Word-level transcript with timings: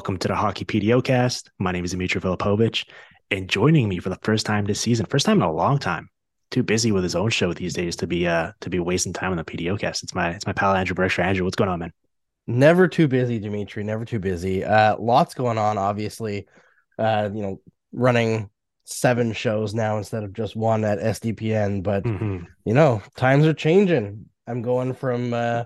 Welcome 0.00 0.16
to 0.20 0.28
the 0.28 0.34
Hockey 0.34 0.64
PDO 0.64 1.50
My 1.58 1.72
name 1.72 1.84
is 1.84 1.90
Dimitri 1.90 2.22
Filipovic, 2.22 2.88
and 3.30 3.50
joining 3.50 3.86
me 3.86 3.98
for 3.98 4.08
the 4.08 4.18
first 4.22 4.46
time 4.46 4.64
this 4.64 4.80
season, 4.80 5.04
first 5.04 5.26
time 5.26 5.36
in 5.36 5.42
a 5.42 5.52
long 5.52 5.78
time, 5.78 6.08
too 6.50 6.62
busy 6.62 6.90
with 6.90 7.02
his 7.02 7.14
own 7.14 7.28
show 7.28 7.52
these 7.52 7.74
days 7.74 7.96
to 7.96 8.06
be 8.06 8.26
uh 8.26 8.52
to 8.60 8.70
be 8.70 8.78
wasting 8.78 9.12
time 9.12 9.30
on 9.32 9.36
the 9.36 9.44
PDO 9.44 9.78
cast. 9.78 10.02
It's 10.02 10.14
my 10.14 10.30
it's 10.30 10.46
my 10.46 10.54
pal 10.54 10.74
Andrew 10.74 10.94
Berkshire. 10.94 11.20
Andrew, 11.20 11.44
what's 11.44 11.54
going 11.54 11.68
on, 11.68 11.80
man? 11.80 11.92
Never 12.46 12.88
too 12.88 13.08
busy, 13.08 13.38
Dimitri. 13.38 13.84
Never 13.84 14.06
too 14.06 14.18
busy. 14.18 14.64
Uh, 14.64 14.96
lots 14.98 15.34
going 15.34 15.58
on. 15.58 15.76
Obviously, 15.76 16.48
uh, 16.98 17.28
you 17.30 17.42
know, 17.42 17.60
running 17.92 18.48
seven 18.84 19.34
shows 19.34 19.74
now 19.74 19.98
instead 19.98 20.24
of 20.24 20.32
just 20.32 20.56
one 20.56 20.82
at 20.82 20.98
SDPN. 20.98 21.82
But 21.82 22.04
mm-hmm. 22.04 22.44
you 22.64 22.72
know, 22.72 23.02
times 23.16 23.44
are 23.44 23.52
changing. 23.52 24.30
I'm 24.46 24.62
going 24.62 24.94
from 24.94 25.34
uh, 25.34 25.64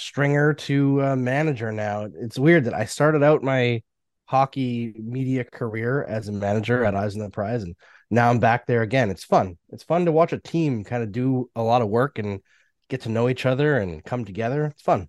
stringer 0.00 0.54
to 0.54 1.02
uh, 1.02 1.16
manager 1.16 1.70
now. 1.72 2.08
It's 2.20 2.38
weird 2.38 2.64
that 2.64 2.74
I 2.74 2.84
started 2.86 3.22
out 3.22 3.42
my 3.42 3.82
hockey 4.24 4.94
media 4.96 5.44
career 5.44 6.04
as 6.04 6.28
a 6.28 6.32
manager 6.32 6.84
at 6.84 6.94
Eyes 6.94 7.14
on 7.14 7.22
the 7.22 7.30
Prize, 7.30 7.62
and 7.62 7.76
now 8.10 8.30
I'm 8.30 8.38
back 8.38 8.66
there 8.66 8.82
again. 8.82 9.10
It's 9.10 9.24
fun. 9.24 9.58
It's 9.70 9.82
fun 9.82 10.04
to 10.06 10.12
watch 10.12 10.32
a 10.32 10.38
team 10.38 10.84
kind 10.84 11.02
of 11.02 11.12
do 11.12 11.50
a 11.54 11.62
lot 11.62 11.82
of 11.82 11.88
work 11.88 12.18
and 12.18 12.40
get 12.88 13.02
to 13.02 13.08
know 13.08 13.28
each 13.28 13.46
other 13.46 13.78
and 13.78 14.04
come 14.04 14.24
together. 14.24 14.66
It's 14.66 14.82
fun. 14.82 15.08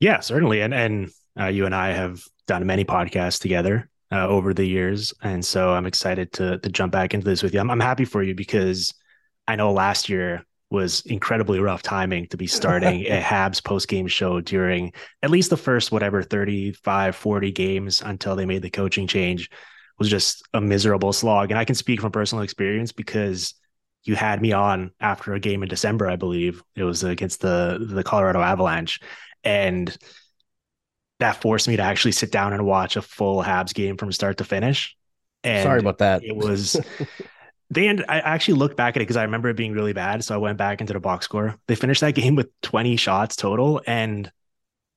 Yeah, 0.00 0.20
certainly. 0.20 0.62
And 0.62 0.74
and 0.74 1.10
uh, 1.38 1.46
you 1.46 1.66
and 1.66 1.74
I 1.74 1.92
have 1.92 2.22
done 2.46 2.66
many 2.66 2.84
podcasts 2.84 3.40
together 3.40 3.88
uh, 4.10 4.26
over 4.26 4.52
the 4.52 4.64
years, 4.64 5.14
and 5.22 5.44
so 5.44 5.72
I'm 5.72 5.86
excited 5.86 6.32
to 6.34 6.58
to 6.58 6.68
jump 6.68 6.92
back 6.92 7.14
into 7.14 7.24
this 7.24 7.42
with 7.42 7.54
you. 7.54 7.60
I'm, 7.60 7.70
I'm 7.70 7.80
happy 7.80 8.04
for 8.04 8.22
you 8.22 8.34
because 8.34 8.94
I 9.46 9.56
know 9.56 9.72
last 9.72 10.08
year 10.08 10.44
was 10.72 11.02
incredibly 11.02 11.60
rough 11.60 11.82
timing 11.82 12.26
to 12.28 12.36
be 12.36 12.46
starting 12.46 13.06
a 13.06 13.20
Habs 13.22 13.62
post 13.62 13.88
game 13.88 14.06
show 14.06 14.40
during 14.40 14.92
at 15.22 15.30
least 15.30 15.50
the 15.50 15.56
first 15.56 15.92
whatever 15.92 16.22
35 16.22 17.14
40 17.14 17.52
games 17.52 18.02
until 18.02 18.34
they 18.34 18.46
made 18.46 18.62
the 18.62 18.70
coaching 18.70 19.06
change 19.06 19.50
was 19.98 20.08
just 20.08 20.42
a 20.54 20.60
miserable 20.60 21.12
slog 21.12 21.50
and 21.50 21.58
I 21.58 21.66
can 21.66 21.74
speak 21.74 22.00
from 22.00 22.10
personal 22.10 22.42
experience 22.42 22.90
because 22.90 23.54
you 24.04 24.16
had 24.16 24.40
me 24.40 24.52
on 24.52 24.90
after 24.98 25.34
a 25.34 25.40
game 25.40 25.62
in 25.62 25.68
December 25.68 26.08
I 26.08 26.16
believe 26.16 26.62
it 26.74 26.84
was 26.84 27.04
against 27.04 27.42
the 27.42 27.86
the 27.88 28.02
Colorado 28.02 28.40
Avalanche 28.40 28.98
and 29.44 29.94
that 31.22 31.40
forced 31.40 31.68
me 31.68 31.76
to 31.76 31.82
actually 31.82 32.12
sit 32.12 32.32
down 32.32 32.52
and 32.52 32.64
watch 32.64 32.96
a 32.96 33.02
full 33.02 33.42
Habs 33.42 33.72
game 33.72 33.96
from 33.96 34.10
start 34.10 34.38
to 34.38 34.44
finish. 34.44 34.96
And 35.44 35.62
Sorry 35.62 35.78
about 35.78 35.98
that. 35.98 36.24
It 36.24 36.34
was 36.34 36.80
they 37.72 37.88
end, 37.88 38.04
I 38.08 38.20
actually 38.20 38.54
looked 38.54 38.76
back 38.76 38.96
at 38.96 39.00
it 39.00 39.04
because 39.04 39.16
I 39.16 39.22
remember 39.22 39.48
it 39.48 39.56
being 39.56 39.72
really 39.72 39.92
bad. 39.92 40.24
So 40.24 40.34
I 40.34 40.38
went 40.38 40.58
back 40.58 40.80
into 40.80 40.92
the 40.92 41.00
box 41.00 41.24
score. 41.24 41.56
They 41.68 41.74
finished 41.74 42.00
that 42.02 42.14
game 42.14 42.34
with 42.34 42.48
20 42.62 42.96
shots 42.96 43.36
total, 43.36 43.80
and 43.86 44.30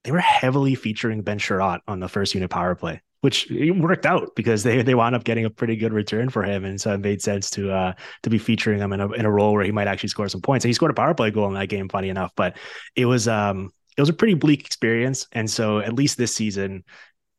they 0.03 0.11
were 0.11 0.19
heavily 0.19 0.75
featuring 0.75 1.21
Ben 1.21 1.39
Chiarot 1.39 1.79
on 1.87 1.99
the 1.99 2.07
first 2.07 2.35
unit 2.35 2.49
power 2.49 2.75
play, 2.75 3.01
which 3.21 3.47
worked 3.49 4.05
out 4.05 4.35
because 4.35 4.63
they 4.63 4.81
they 4.81 4.93
wound 4.93 5.15
up 5.15 5.23
getting 5.23 5.45
a 5.45 5.49
pretty 5.49 5.75
good 5.75 5.93
return 5.93 6.29
for 6.29 6.43
him, 6.43 6.65
and 6.65 6.79
so 6.79 6.93
it 6.93 6.99
made 6.99 7.21
sense 7.21 7.49
to 7.51 7.71
uh 7.71 7.93
to 8.23 8.29
be 8.29 8.37
featuring 8.37 8.79
him 8.79 8.93
in 8.93 8.99
a 8.99 9.11
in 9.13 9.25
a 9.25 9.31
role 9.31 9.53
where 9.53 9.63
he 9.63 9.71
might 9.71 9.87
actually 9.87 10.09
score 10.09 10.29
some 10.29 10.41
points. 10.41 10.65
And 10.65 10.69
he 10.69 10.73
scored 10.73 10.91
a 10.91 10.95
power 10.95 11.13
play 11.13 11.31
goal 11.31 11.47
in 11.47 11.53
that 11.55 11.69
game, 11.69 11.89
funny 11.89 12.09
enough. 12.09 12.31
But 12.35 12.57
it 12.95 13.05
was 13.05 13.27
um 13.27 13.71
it 13.97 14.01
was 14.01 14.09
a 14.09 14.13
pretty 14.13 14.33
bleak 14.33 14.65
experience. 14.65 15.27
And 15.31 15.49
so 15.49 15.79
at 15.79 15.93
least 15.93 16.17
this 16.17 16.35
season, 16.35 16.83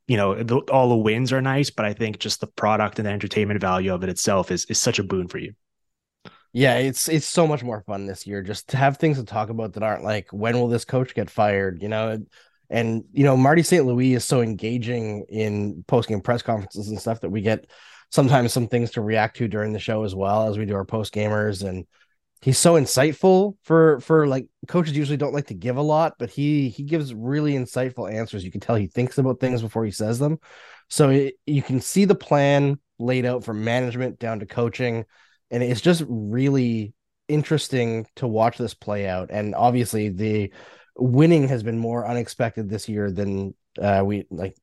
you 0.08 0.16
know, 0.16 0.34
the, 0.34 0.58
all 0.70 0.88
the 0.88 0.96
wins 0.96 1.32
are 1.32 1.42
nice, 1.42 1.70
but 1.70 1.84
I 1.84 1.92
think 1.92 2.18
just 2.18 2.40
the 2.40 2.46
product 2.46 2.98
and 2.98 3.06
the 3.06 3.12
entertainment 3.12 3.60
value 3.60 3.92
of 3.92 4.02
it 4.02 4.08
itself 4.08 4.50
is 4.50 4.64
is 4.66 4.80
such 4.80 4.98
a 4.98 5.04
boon 5.04 5.28
for 5.28 5.38
you. 5.38 5.54
Yeah, 6.52 6.78
it's 6.78 7.08
it's 7.08 7.26
so 7.26 7.46
much 7.46 7.62
more 7.62 7.82
fun 7.82 8.06
this 8.06 8.26
year 8.26 8.42
just 8.42 8.68
to 8.68 8.76
have 8.76 8.96
things 8.96 9.18
to 9.18 9.24
talk 9.24 9.50
about 9.50 9.74
that 9.74 9.82
aren't 9.82 10.04
like 10.04 10.28
when 10.32 10.58
will 10.58 10.68
this 10.68 10.84
coach 10.84 11.14
get 11.14 11.28
fired, 11.28 11.82
you 11.82 11.88
know? 11.88 12.24
And 12.70 13.04
you 13.12 13.24
know, 13.24 13.36
Marty 13.36 13.62
St. 13.62 13.84
Louis 13.84 14.14
is 14.14 14.24
so 14.24 14.40
engaging 14.40 15.26
in 15.28 15.84
post 15.86 16.08
game 16.08 16.20
press 16.20 16.42
conferences 16.42 16.88
and 16.88 17.00
stuff 17.00 17.20
that 17.20 17.30
we 17.30 17.42
get 17.42 17.68
sometimes 18.10 18.52
some 18.52 18.68
things 18.68 18.92
to 18.92 19.00
react 19.00 19.36
to 19.36 19.48
during 19.48 19.72
the 19.72 19.78
show 19.78 20.04
as 20.04 20.14
well 20.14 20.48
as 20.48 20.56
we 20.56 20.64
do 20.64 20.74
our 20.74 20.84
post 20.84 21.12
gamers 21.12 21.68
and 21.68 21.84
he's 22.42 22.58
so 22.58 22.74
insightful 22.74 23.54
for 23.62 24.00
for 24.00 24.26
like 24.26 24.46
coaches 24.68 24.96
usually 24.96 25.16
don't 25.16 25.34
like 25.34 25.46
to 25.46 25.54
give 25.54 25.76
a 25.76 25.82
lot 25.82 26.14
but 26.18 26.30
he 26.30 26.68
he 26.68 26.82
gives 26.82 27.14
really 27.14 27.54
insightful 27.54 28.12
answers. 28.12 28.44
You 28.44 28.50
can 28.50 28.60
tell 28.60 28.76
he 28.76 28.86
thinks 28.86 29.18
about 29.18 29.40
things 29.40 29.62
before 29.62 29.84
he 29.84 29.90
says 29.90 30.18
them. 30.18 30.38
So 30.88 31.10
it, 31.10 31.34
you 31.46 31.62
can 31.62 31.80
see 31.80 32.04
the 32.04 32.14
plan 32.14 32.78
laid 32.98 33.26
out 33.26 33.44
from 33.44 33.64
management 33.64 34.18
down 34.18 34.40
to 34.40 34.46
coaching 34.46 35.04
and 35.50 35.62
it's 35.62 35.80
just 35.80 36.04
really 36.08 36.92
interesting 37.28 38.06
to 38.16 38.26
watch 38.26 38.58
this 38.58 38.74
play 38.74 39.08
out. 39.08 39.30
And 39.30 39.54
obviously 39.54 40.10
the 40.10 40.52
winning 40.96 41.48
has 41.48 41.62
been 41.62 41.78
more 41.78 42.06
unexpected 42.06 42.68
this 42.68 42.88
year 42.88 43.10
than 43.10 43.54
uh, 43.80 44.02
we 44.04 44.26
like 44.30 44.56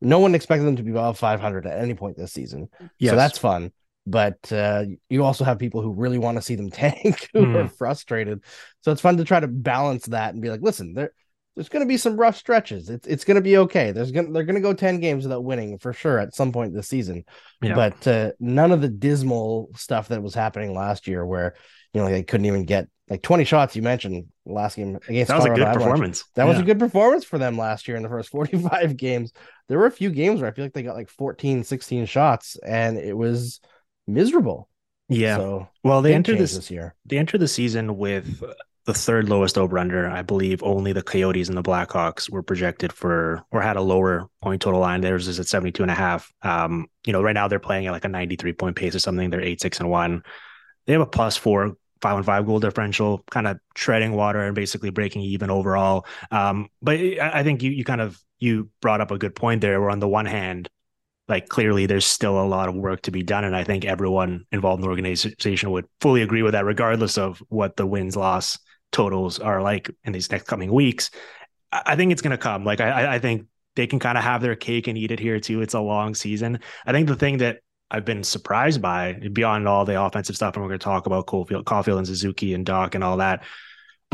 no 0.00 0.18
one 0.18 0.34
expected 0.34 0.64
them 0.66 0.76
to 0.76 0.82
be 0.82 0.90
above 0.90 1.18
500 1.18 1.66
at 1.66 1.78
any 1.78 1.94
point 1.94 2.16
this 2.16 2.32
season. 2.32 2.68
Yes. 2.98 3.10
so 3.10 3.16
that's 3.16 3.38
fun 3.38 3.72
but 4.06 4.52
uh, 4.52 4.84
you 5.08 5.24
also 5.24 5.44
have 5.44 5.58
people 5.58 5.80
who 5.82 5.92
really 5.92 6.18
want 6.18 6.36
to 6.36 6.42
see 6.42 6.54
them 6.54 6.70
tank 6.72 7.28
who 7.32 7.46
mm. 7.46 7.64
are 7.64 7.68
frustrated. 7.68 8.42
So 8.82 8.92
it's 8.92 9.00
fun 9.00 9.16
to 9.16 9.24
try 9.24 9.40
to 9.40 9.48
balance 9.48 10.06
that 10.06 10.34
and 10.34 10.42
be 10.42 10.50
like, 10.50 10.62
listen, 10.62 10.94
there, 10.94 11.12
there's 11.54 11.68
going 11.68 11.84
to 11.84 11.88
be 11.88 11.96
some 11.96 12.16
rough 12.16 12.36
stretches. 12.36 12.90
It's 12.90 13.06
it's 13.06 13.24
going 13.24 13.36
to 13.36 13.40
be 13.40 13.58
okay. 13.58 13.92
There's 13.92 14.10
going 14.10 14.32
they're 14.32 14.44
going 14.44 14.56
to 14.56 14.60
go 14.60 14.74
ten 14.74 15.00
games 15.00 15.24
without 15.24 15.44
winning 15.44 15.78
for 15.78 15.92
sure 15.92 16.18
at 16.18 16.34
some 16.34 16.52
point 16.52 16.74
this 16.74 16.88
season. 16.88 17.24
Yeah. 17.62 17.74
But 17.74 18.06
uh, 18.06 18.32
none 18.40 18.72
of 18.72 18.80
the 18.80 18.88
dismal 18.88 19.70
stuff 19.76 20.08
that 20.08 20.22
was 20.22 20.34
happening 20.34 20.74
last 20.74 21.06
year, 21.06 21.24
where 21.24 21.54
you 21.92 22.00
know 22.00 22.08
they 22.08 22.24
couldn't 22.24 22.46
even 22.46 22.64
get 22.64 22.88
like 23.08 23.22
20 23.22 23.44
shots. 23.44 23.76
You 23.76 23.82
mentioned 23.82 24.26
last 24.44 24.76
game 24.76 24.98
against 25.08 25.28
that 25.28 25.36
was 25.36 25.44
Colorado 25.44 25.52
a 25.52 25.56
good 25.56 25.68
Avalanche. 25.68 25.90
performance. 25.90 26.24
That 26.34 26.44
yeah. 26.44 26.48
was 26.48 26.58
a 26.58 26.64
good 26.64 26.78
performance 26.78 27.24
for 27.24 27.38
them 27.38 27.56
last 27.56 27.86
year 27.86 27.96
in 27.96 28.02
the 28.02 28.08
first 28.08 28.28
45 28.30 28.96
games. 28.96 29.32
There 29.68 29.78
were 29.78 29.86
a 29.86 29.92
few 29.92 30.10
games 30.10 30.40
where 30.40 30.50
I 30.50 30.54
feel 30.54 30.64
like 30.64 30.72
they 30.72 30.82
got 30.82 30.96
like 30.96 31.08
14, 31.08 31.62
16 31.62 32.06
shots, 32.06 32.56
and 32.66 32.98
it 32.98 33.16
was 33.16 33.60
miserable. 34.06 34.68
Yeah. 35.08 35.36
So 35.36 35.68
well, 35.82 36.02
they 36.02 36.14
enter 36.14 36.34
this, 36.34 36.54
this 36.54 36.70
year. 36.70 36.94
They 37.04 37.18
entered 37.18 37.40
the 37.40 37.48
season 37.48 37.96
with 37.96 38.42
the 38.86 38.94
third 38.94 39.28
lowest 39.28 39.58
over 39.58 39.78
under. 39.78 40.08
I 40.08 40.22
believe 40.22 40.62
only 40.62 40.92
the 40.92 41.02
Coyotes 41.02 41.48
and 41.48 41.56
the 41.56 41.62
Blackhawks 41.62 42.30
were 42.30 42.42
projected 42.42 42.92
for 42.92 43.42
or 43.50 43.60
had 43.60 43.76
a 43.76 43.82
lower 43.82 44.28
point 44.42 44.62
total 44.62 44.80
line. 44.80 45.00
Theirs 45.00 45.28
is 45.28 45.40
at 45.40 45.46
72 45.46 45.82
and 45.82 45.90
a 45.90 45.94
half. 45.94 46.32
Um, 46.42 46.86
you 47.06 47.12
know, 47.12 47.22
right 47.22 47.32
now 47.32 47.48
they're 47.48 47.58
playing 47.58 47.86
at 47.86 47.92
like 47.92 48.04
a 48.04 48.08
93 48.08 48.52
point 48.54 48.76
pace 48.76 48.94
or 48.94 48.98
something. 48.98 49.30
They're 49.30 49.40
eight, 49.40 49.60
six, 49.60 49.80
and 49.80 49.90
one. 49.90 50.22
They 50.86 50.92
have 50.92 51.02
a 51.02 51.06
plus 51.06 51.36
four 51.36 51.76
five 52.04 52.16
and 52.16 52.26
five 52.26 52.44
goal 52.44 52.60
differential, 52.60 53.24
kind 53.30 53.46
of 53.46 53.58
treading 53.74 54.12
water 54.12 54.40
and 54.40 54.54
basically 54.54 54.90
breaking 54.90 55.22
even 55.22 55.50
overall. 55.50 56.04
Um, 56.30 56.68
but 56.82 56.98
I 56.98 57.42
think 57.42 57.62
you 57.62 57.70
you 57.70 57.84
kind 57.84 58.02
of 58.02 58.20
you 58.38 58.68
brought 58.82 59.00
up 59.00 59.10
a 59.10 59.16
good 59.16 59.34
point 59.34 59.62
there. 59.62 59.80
Where 59.80 59.88
on 59.88 60.00
the 60.00 60.08
one 60.08 60.26
hand, 60.26 60.68
like 61.28 61.48
clearly 61.48 61.86
there's 61.86 62.04
still 62.04 62.40
a 62.40 62.44
lot 62.44 62.68
of 62.68 62.74
work 62.74 63.02
to 63.02 63.10
be 63.10 63.22
done 63.22 63.44
and 63.44 63.56
i 63.56 63.64
think 63.64 63.84
everyone 63.84 64.44
involved 64.52 64.80
in 64.80 64.82
the 64.82 64.88
organization 64.88 65.70
would 65.70 65.86
fully 66.00 66.22
agree 66.22 66.42
with 66.42 66.52
that 66.52 66.64
regardless 66.64 67.16
of 67.16 67.42
what 67.48 67.76
the 67.76 67.86
wins 67.86 68.16
loss 68.16 68.58
totals 68.94 69.40
are 69.40 69.60
like 69.60 69.90
in 70.04 70.12
these 70.12 70.30
next 70.30 70.46
coming 70.46 70.72
weeks. 70.72 71.10
I 71.72 71.96
think 71.96 72.12
it's 72.12 72.22
going 72.22 72.30
to 72.30 72.38
come. 72.38 72.64
Like 72.64 72.80
i 72.80 73.16
i 73.16 73.18
think 73.18 73.46
they 73.76 73.88
can 73.88 73.98
kind 73.98 74.16
of 74.16 74.22
have 74.22 74.40
their 74.40 74.54
cake 74.54 74.86
and 74.86 74.96
eat 74.96 75.10
it 75.10 75.18
here 75.18 75.40
too. 75.40 75.60
It's 75.60 75.74
a 75.74 75.80
long 75.80 76.14
season. 76.14 76.60
I 76.86 76.92
think 76.92 77.08
the 77.08 77.16
thing 77.16 77.38
that 77.38 77.58
I've 77.90 78.04
been 78.04 78.22
surprised 78.22 78.80
by 78.80 79.14
beyond 79.32 79.68
all 79.68 79.84
the 79.84 80.00
offensive 80.00 80.36
stuff, 80.36 80.54
and 80.54 80.62
we're 80.62 80.70
going 80.70 80.78
to 80.78 80.84
talk 80.84 81.06
about 81.06 81.26
Caufield, 81.26 81.64
Caufield 81.64 81.98
and 81.98 82.06
Suzuki 82.06 82.54
and 82.54 82.64
Dach 82.64 82.94
and 82.94 83.04
all 83.04 83.18
that. 83.18 83.42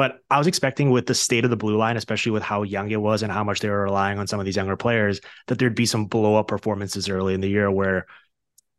But 0.00 0.22
I 0.30 0.38
was 0.38 0.46
expecting 0.46 0.88
with 0.88 1.04
the 1.04 1.14
state 1.14 1.44
of 1.44 1.50
the 1.50 1.58
blue 1.58 1.76
line, 1.76 1.98
especially 1.98 2.32
with 2.32 2.42
how 2.42 2.62
young 2.62 2.90
it 2.90 3.02
was 3.02 3.22
and 3.22 3.30
how 3.30 3.44
much 3.44 3.60
they 3.60 3.68
were 3.68 3.82
relying 3.82 4.18
on 4.18 4.26
some 4.26 4.40
of 4.40 4.46
these 4.46 4.56
younger 4.56 4.74
players, 4.74 5.20
that 5.46 5.58
there'd 5.58 5.74
be 5.74 5.84
some 5.84 6.06
blow 6.06 6.36
up 6.36 6.48
performances 6.48 7.10
early 7.10 7.34
in 7.34 7.42
the 7.42 7.50
year 7.50 7.70
where 7.70 8.06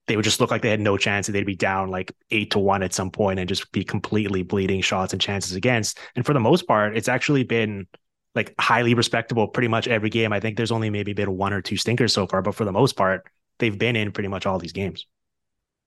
they 0.07 0.15
would 0.15 0.25
just 0.25 0.41
look 0.41 0.49
like 0.49 0.63
they 0.63 0.71
had 0.71 0.79
no 0.79 0.97
chance 0.97 1.27
and 1.27 1.35
they'd 1.35 1.45
be 1.45 1.55
down 1.55 1.89
like 1.91 2.11
eight 2.31 2.49
to 2.49 2.57
one 2.57 2.81
at 2.81 2.95
some 2.95 3.11
point 3.11 3.37
and 3.37 3.47
just 3.47 3.71
be 3.71 3.83
completely 3.83 4.41
bleeding 4.41 4.81
shots 4.81 5.13
and 5.13 5.21
chances 5.21 5.53
against. 5.53 5.99
And 6.15 6.25
for 6.25 6.33
the 6.33 6.39
most 6.39 6.67
part, 6.67 6.97
it's 6.97 7.07
actually 7.07 7.43
been 7.43 7.85
like 8.33 8.55
highly 8.59 8.95
respectable 8.95 9.47
pretty 9.47 9.67
much 9.67 9.87
every 9.87 10.09
game. 10.09 10.33
I 10.33 10.39
think 10.39 10.57
there's 10.57 10.71
only 10.71 10.89
maybe 10.89 11.13
been 11.13 11.37
one 11.37 11.53
or 11.53 11.61
two 11.61 11.77
stinkers 11.77 12.13
so 12.13 12.25
far, 12.25 12.41
but 12.41 12.55
for 12.55 12.65
the 12.65 12.71
most 12.71 12.93
part, 12.93 13.27
they've 13.59 13.77
been 13.77 13.95
in 13.95 14.11
pretty 14.11 14.29
much 14.29 14.47
all 14.47 14.57
these 14.57 14.73
games. 14.73 15.05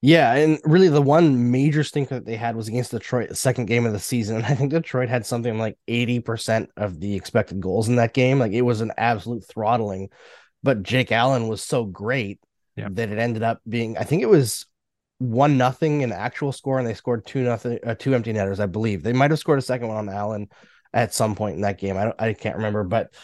Yeah, 0.06 0.34
and 0.34 0.60
really 0.64 0.88
the 0.88 1.00
one 1.00 1.50
major 1.50 1.82
stink 1.82 2.10
that 2.10 2.26
they 2.26 2.36
had 2.36 2.56
was 2.56 2.68
against 2.68 2.90
Detroit, 2.90 3.30
the 3.30 3.34
second 3.34 3.64
game 3.64 3.86
of 3.86 3.94
the 3.94 3.98
season. 3.98 4.36
And 4.36 4.44
I 4.44 4.54
think 4.54 4.70
Detroit 4.70 5.08
had 5.08 5.24
something 5.24 5.56
like 5.56 5.78
80% 5.88 6.68
of 6.76 7.00
the 7.00 7.14
expected 7.14 7.58
goals 7.58 7.88
in 7.88 7.96
that 7.96 8.12
game. 8.12 8.38
Like 8.38 8.52
it 8.52 8.60
was 8.60 8.82
an 8.82 8.92
absolute 8.98 9.46
throttling. 9.46 10.10
But 10.62 10.82
Jake 10.82 11.10
Allen 11.10 11.48
was 11.48 11.62
so 11.62 11.86
great 11.86 12.38
yeah. 12.76 12.88
that 12.90 13.08
it 13.08 13.18
ended 13.18 13.42
up 13.42 13.62
being, 13.66 13.96
I 13.96 14.02
think 14.02 14.20
it 14.20 14.28
was 14.28 14.66
one 15.20 15.56
nothing 15.56 16.02
in 16.02 16.12
actual 16.12 16.52
score, 16.52 16.78
and 16.78 16.86
they 16.86 16.92
scored 16.92 17.24
two 17.24 17.42
nothing, 17.42 17.78
uh, 17.86 17.94
two 17.94 18.14
empty 18.14 18.34
netters, 18.34 18.60
I 18.60 18.66
believe. 18.66 19.02
They 19.02 19.14
might 19.14 19.30
have 19.30 19.40
scored 19.40 19.58
a 19.58 19.62
second 19.62 19.88
one 19.88 19.96
on 19.96 20.14
Allen 20.14 20.48
at 20.92 21.14
some 21.14 21.34
point 21.34 21.56
in 21.56 21.62
that 21.62 21.78
game. 21.78 21.96
I 21.96 22.04
don't, 22.04 22.20
I 22.20 22.34
can't 22.34 22.56
remember, 22.56 22.84
but 22.84 23.14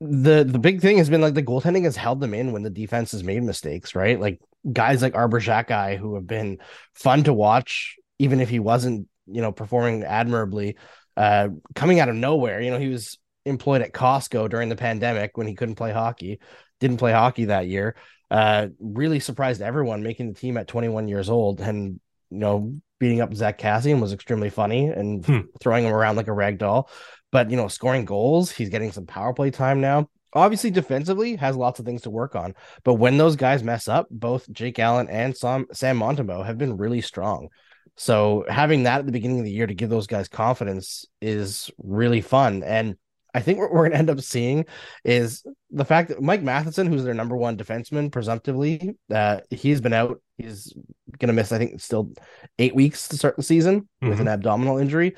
the 0.00 0.44
the 0.44 0.58
big 0.58 0.82
thing 0.82 0.98
has 0.98 1.08
been 1.08 1.22
like 1.22 1.34
the 1.34 1.42
goaltending 1.42 1.84
has 1.84 1.96
held 1.96 2.20
them 2.20 2.34
in 2.34 2.52
when 2.52 2.62
the 2.62 2.70
defense 2.70 3.12
has 3.12 3.24
made 3.24 3.42
mistakes, 3.42 3.94
right? 3.94 4.20
Like 4.20 4.40
guys 4.70 5.02
like 5.02 5.14
Arber 5.14 5.40
Xhekaj 5.40 5.98
who 5.98 6.14
have 6.14 6.26
been 6.26 6.58
fun 6.94 7.24
to 7.24 7.32
watch, 7.32 7.96
even 8.18 8.40
if 8.40 8.48
he 8.48 8.58
wasn't, 8.58 9.08
you 9.26 9.42
know, 9.42 9.52
performing 9.52 10.04
admirably. 10.04 10.76
uh, 11.16 11.48
coming 11.74 12.00
out 12.00 12.08
of 12.08 12.14
nowhere. 12.14 12.60
You 12.60 12.70
know, 12.70 12.78
he 12.78 12.88
was 12.88 13.18
employed 13.44 13.82
at 13.82 13.92
Costco 13.92 14.50
during 14.50 14.68
the 14.68 14.76
pandemic 14.76 15.36
when 15.36 15.46
he 15.46 15.54
couldn't 15.54 15.76
play 15.76 15.92
hockey, 15.92 16.40
didn't 16.80 16.98
play 16.98 17.12
hockey 17.12 17.46
that 17.46 17.66
year. 17.66 17.96
Uh, 18.30 18.68
really 18.80 19.20
surprised 19.20 19.62
everyone 19.62 20.02
making 20.02 20.28
the 20.28 20.38
team 20.38 20.56
at 20.56 20.66
21 20.68 21.08
years 21.08 21.30
old 21.30 21.60
and, 21.60 22.00
you 22.30 22.38
know, 22.38 22.74
beating 22.98 23.20
up 23.20 23.32
Zack 23.34 23.58
Kassian 23.58 24.00
was 24.00 24.12
extremely 24.12 24.50
funny 24.50 24.86
and 24.86 25.24
hmm. 25.24 25.40
throwing 25.60 25.84
him 25.84 25.92
around 25.92 26.16
like 26.16 26.28
a 26.28 26.32
rag 26.32 26.58
doll. 26.58 26.90
But, 27.30 27.50
you 27.50 27.56
know, 27.56 27.68
scoring 27.68 28.04
goals, 28.04 28.50
he's 28.50 28.68
getting 28.68 28.92
some 28.92 29.06
power 29.06 29.32
play 29.32 29.50
time 29.50 29.80
now. 29.80 30.08
Obviously, 30.36 30.70
defensively 30.70 31.36
has 31.36 31.56
lots 31.56 31.80
of 31.80 31.86
things 31.86 32.02
to 32.02 32.10
work 32.10 32.36
on. 32.36 32.54
But 32.84 32.94
when 32.94 33.16
those 33.16 33.36
guys 33.36 33.62
mess 33.62 33.88
up, 33.88 34.06
both 34.10 34.50
Jake 34.52 34.78
Allen 34.78 35.08
and 35.08 35.36
Sam, 35.36 35.66
Sam 35.72 35.98
Montembeault 35.98 36.46
have 36.46 36.58
been 36.58 36.76
really 36.76 37.00
strong. 37.00 37.48
So 37.96 38.44
having 38.48 38.82
that 38.82 39.00
at 39.00 39.06
the 39.06 39.12
beginning 39.12 39.38
of 39.38 39.46
the 39.46 39.50
year 39.50 39.66
to 39.66 39.74
give 39.74 39.88
those 39.88 40.06
guys 40.06 40.28
confidence 40.28 41.06
is 41.22 41.70
really 41.78 42.20
fun. 42.20 42.62
And 42.62 42.96
I 43.32 43.40
think 43.40 43.58
what 43.58 43.70
we're 43.70 43.82
going 43.82 43.92
to 43.92 43.98
end 43.98 44.10
up 44.10 44.20
seeing 44.20 44.66
is 45.04 45.44
the 45.70 45.84
fact 45.84 46.08
that 46.08 46.22
Mike 46.22 46.42
Matheson, 46.42 46.86
who's 46.86 47.04
their 47.04 47.14
number 47.14 47.36
one 47.36 47.56
defenseman, 47.56 48.12
presumptively, 48.12 48.96
uh, 49.14 49.40
he's 49.50 49.80
been 49.80 49.92
out. 49.92 50.22
He's 50.38 50.72
going 51.18 51.28
to 51.28 51.34
miss, 51.34 51.52
I 51.52 51.58
think, 51.58 51.80
still 51.80 52.12
eight 52.58 52.74
weeks 52.74 53.08
to 53.08 53.16
start 53.16 53.36
the 53.36 53.42
season 53.42 53.82
mm-hmm. 53.82 54.08
with 54.08 54.20
an 54.20 54.26
mm-hmm. 54.26 54.34
abdominal 54.34 54.78
injury. 54.78 55.16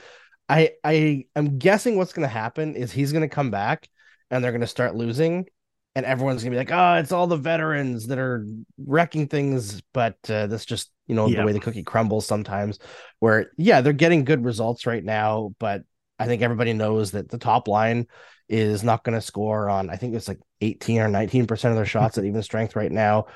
I 0.49 0.71
I 0.83 1.27
am 1.37 1.59
guessing 1.59 1.97
what's 1.97 2.13
going 2.13 2.27
to 2.27 2.33
happen 2.33 2.75
is 2.75 2.91
he's 2.91 3.13
going 3.13 3.29
to 3.29 3.35
come 3.35 3.51
back 3.51 3.89
and 4.31 4.43
they're 4.43 4.53
going 4.53 4.61
to 4.61 4.67
start 4.67 4.95
losing, 4.95 5.47
and 5.95 6.07
everyone's 6.07 6.43
going 6.43 6.53
to 6.53 6.57
be 6.57 6.59
like, 6.59 6.73
"Oh, 6.73 7.01
it's 7.01 7.13
all 7.13 7.27
the 7.27 7.37
veterans 7.37 8.07
that 8.09 8.19
are 8.19 8.47
wrecking 8.79 9.29
things." 9.29 9.83
But 9.93 10.17
uh, 10.29 10.47
that's 10.47 10.67
just 10.67 10.91
you 11.07 11.15
know 11.15 11.29
the 11.29 11.45
way 11.45 11.53
the 11.53 11.61
cookie 11.61 11.85
crumbles 11.85 12.27
sometimes. 12.27 12.79
Where 13.21 13.51
yeah, 13.57 13.81
they're 13.81 13.93
getting 13.93 14.25
good 14.25 14.45
results 14.45 14.87
right 14.87 15.05
now, 15.05 15.55
but 15.59 15.83
I 16.19 16.27
think 16.27 16.43
everybody 16.43 16.73
knows 16.73 17.13
that 17.13 17.29
the 17.29 17.39
top 17.39 17.69
line 17.69 18.07
is 18.49 18.83
not 18.83 19.05
going 19.05 19.15
to 19.15 19.21
score 19.21 19.69
on, 19.69 19.91
I 19.91 19.97
think 19.97 20.15
it's 20.15 20.29
like 20.29 20.41
18 20.61 21.01
or 21.01 21.09
19% 21.09 21.51
of 21.71 21.77
their 21.77 21.87
shots 21.87 22.19
at 22.19 22.25
even 22.25 22.43
strength 22.43 22.77
right 22.77 22.91
now, 22.91 23.27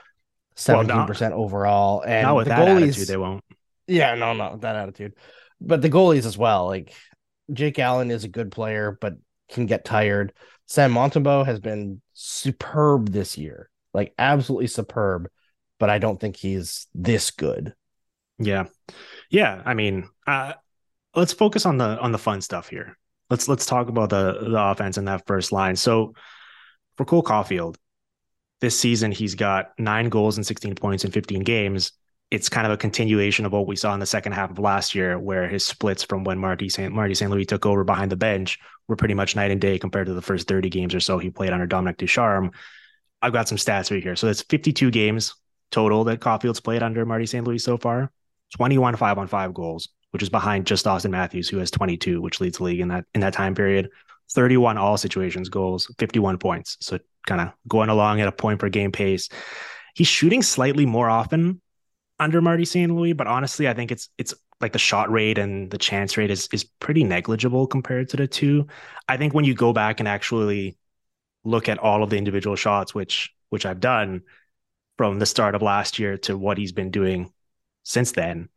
17% 0.56 1.20
well, 1.20 1.40
overall. 1.40 2.02
And 2.02 2.26
not 2.26 2.36
with 2.36 2.48
the 2.48 2.54
goalies, 2.54 2.82
attitude, 2.82 3.08
they 3.08 3.16
won't. 3.16 3.44
Yeah, 3.86 4.14
no, 4.14 4.32
no, 4.32 4.56
that 4.56 4.76
attitude. 4.76 5.14
But 5.60 5.82
the 5.82 5.90
goalies 5.90 6.26
as 6.26 6.38
well. 6.38 6.66
Like 6.66 6.92
Jake 7.52 7.78
Allen 7.78 8.10
is 8.10 8.24
a 8.24 8.28
good 8.28 8.50
player, 8.50 8.96
but 9.00 9.14
can 9.50 9.66
get 9.66 9.84
tired. 9.84 10.32
Sam 10.66 10.92
Montembeault 10.92 11.46
has 11.46 11.60
been 11.60 12.00
superb 12.12 13.10
this 13.10 13.36
year, 13.36 13.70
like 13.92 14.14
absolutely 14.18 14.68
superb, 14.68 15.28
but 15.78 15.90
I 15.90 15.98
don't 15.98 16.20
think 16.20 16.36
he's 16.36 16.86
this 16.94 17.30
good. 17.30 17.74
Yeah. 18.38 18.66
Yeah. 19.30 19.62
I 19.64 19.74
mean, 19.74 20.08
uh, 20.26 20.54
let's 21.14 21.32
focus 21.32 21.66
on 21.66 21.78
the 21.78 21.98
on 21.98 22.12
the 22.12 22.18
fun 22.18 22.40
stuff 22.40 22.68
here. 22.68 22.96
Let's 23.30 23.48
let's 23.48 23.66
talk 23.66 23.88
about 23.88 24.10
the 24.10 24.38
the 24.40 24.62
offense 24.62 24.98
in 24.98 25.04
that 25.06 25.26
first 25.26 25.52
line. 25.52 25.76
So 25.76 26.14
for 26.96 27.04
Cole 27.04 27.22
Caufield, 27.22 27.76
this 28.60 28.78
season 28.78 29.12
he's 29.12 29.34
got 29.34 29.72
nine 29.78 30.08
goals 30.08 30.36
and 30.36 30.46
16 30.46 30.74
points 30.74 31.04
in 31.04 31.10
15 31.10 31.42
games. 31.42 31.92
It's 32.32 32.48
kind 32.48 32.66
of 32.66 32.72
a 32.72 32.78
continuation 32.78 33.44
of 33.44 33.52
what 33.52 33.66
we 33.66 33.76
saw 33.76 33.92
in 33.92 34.00
the 34.00 34.06
second 34.06 34.32
half 34.32 34.50
of 34.50 34.58
last 34.58 34.94
year, 34.94 35.18
where 35.18 35.46
his 35.46 35.66
splits 35.66 36.02
from 36.02 36.24
when 36.24 36.38
Marty 36.38 36.70
St. 36.70 36.90
Marty 36.90 37.14
St. 37.14 37.30
Louis 37.30 37.44
took 37.44 37.66
over 37.66 37.84
behind 37.84 38.10
the 38.10 38.16
bench 38.16 38.58
were 38.88 38.96
pretty 38.96 39.12
much 39.12 39.36
night 39.36 39.50
and 39.50 39.60
day 39.60 39.78
compared 39.78 40.06
to 40.06 40.14
the 40.14 40.22
first 40.22 40.48
30 40.48 40.70
games 40.70 40.94
or 40.94 41.00
so 41.00 41.18
he 41.18 41.28
played 41.28 41.52
under 41.52 41.66
Dominic 41.66 41.98
Ducharme. 41.98 42.52
I've 43.20 43.34
got 43.34 43.48
some 43.48 43.58
stats 43.58 43.90
right 43.90 44.02
here. 44.02 44.16
So 44.16 44.28
that's 44.28 44.40
52 44.40 44.90
games 44.90 45.34
total 45.70 46.04
that 46.04 46.20
Caufield's 46.20 46.60
played 46.60 46.82
under 46.82 47.04
Marty 47.04 47.26
St. 47.26 47.46
Louis 47.46 47.58
so 47.58 47.76
far. 47.76 48.10
21 48.56 48.96
five 48.96 49.18
on 49.18 49.26
five 49.28 49.52
goals, 49.52 49.90
which 50.12 50.22
is 50.22 50.30
behind 50.30 50.66
just 50.66 50.86
Auston 50.86 51.10
Matthews, 51.10 51.50
who 51.50 51.58
has 51.58 51.70
22, 51.70 52.22
which 52.22 52.40
leads 52.40 52.58
the 52.58 52.64
league 52.64 52.80
in 52.80 52.88
that 52.88 53.04
in 53.14 53.20
that 53.20 53.34
time 53.34 53.54
period. 53.54 53.90
31 54.30 54.78
all 54.78 54.96
situations 54.96 55.50
goals, 55.50 55.94
51 55.98 56.38
points. 56.38 56.78
So 56.80 56.98
kind 57.26 57.42
of 57.42 57.52
going 57.68 57.90
along 57.90 58.22
at 58.22 58.28
a 58.28 58.32
point 58.32 58.58
per 58.58 58.70
game 58.70 58.92
pace. 58.92 59.28
He's 59.94 60.08
shooting 60.08 60.42
slightly 60.42 60.86
more 60.86 61.10
often 61.10 61.60
under 62.22 62.40
Marty 62.40 62.64
St. 62.64 62.94
Louis, 62.94 63.12
but 63.12 63.26
honestly, 63.26 63.68
I 63.68 63.74
think 63.74 63.90
it's 63.90 64.08
it's 64.16 64.32
like 64.60 64.72
the 64.72 64.78
shot 64.78 65.10
rate 65.10 65.38
and 65.38 65.70
the 65.70 65.78
chance 65.78 66.16
rate 66.16 66.30
is 66.30 66.48
is 66.52 66.64
pretty 66.64 67.04
negligible 67.04 67.66
compared 67.66 68.08
to 68.10 68.16
the 68.16 68.26
two. 68.26 68.66
I 69.08 69.16
think 69.16 69.34
when 69.34 69.44
you 69.44 69.54
go 69.54 69.72
back 69.72 69.98
and 70.00 70.08
actually 70.08 70.76
look 71.44 71.68
at 71.68 71.78
all 71.78 72.02
of 72.02 72.10
the 72.10 72.16
individual 72.18 72.56
shots, 72.56 72.94
which 72.94 73.34
which 73.50 73.66
I've 73.66 73.80
done 73.80 74.22
from 74.96 75.18
the 75.18 75.26
start 75.26 75.54
of 75.54 75.62
last 75.62 75.98
year 75.98 76.16
to 76.18 76.38
what 76.38 76.58
he's 76.58 76.72
been 76.72 76.90
doing 76.90 77.32
since 77.82 78.12
then, 78.12 78.48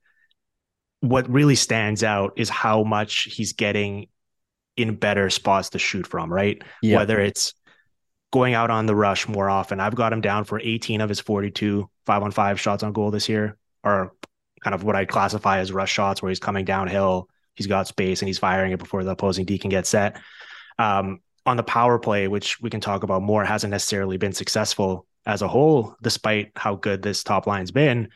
what 1.00 1.29
really 1.29 1.56
stands 1.56 2.03
out 2.03 2.33
is 2.35 2.50
how 2.50 2.83
much 2.83 3.23
he's 3.23 3.53
getting 3.53 4.07
in 4.77 4.95
better 4.95 5.29
spots 5.29 5.69
to 5.69 5.79
shoot 5.79 6.06
from, 6.06 6.31
right? 6.31 6.61
Yeah. 6.81 6.97
Whether 6.97 7.19
it's 7.19 7.53
going 8.35 8.53
out 8.53 8.69
on 8.69 8.85
the 8.85 8.93
rush 8.93 9.29
more 9.29 9.49
often. 9.49 9.79
I've 9.79 9.95
got 9.95 10.11
him 10.11 10.19
down 10.19 10.43
for 10.43 10.59
18 10.59 10.99
of 10.99 11.07
his 11.07 11.21
42 11.21 11.89
five 12.05 12.21
on 12.21 12.31
five 12.31 12.59
shots 12.59 12.83
on 12.83 12.91
goal 12.91 13.09
this 13.09 13.29
year, 13.29 13.57
or 13.81 14.11
kind 14.61 14.75
of 14.75 14.83
what 14.83 14.93
I'd 14.93 15.07
classify 15.07 15.59
as 15.59 15.71
rush 15.71 15.93
shots 15.93 16.21
where 16.21 16.27
he's 16.29 16.39
coming 16.41 16.65
downhill, 16.65 17.29
he's 17.53 17.65
got 17.65 17.87
space 17.87 18.21
and 18.21 18.27
he's 18.27 18.37
firing 18.37 18.73
it 18.73 18.79
before 18.79 19.05
the 19.05 19.11
opposing 19.11 19.45
D 19.45 19.57
can 19.57 19.69
get 19.69 19.87
set. 19.87 20.19
Um, 20.77 21.21
on 21.45 21.55
the 21.55 21.63
power 21.63 21.97
play, 21.97 22.27
which 22.27 22.59
we 22.59 22.69
can 22.69 22.81
talk 22.81 23.03
about 23.03 23.21
more, 23.21 23.45
hasn't 23.45 23.71
necessarily 23.71 24.17
been 24.17 24.33
successful 24.33 25.07
as 25.25 25.41
a 25.41 25.47
whole, 25.47 25.95
despite 26.01 26.51
how 26.57 26.75
good 26.75 27.01
this 27.01 27.23
top 27.23 27.47
line's 27.47 27.71
been. 27.71 28.09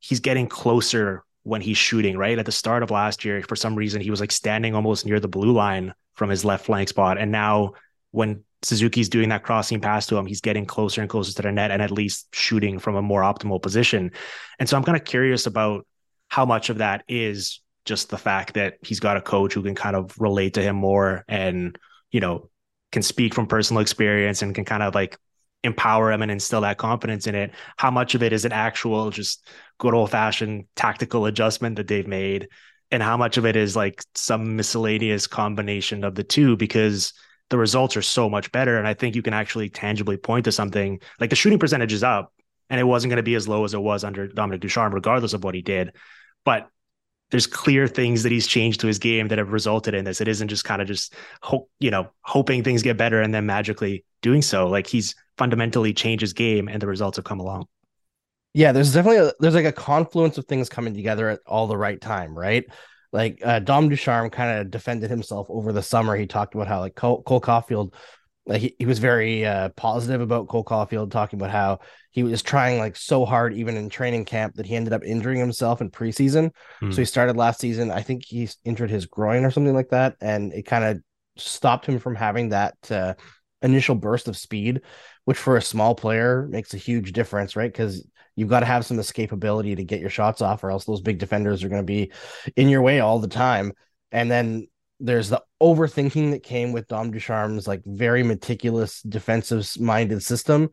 He's 0.00 0.18
getting 0.18 0.48
closer 0.48 1.22
when 1.44 1.60
he's 1.60 1.78
shooting, 1.78 2.18
right? 2.18 2.40
At 2.40 2.46
the 2.46 2.50
start 2.50 2.82
of 2.82 2.90
last 2.90 3.24
year, 3.24 3.40
for 3.42 3.54
some 3.54 3.76
reason, 3.76 4.00
he 4.00 4.10
was 4.10 4.18
like 4.18 4.32
standing 4.32 4.74
almost 4.74 5.06
near 5.06 5.20
the 5.20 5.28
blue 5.28 5.52
line 5.52 5.94
from 6.14 6.28
his 6.28 6.44
left 6.44 6.66
flank 6.66 6.88
spot. 6.88 7.18
And 7.18 7.30
now 7.30 7.74
when 8.10 8.42
Suzuki's 8.62 9.08
doing 9.08 9.30
that 9.30 9.42
crossing 9.42 9.80
pass 9.80 10.06
to 10.06 10.16
him, 10.16 10.26
he's 10.26 10.40
getting 10.40 10.66
closer 10.66 11.00
and 11.00 11.08
closer 11.08 11.32
to 11.32 11.42
the 11.42 11.52
net 11.52 11.70
and 11.70 11.80
at 11.80 11.90
least 11.90 12.28
shooting 12.34 12.78
from 12.78 12.96
a 12.96 13.02
more 13.02 13.22
optimal 13.22 13.60
position. 13.62 14.10
And 14.58 14.68
so 14.68 14.76
I'm 14.76 14.84
kind 14.84 14.98
of 14.98 15.04
curious 15.04 15.46
about 15.46 15.86
how 16.28 16.44
much 16.44 16.70
of 16.70 16.78
that 16.78 17.04
is 17.08 17.60
just 17.84 18.10
the 18.10 18.18
fact 18.18 18.54
that 18.54 18.74
he's 18.82 19.00
got 19.00 19.16
a 19.16 19.22
coach 19.22 19.54
who 19.54 19.62
can 19.62 19.74
kind 19.74 19.96
of 19.96 20.14
relate 20.18 20.54
to 20.54 20.62
him 20.62 20.76
more 20.76 21.24
and, 21.28 21.78
you 22.10 22.20
know, 22.20 22.50
can 22.92 23.02
speak 23.02 23.34
from 23.34 23.46
personal 23.46 23.80
experience 23.80 24.42
and 24.42 24.54
can 24.54 24.64
kind 24.64 24.82
of 24.82 24.94
like 24.94 25.18
empower 25.62 26.10
him 26.10 26.22
and 26.22 26.30
instill 26.30 26.62
that 26.62 26.78
confidence 26.78 27.26
in 27.26 27.34
it. 27.34 27.52
How 27.76 27.90
much 27.90 28.14
of 28.14 28.22
it 28.22 28.32
is 28.32 28.44
an 28.44 28.52
actual 28.52 29.10
just 29.10 29.46
good 29.78 29.94
old 29.94 30.10
fashioned 30.10 30.66
tactical 30.76 31.26
adjustment 31.26 31.76
that 31.76 31.88
they've 31.88 32.06
made, 32.06 32.48
and 32.90 33.02
how 33.02 33.16
much 33.16 33.36
of 33.36 33.46
it 33.46 33.56
is 33.56 33.76
like 33.76 34.02
some 34.14 34.56
miscellaneous 34.56 35.26
combination 35.26 36.04
of 36.04 36.14
the 36.14 36.24
two 36.24 36.56
because 36.56 37.12
the 37.50 37.58
results 37.58 37.96
are 37.96 38.02
so 38.02 38.30
much 38.30 38.50
better. 38.52 38.78
And 38.78 38.88
I 38.88 38.94
think 38.94 39.14
you 39.14 39.22
can 39.22 39.34
actually 39.34 39.68
tangibly 39.68 40.16
point 40.16 40.46
to 40.46 40.52
something 40.52 41.00
like 41.20 41.30
the 41.30 41.36
shooting 41.36 41.58
percentage 41.58 41.92
is 41.92 42.02
up, 42.02 42.32
and 42.70 42.80
it 42.80 42.84
wasn't 42.84 43.10
going 43.10 43.18
to 43.18 43.22
be 43.22 43.34
as 43.34 43.48
low 43.48 43.64
as 43.64 43.74
it 43.74 43.82
was 43.82 44.04
under 44.04 44.28
Dominic 44.28 44.60
Ducharme, 44.60 44.94
regardless 44.94 45.34
of 45.34 45.44
what 45.44 45.54
he 45.54 45.62
did. 45.62 45.92
But 46.44 46.68
there's 47.30 47.46
clear 47.46 47.86
things 47.86 48.22
that 48.22 48.32
he's 48.32 48.46
changed 48.46 48.80
to 48.80 48.86
his 48.86 48.98
game 48.98 49.28
that 49.28 49.38
have 49.38 49.52
resulted 49.52 49.94
in 49.94 50.04
this. 50.04 50.20
It 50.20 50.28
isn't 50.28 50.48
just 50.48 50.64
kind 50.64 50.82
of 50.82 50.88
just 50.88 51.14
hope, 51.42 51.70
you 51.78 51.90
know, 51.90 52.10
hoping 52.22 52.62
things 52.62 52.82
get 52.82 52.96
better 52.96 53.20
and 53.20 53.32
then 53.32 53.46
magically 53.46 54.04
doing 54.20 54.42
so. 54.42 54.68
Like 54.68 54.86
he's 54.86 55.14
fundamentally 55.38 55.92
changed 55.92 56.22
his 56.22 56.32
game 56.32 56.68
and 56.68 56.82
the 56.82 56.86
results 56.86 57.16
have 57.16 57.24
come 57.24 57.40
along. 57.40 57.66
Yeah, 58.52 58.72
there's 58.72 58.92
definitely 58.92 59.28
a, 59.28 59.32
there's 59.38 59.54
like 59.54 59.64
a 59.64 59.72
confluence 59.72 60.38
of 60.38 60.46
things 60.46 60.68
coming 60.68 60.92
together 60.92 61.28
at 61.28 61.40
all 61.46 61.68
the 61.68 61.76
right 61.76 62.00
time, 62.00 62.36
right? 62.36 62.64
Like 63.12 63.40
uh, 63.44 63.58
Dom 63.58 63.88
Ducharme 63.88 64.30
kind 64.30 64.60
of 64.60 64.70
defended 64.70 65.10
himself 65.10 65.48
over 65.50 65.72
the 65.72 65.82
summer. 65.82 66.16
He 66.16 66.26
talked 66.26 66.54
about 66.54 66.68
how 66.68 66.80
like 66.80 66.94
Cole, 66.94 67.22
Cole 67.22 67.40
Caufield 67.40 67.94
like 68.46 68.62
he, 68.62 68.74
he 68.78 68.86
was 68.86 68.98
very 68.98 69.44
uh, 69.44 69.68
positive 69.70 70.20
about 70.20 70.48
Cole 70.48 70.64
Caufield, 70.64 71.10
talking 71.10 71.38
about 71.38 71.50
how 71.50 71.78
he 72.10 72.22
was 72.22 72.42
trying 72.42 72.78
like 72.78 72.96
so 72.96 73.24
hard 73.24 73.54
even 73.54 73.76
in 73.76 73.88
training 73.88 74.24
camp 74.24 74.54
that 74.54 74.66
he 74.66 74.74
ended 74.74 74.92
up 74.92 75.04
injuring 75.04 75.38
himself 75.38 75.80
in 75.80 75.90
preseason. 75.90 76.50
Mm. 76.82 76.92
So 76.92 77.00
he 77.00 77.04
started 77.04 77.36
last 77.36 77.60
season. 77.60 77.90
I 77.90 78.02
think 78.02 78.24
he 78.26 78.48
injured 78.64 78.90
his 78.90 79.06
groin 79.06 79.44
or 79.44 79.50
something 79.50 79.74
like 79.74 79.90
that, 79.90 80.16
and 80.20 80.52
it 80.52 80.62
kind 80.62 80.84
of 80.84 81.00
stopped 81.36 81.86
him 81.86 81.98
from 81.98 82.14
having 82.14 82.48
that 82.48 82.74
uh, 82.90 83.14
initial 83.62 83.94
burst 83.94 84.26
of 84.26 84.36
speed, 84.36 84.80
which 85.26 85.38
for 85.38 85.56
a 85.56 85.62
small 85.62 85.94
player 85.94 86.46
makes 86.50 86.74
a 86.74 86.78
huge 86.78 87.12
difference, 87.12 87.56
right? 87.56 87.72
Because 87.72 88.06
you've 88.36 88.48
got 88.48 88.60
to 88.60 88.66
have 88.66 88.86
some 88.86 88.96
escapability 88.96 89.76
to 89.76 89.84
get 89.84 90.00
your 90.00 90.10
shots 90.10 90.40
off, 90.40 90.64
or 90.64 90.70
else 90.70 90.84
those 90.84 91.00
big 91.00 91.18
defenders 91.18 91.62
are 91.62 91.68
going 91.68 91.82
to 91.82 91.86
be 91.86 92.12
in 92.56 92.68
your 92.68 92.82
way 92.82 93.00
all 93.00 93.18
the 93.18 93.28
time. 93.28 93.72
And 94.12 94.30
then 94.30 94.68
there's 95.00 95.30
the 95.30 95.42
overthinking 95.62 96.32
that 96.32 96.42
came 96.42 96.72
with 96.72 96.86
Dom 96.86 97.10
Ducharme's 97.10 97.66
like 97.66 97.82
very 97.84 98.22
meticulous 98.22 99.00
defensive 99.02 99.68
minded 99.80 100.22
system. 100.22 100.70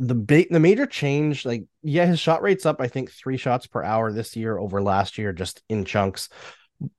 The 0.00 0.16
big 0.16 0.48
the 0.50 0.58
major 0.58 0.84
change, 0.84 1.46
like 1.46 1.64
yeah, 1.82 2.06
his 2.06 2.18
shot 2.18 2.42
rate's 2.42 2.66
up, 2.66 2.80
I 2.80 2.88
think 2.88 3.10
three 3.10 3.36
shots 3.36 3.68
per 3.68 3.84
hour 3.84 4.12
this 4.12 4.34
year 4.34 4.58
over 4.58 4.82
last 4.82 5.16
year, 5.16 5.32
just 5.32 5.62
in 5.68 5.84
chunks, 5.84 6.28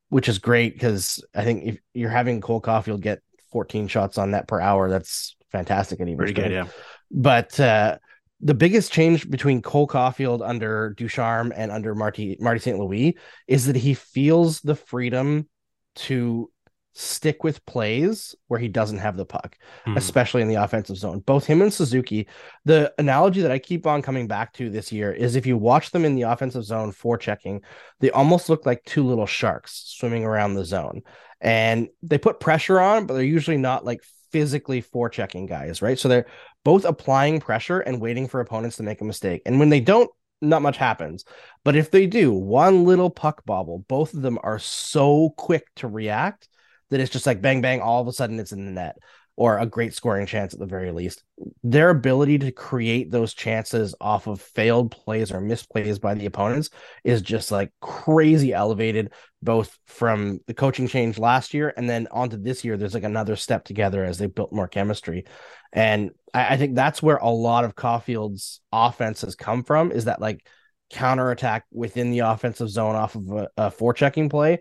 which 0.08 0.30
is 0.30 0.40
great 0.40 0.74
because 0.74 1.24
I 1.36 1.44
think 1.44 1.66
if 1.66 1.78
you're 1.94 2.10
having 2.10 2.40
Caufield 2.40 2.88
you'll 2.88 2.98
get 2.98 3.22
14 3.52 3.88
shots 3.88 4.18
on 4.18 4.32
net 4.32 4.48
per 4.48 4.62
hour, 4.62 4.90
that's 4.90 5.36
fantastic 5.52 6.00
and 6.00 6.10
even 6.10 6.18
pretty 6.18 6.34
good, 6.34 6.52
yeah. 6.52 6.68
But 7.12 7.60
uh 7.60 7.98
the 8.44 8.54
biggest 8.54 8.92
change 8.92 9.30
between 9.30 9.62
Cole 9.62 9.88
Caufield 9.88 10.48
under 10.48 10.94
Ducharme 10.98 11.54
and 11.56 11.72
under 11.72 11.96
Marty 11.96 12.38
Marty 12.40 12.60
St. 12.60 12.78
Louis 12.78 13.18
is 13.48 13.68
that 13.68 13.78
he 13.78 13.94
feels 13.94 14.60
the 14.62 14.76
freedom 14.76 15.48
to 15.96 16.52
stick 16.96 17.44
with 17.44 17.66
plays 17.66 18.36
where 18.48 18.60
he 18.60 18.68
doesn't 18.68 19.00
have 19.00 19.18
the 19.18 19.26
puck, 19.26 19.58
mm. 19.88 19.98
especially 19.98 20.42
in 20.42 20.48
the 20.48 20.56
offensive 20.56 20.98
zone. 20.98 21.20
Both 21.20 21.46
him 21.46 21.62
and 21.62 21.74
Suzuki, 21.74 22.28
the 22.66 22.94
analogy 23.00 23.42
that 23.42 23.52
I 23.52 23.60
keep 23.60 23.88
on 23.88 24.02
coming 24.02 24.28
back 24.28 24.54
to 24.54 24.70
this 24.70 24.92
year 24.92 25.12
is 25.12 25.36
if 25.36 25.48
you 25.48 25.58
watch 25.58 25.92
them 25.92 26.06
in 26.06 26.16
the 26.16 26.24
offensive 26.24 26.66
zone 26.66 26.92
for 26.92 27.18
checking, 27.18 27.62
they 28.00 28.12
almost 28.12 28.50
look 28.50 28.66
like 28.66 28.84
two 28.84 29.04
little 29.04 29.26
sharks 29.26 29.96
swimming 29.98 30.24
around 30.24 30.54
the 30.54 30.66
zone. 30.66 31.02
And 31.42 31.88
they 32.04 32.18
put 32.18 32.40
pressure 32.40 32.80
on, 32.80 33.06
but 33.06 33.16
they're 33.16 33.24
usually 33.24 33.58
not 33.58 33.86
like 33.86 34.04
physically 34.34 34.82
for 34.82 35.10
checking 35.10 35.46
guys, 35.46 35.82
right? 35.82 35.98
So 35.98 36.10
they're 36.10 36.26
both 36.66 36.84
applying 36.84 37.40
pressure 37.40 37.80
and 37.80 38.02
waiting 38.02 38.28
for 38.28 38.42
opponents 38.42 38.76
to 38.78 38.84
make 38.84 39.00
a 39.00 39.06
mistake. 39.06 39.44
And 39.46 39.60
when 39.60 39.70
they 39.70 39.80
don't, 39.80 40.12
not 40.42 40.62
much 40.62 40.76
happens. 40.76 41.24
But 41.64 41.78
if 41.78 41.92
they 41.92 42.08
do, 42.08 42.34
one 42.34 42.84
little 42.84 43.10
puck 43.10 43.46
bobble, 43.46 43.86
both 43.88 44.14
of 44.14 44.22
them 44.22 44.38
are 44.44 44.60
so 44.60 45.30
quick 45.38 45.68
to 45.78 45.88
react 45.88 46.50
that 46.90 47.00
it's 47.00 47.12
just 47.12 47.26
like 47.26 47.42
bang 47.42 47.62
bang 47.62 47.82
all 47.82 48.02
of 48.02 48.08
a 48.08 48.14
sudden 48.14 48.40
it's 48.40 48.52
in 48.52 48.66
the 48.66 48.72
net 48.72 48.98
or 49.36 49.58
a 49.58 49.66
great 49.66 49.94
scoring 49.94 50.28
chance 50.28 50.54
at 50.54 50.60
the 50.60 50.66
very 50.66 50.92
least. 50.92 51.24
Their 51.64 51.90
ability 51.90 52.38
to 52.40 52.52
create 52.52 53.10
those 53.10 53.34
chances 53.34 53.96
off 54.00 54.28
of 54.28 54.40
failed 54.40 54.92
plays 54.92 55.32
or 55.32 55.42
misplays 55.42 56.00
by 56.00 56.14
the 56.14 56.28
opponents 56.28 56.70
is 57.04 57.22
just 57.22 57.52
like 57.52 57.72
crazy 57.82 58.54
elevated 58.54 59.12
both 59.42 59.78
from 59.88 60.40
the 60.46 60.54
coaching 60.54 60.88
change 60.88 61.18
last 61.18 61.54
year 61.54 61.74
and 61.76 61.90
then 61.90 62.08
onto 62.12 62.38
this 62.38 62.64
year 62.64 62.78
there's 62.78 62.94
like 62.94 63.04
another 63.04 63.36
step 63.36 63.66
together 63.66 64.06
as 64.06 64.20
they 64.20 64.28
built 64.28 64.54
more 64.54 64.68
chemistry. 64.68 65.26
And 65.72 66.12
I, 66.34 66.54
I 66.54 66.58
think 66.58 66.76
that's 66.76 67.02
where 67.02 67.18
a 67.18 67.30
lot 67.30 67.66
of 67.66 67.76
caufield's 67.76 68.62
offense 68.72 69.22
has 69.22 69.36
come 69.36 69.64
from 69.64 69.92
is 69.92 70.06
that 70.06 70.22
like 70.22 70.46
counterattack 70.92 71.66
within 71.72 72.12
the 72.12 72.20
offensive 72.20 72.70
zone 72.70 72.96
off 72.96 73.16
of 73.16 73.32
a, 73.32 73.50
a 73.58 73.72
forechecking 73.72 74.30
play 74.30 74.60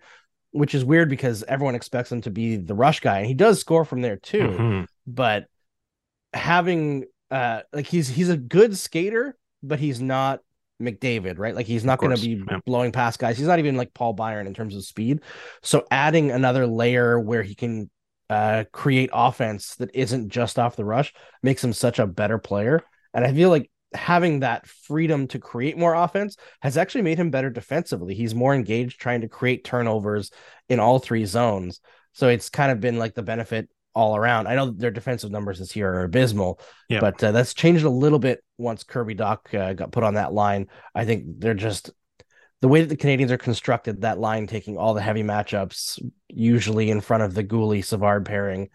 which 0.52 0.74
is 0.74 0.84
weird 0.84 1.08
because 1.08 1.42
everyone 1.44 1.74
expects 1.74 2.12
him 2.12 2.20
to 2.20 2.30
be 2.30 2.56
the 2.56 2.74
rush 2.74 3.00
guy 3.00 3.18
and 3.18 3.26
he 3.26 3.34
does 3.34 3.60
score 3.60 3.84
from 3.84 4.02
there 4.02 4.16
too 4.16 4.48
mm-hmm. 4.48 4.84
but 5.06 5.46
having 6.32 7.04
uh 7.30 7.60
like 7.72 7.86
he's 7.86 8.08
he's 8.08 8.28
a 8.28 8.36
good 8.36 8.76
skater 8.76 9.36
but 9.62 9.78
he's 9.78 10.00
not 10.00 10.40
McDavid, 10.82 11.38
right? 11.38 11.54
Like 11.54 11.66
he's 11.66 11.84
not 11.84 11.98
going 11.98 12.14
to 12.14 12.20
be 12.20 12.42
yeah. 12.50 12.58
blowing 12.66 12.92
past 12.92 13.18
guys. 13.18 13.38
He's 13.38 13.46
not 13.46 13.58
even 13.58 13.76
like 13.76 13.94
Paul 13.94 14.12
Byron 14.12 14.46
in 14.46 14.54
terms 14.54 14.74
of 14.74 14.84
speed. 14.84 15.20
So 15.62 15.84
adding 15.90 16.30
another 16.30 16.66
layer 16.66 17.18
where 17.18 17.42
he 17.42 17.54
can 17.54 17.88
uh, 18.28 18.64
create 18.72 19.10
offense 19.12 19.76
that 19.76 19.94
isn't 19.94 20.30
just 20.30 20.58
off 20.58 20.76
the 20.76 20.84
rush 20.84 21.14
makes 21.42 21.62
him 21.62 21.72
such 21.72 21.98
a 21.98 22.06
better 22.06 22.38
player. 22.38 22.82
And 23.14 23.24
I 23.24 23.32
feel 23.32 23.50
like 23.50 23.70
having 23.94 24.40
that 24.40 24.66
freedom 24.66 25.26
to 25.28 25.38
create 25.38 25.76
more 25.76 25.94
offense 25.94 26.36
has 26.60 26.76
actually 26.76 27.02
made 27.02 27.18
him 27.18 27.30
better 27.30 27.50
defensively. 27.50 28.14
He's 28.14 28.34
more 28.34 28.54
engaged 28.54 29.00
trying 29.00 29.22
to 29.22 29.28
create 29.28 29.64
turnovers 29.64 30.30
in 30.68 30.80
all 30.80 30.98
three 30.98 31.24
zones. 31.24 31.80
So 32.12 32.28
it's 32.28 32.50
kind 32.50 32.70
of 32.72 32.80
been 32.80 32.98
like 32.98 33.14
the 33.14 33.22
benefit 33.22 33.68
all 33.94 34.16
around. 34.16 34.46
I 34.46 34.54
know 34.54 34.70
their 34.70 34.90
defensive 34.90 35.30
numbers 35.30 35.58
this 35.58 35.76
year 35.76 35.92
are 35.92 36.04
abysmal, 36.04 36.60
yeah. 36.88 37.00
but 37.00 37.22
uh, 37.22 37.32
that's 37.32 37.54
changed 37.54 37.84
a 37.84 37.90
little 37.90 38.18
bit 38.18 38.42
once 38.58 38.84
Kirby 38.84 39.14
Dach 39.14 39.54
uh, 39.54 39.74
got 39.74 39.92
put 39.92 40.04
on 40.04 40.14
that 40.14 40.32
line. 40.32 40.68
I 40.94 41.04
think 41.04 41.24
they're 41.40 41.54
just 41.54 41.90
the 42.60 42.68
way 42.68 42.80
that 42.82 42.88
the 42.88 42.96
Canadiens 42.96 43.30
are 43.30 43.38
constructed, 43.38 44.02
that 44.02 44.18
line 44.18 44.46
taking 44.46 44.76
all 44.76 44.94
the 44.94 45.02
heavy 45.02 45.22
matchups, 45.22 46.00
usually 46.28 46.90
in 46.90 47.00
front 47.00 47.22
of 47.22 47.34
the 47.34 47.44
Guhle 47.44 47.84
Savard 47.84 48.24
pairing. 48.24 48.68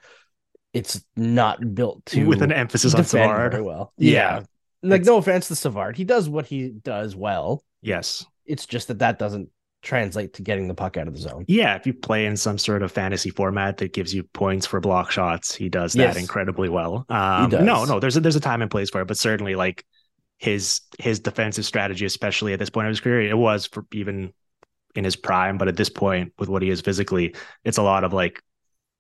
It's 0.74 1.04
not 1.16 1.74
built 1.74 2.06
to 2.08 2.26
with 2.26 2.42
an 2.42 2.52
emphasis 2.52 2.94
on 2.94 3.04
Savard 3.06 3.52
very 3.52 3.64
well. 3.64 3.94
Yeah, 3.98 4.12
yeah 4.12 4.44
like 4.84 5.04
no 5.04 5.18
offense 5.18 5.48
to 5.48 5.56
Savard, 5.56 5.98
he 5.98 6.04
does 6.04 6.30
what 6.30 6.46
he 6.46 6.70
does 6.70 7.16
well. 7.16 7.64
Yes, 7.82 8.26
it's 8.46 8.66
just 8.66 8.88
that 8.90 9.00
that 9.00 9.20
doesn't 9.20 9.50
translate 9.82 10.34
to 10.34 10.42
getting 10.42 10.68
the 10.68 10.74
puck 10.74 10.98
out 10.98 11.08
of 11.08 11.14
the 11.14 11.20
zone. 11.20 11.46
Yeah, 11.48 11.76
if 11.76 11.86
you 11.86 11.94
play 11.94 12.26
in 12.26 12.36
some 12.36 12.58
sort 12.58 12.84
of 12.84 12.92
fantasy 12.92 13.30
format 13.30 13.78
that 13.78 13.94
gives 13.94 14.14
you 14.14 14.24
points 14.24 14.66
for 14.66 14.80
block 14.80 15.12
shots, 15.12 15.56
he 15.56 15.70
does 15.70 15.94
that 15.94 16.00
yes. 16.00 16.18
incredibly 16.18 16.70
well. 16.70 17.06
Um, 17.10 17.50
no, 17.50 17.86
no, 17.86 18.00
there's 18.00 18.18
a, 18.18 18.20
there's 18.20 18.36
a 18.36 18.42
time 18.42 18.62
and 18.62 18.72
place 18.72 18.90
for 18.90 19.02
it, 19.02 19.08
but 19.08 19.18
certainly 19.18 19.56
like 19.56 19.86
his 20.38 20.82
his 21.00 21.20
defensive 21.20 21.66
strategy, 21.66 22.06
especially 22.06 22.54
at 22.54 22.60
this 22.60 22.70
point 22.70 22.88
of 22.88 22.92
his 22.92 23.00
career, 23.00 23.22
it 23.22 23.38
was 23.38 23.66
for 23.66 23.86
even 23.92 24.34
in 24.96 25.04
his 25.04 25.16
prime, 25.16 25.58
but 25.58 25.68
at 25.68 25.78
this 25.78 25.90
point 25.90 26.34
with 26.40 26.50
what 26.50 26.62
he 26.62 26.70
is 26.70 26.82
physically, 26.82 27.36
it's 27.64 27.78
a 27.78 27.84
lot 27.84 28.04
of 28.04 28.14
like 28.14 28.42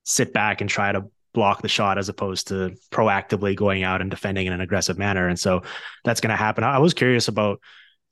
sit 0.03 0.31
back 0.31 0.61
and 0.61 0.69
try 0.69 0.91
to 0.91 1.09
block 1.37 1.61
the 1.61 1.67
shot 1.67 1.99
as 1.99 2.09
opposed 2.09 2.47
to 2.47 2.75
proactively 2.91 3.55
going 3.55 3.83
out 3.83 4.01
and 4.01 4.09
defending 4.09 4.47
in 4.47 4.53
an 4.53 4.59
aggressive 4.59 4.97
manner. 4.97 5.27
And 5.27 5.39
so 5.39 5.61
that's 6.03 6.19
going 6.19 6.31
to 6.31 6.35
happen. 6.35 6.63
I 6.63 6.79
was 6.79 6.95
curious 6.95 7.27
about 7.27 7.61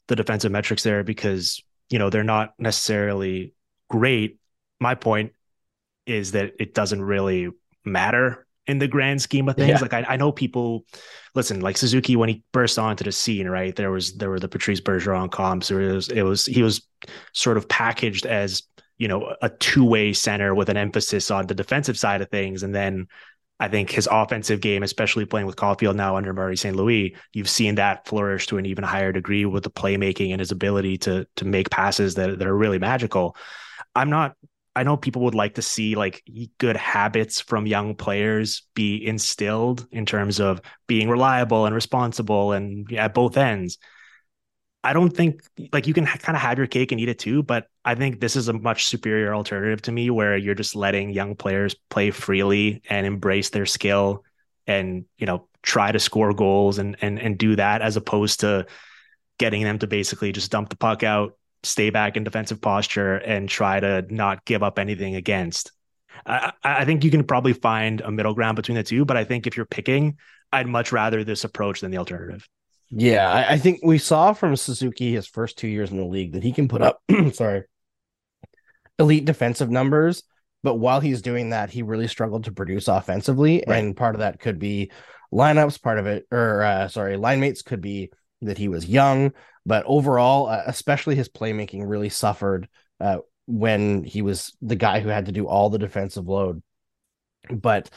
the 0.07 0.15
defensive 0.15 0.51
metrics 0.51 0.83
there 0.83 1.03
because, 1.03 1.59
you 1.89 1.97
know, 1.97 2.11
they're 2.11 2.23
not 2.23 2.53
necessarily 2.59 3.55
great. 3.89 4.37
My 4.79 4.93
point 4.93 5.31
is 6.05 6.33
that 6.33 6.53
it 6.59 6.75
doesn't 6.75 7.01
really 7.01 7.49
matter 7.83 8.45
in 8.67 8.77
the 8.77 8.87
grand 8.87 9.23
scheme 9.23 9.49
of 9.49 9.55
things. 9.55 9.69
Yeah. 9.69 9.79
Like 9.81 9.93
I, 9.93 10.05
I 10.07 10.17
know 10.17 10.31
people 10.31 10.85
listen, 11.33 11.61
like 11.61 11.77
Suzuki 11.77 12.15
when 12.15 12.29
he 12.29 12.43
burst 12.51 12.77
onto 12.77 13.03
the 13.03 13.11
scene, 13.11 13.47
right? 13.47 13.75
There 13.75 13.89
was 13.89 14.13
there 14.17 14.29
were 14.29 14.39
the 14.39 14.47
Patrice 14.47 14.81
Bergeron 14.81 15.31
comps. 15.31 15.69
There 15.69 15.79
was 15.79 16.09
it 16.09 16.21
was 16.21 16.45
he 16.45 16.61
was 16.61 16.87
sort 17.33 17.57
of 17.57 17.67
packaged 17.67 18.27
as 18.27 18.61
you 18.97 19.07
know, 19.07 19.35
a 19.41 19.49
two-way 19.49 20.13
center 20.13 20.55
with 20.55 20.69
an 20.69 20.77
emphasis 20.77 21.31
on 21.31 21.47
the 21.47 21.55
defensive 21.55 21.97
side 21.97 22.21
of 22.21 22.29
things. 22.29 22.63
And 22.63 22.73
then 22.73 23.07
I 23.59 23.67
think 23.67 23.89
his 23.89 24.07
offensive 24.11 24.59
game, 24.59 24.83
especially 24.83 25.25
playing 25.25 25.47
with 25.47 25.55
Caufield 25.55 25.95
now 25.95 26.17
under 26.17 26.33
Marty 26.33 26.55
St. 26.55 26.75
Louis, 26.75 27.15
you've 27.33 27.49
seen 27.49 27.75
that 27.75 28.07
flourish 28.07 28.47
to 28.47 28.57
an 28.57 28.65
even 28.65 28.83
higher 28.83 29.11
degree 29.11 29.45
with 29.45 29.63
the 29.63 29.69
playmaking 29.69 30.31
and 30.31 30.39
his 30.39 30.51
ability 30.51 30.97
to 30.99 31.25
to 31.37 31.45
make 31.45 31.69
passes 31.69 32.15
that, 32.15 32.37
that 32.39 32.47
are 32.47 32.57
really 32.57 32.79
magical. 32.79 33.35
I'm 33.95 34.09
not 34.09 34.35
I 34.75 34.83
know 34.83 34.97
people 34.97 35.21
would 35.23 35.35
like 35.35 35.55
to 35.55 35.61
see 35.61 35.95
like 35.95 36.21
good 36.57 36.75
habits 36.75 37.39
from 37.39 37.65
young 37.65 37.95
players 37.95 38.63
be 38.73 39.05
instilled 39.05 39.87
in 39.89 40.05
terms 40.05 40.41
of 40.41 40.61
being 40.85 41.09
reliable 41.09 41.65
and 41.65 41.73
responsible 41.73 42.51
and 42.51 42.91
at 42.91 43.13
both 43.13 43.37
ends. 43.37 43.77
I 44.85 44.93
don't 44.93 45.09
think 45.09 45.41
like 45.73 45.87
you 45.87 45.95
can 45.95 46.05
kind 46.05 46.35
of 46.35 46.41
have 46.43 46.59
your 46.59 46.67
cake 46.67 46.91
and 46.91 47.01
eat 47.01 47.09
it 47.09 47.17
too, 47.17 47.41
but 47.41 47.67
I 47.83 47.95
think 47.95 48.19
this 48.19 48.35
is 48.35 48.49
a 48.49 48.53
much 48.53 48.85
superior 48.85 49.33
alternative 49.33 49.81
to 49.83 49.91
me 49.91 50.11
where 50.11 50.37
you're 50.37 50.53
just 50.53 50.75
letting 50.75 51.09
young 51.09 51.35
players 51.35 51.75
play 51.89 52.11
freely 52.11 52.83
and 52.87 53.07
embrace 53.07 53.49
their 53.49 53.65
skill 53.65 54.23
and, 54.67 55.05
you 55.17 55.25
know, 55.25 55.47
try 55.63 55.91
to 55.91 55.97
score 55.99 56.33
goals 56.33 56.77
and 56.77 56.97
and 57.01 57.19
and 57.19 57.39
do 57.39 57.55
that 57.55 57.81
as 57.81 57.97
opposed 57.97 58.41
to 58.41 58.67
getting 59.39 59.63
them 59.63 59.79
to 59.79 59.87
basically 59.87 60.31
just 60.31 60.51
dump 60.51 60.69
the 60.69 60.77
puck 60.77 61.01
out, 61.01 61.35
stay 61.63 61.89
back 61.89 62.15
in 62.15 62.23
defensive 62.23 62.61
posture 62.61 63.15
and 63.15 63.49
try 63.49 63.79
to 63.79 64.05
not 64.13 64.45
give 64.45 64.61
up 64.61 64.77
anything 64.77 65.15
against. 65.15 65.71
I, 66.27 66.53
I 66.63 66.85
think 66.85 67.03
you 67.03 67.09
can 67.09 67.23
probably 67.23 67.53
find 67.53 68.01
a 68.01 68.11
middle 68.11 68.35
ground 68.35 68.55
between 68.55 68.75
the 68.75 68.83
two, 68.83 69.03
but 69.03 69.17
I 69.17 69.23
think 69.23 69.47
if 69.47 69.57
you're 69.57 69.65
picking, 69.65 70.17
I'd 70.53 70.67
much 70.67 70.91
rather 70.91 71.23
this 71.23 71.43
approach 71.43 71.81
than 71.81 71.89
the 71.89 71.97
alternative. 71.97 72.47
Yeah, 72.89 73.29
I, 73.29 73.53
I, 73.53 73.57
think 73.57 73.79
we 73.83 73.97
saw 73.97 74.33
from 74.33 74.55
Suzuki 74.55 75.13
his 75.13 75.27
first 75.27 75.57
two 75.57 75.67
years 75.67 75.91
in 75.91 75.97
the 75.97 76.05
league 76.05 76.33
that 76.33 76.43
he 76.43 76.51
can 76.51 76.67
put 76.67 76.81
up, 76.81 77.01
sorry, 77.33 77.63
elite 78.99 79.25
defensive 79.25 79.69
numbers. 79.69 80.23
But 80.63 80.75
while 80.75 80.99
he's 80.99 81.21
doing 81.21 81.49
that, 81.49 81.69
he 81.69 81.83
really 81.83 82.07
struggled 82.07 82.45
to 82.45 82.51
produce 82.51 82.87
offensively, 82.87 83.63
right. 83.67 83.83
and 83.83 83.95
part 83.95 84.15
of 84.15 84.19
that 84.19 84.39
could 84.39 84.59
be 84.59 84.91
lineups. 85.31 85.81
Part 85.81 85.99
of 85.99 86.07
it, 86.07 86.25
or 86.31 86.63
uh, 86.63 86.87
sorry, 86.87 87.17
line 87.17 87.39
mates 87.39 87.61
could 87.61 87.81
be 87.81 88.11
that 88.41 88.57
he 88.57 88.67
was 88.67 88.87
young. 88.87 89.31
But 89.65 89.83
overall, 89.87 90.47
uh, 90.47 90.63
especially 90.65 91.15
his 91.15 91.29
playmaking 91.29 91.87
really 91.87 92.09
suffered 92.09 92.67
uh, 92.99 93.17
when 93.47 94.03
he 94.03 94.21
was 94.21 94.55
the 94.61 94.75
guy 94.75 94.99
who 94.99 95.09
had 95.09 95.27
to 95.27 95.31
do 95.31 95.47
all 95.47 95.69
the 95.69 95.79
defensive 95.79 96.27
load. 96.27 96.61
But 97.49 97.89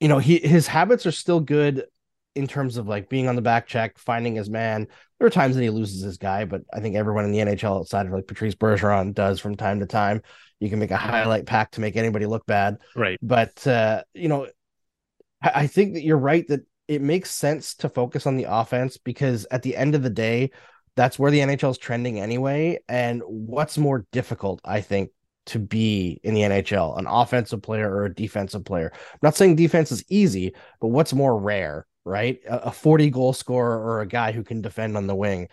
you 0.00 0.08
know, 0.08 0.18
he 0.18 0.38
his 0.38 0.66
habits 0.66 1.06
are 1.06 1.12
still 1.12 1.40
good 1.40 1.84
in 2.34 2.46
terms 2.46 2.76
of 2.76 2.86
like 2.86 3.08
being 3.08 3.28
on 3.28 3.36
the 3.36 3.42
back 3.42 3.66
check, 3.66 3.98
finding 3.98 4.36
his 4.36 4.48
man. 4.48 4.86
There 5.18 5.26
are 5.26 5.30
times 5.30 5.56
that 5.56 5.62
he 5.62 5.70
loses 5.70 6.02
his 6.02 6.16
guy, 6.16 6.44
but 6.44 6.62
I 6.72 6.80
think 6.80 6.96
everyone 6.96 7.24
in 7.24 7.32
the 7.32 7.38
NHL 7.38 7.78
outside 7.78 8.06
of 8.06 8.12
like 8.12 8.26
Patrice 8.26 8.54
Bergeron 8.54 9.14
does 9.14 9.40
from 9.40 9.56
time 9.56 9.80
to 9.80 9.86
time. 9.86 10.22
You 10.60 10.70
can 10.70 10.78
make 10.78 10.90
a 10.90 10.96
highlight 10.96 11.46
pack 11.46 11.72
to 11.72 11.80
make 11.80 11.96
anybody 11.96 12.26
look 12.26 12.46
bad. 12.46 12.76
Right. 12.94 13.18
But 13.22 13.66
uh, 13.66 14.02
you 14.14 14.28
know, 14.28 14.46
I, 15.42 15.52
I 15.54 15.66
think 15.66 15.94
that 15.94 16.02
you're 16.02 16.18
right 16.18 16.46
that 16.48 16.60
it 16.86 17.02
makes 17.02 17.30
sense 17.30 17.74
to 17.76 17.88
focus 17.88 18.26
on 18.26 18.36
the 18.36 18.46
offense 18.48 18.96
because 18.96 19.46
at 19.50 19.62
the 19.62 19.76
end 19.76 19.94
of 19.94 20.02
the 20.02 20.10
day, 20.10 20.50
that's 20.96 21.18
where 21.18 21.30
the 21.30 21.38
NHL 21.38 21.70
is 21.70 21.78
trending 21.78 22.20
anyway. 22.20 22.78
And 22.88 23.22
what's 23.26 23.78
more 23.78 24.06
difficult, 24.12 24.60
I 24.64 24.80
think, 24.80 25.10
to 25.46 25.58
be 25.58 26.20
in 26.22 26.34
the 26.34 26.42
NHL, 26.42 26.98
an 26.98 27.06
offensive 27.06 27.62
player 27.62 27.90
or 27.90 28.04
a 28.04 28.14
defensive 28.14 28.64
player. 28.64 28.90
I'm 28.92 29.18
not 29.22 29.36
saying 29.36 29.56
defense 29.56 29.90
is 29.92 30.04
easy, 30.08 30.54
but 30.80 30.88
what's 30.88 31.12
more 31.12 31.38
rare? 31.38 31.86
Right? 32.10 32.40
A, 32.46 32.72
40 32.72 33.10
goal 33.10 33.32
scorer 33.32 33.78
or 33.78 34.00
a 34.00 34.06
guy 34.06 34.32
who 34.32 34.42
can 34.42 34.60
defend 34.60 34.96
on 34.96 35.06
the 35.06 35.14
wing. 35.14 35.48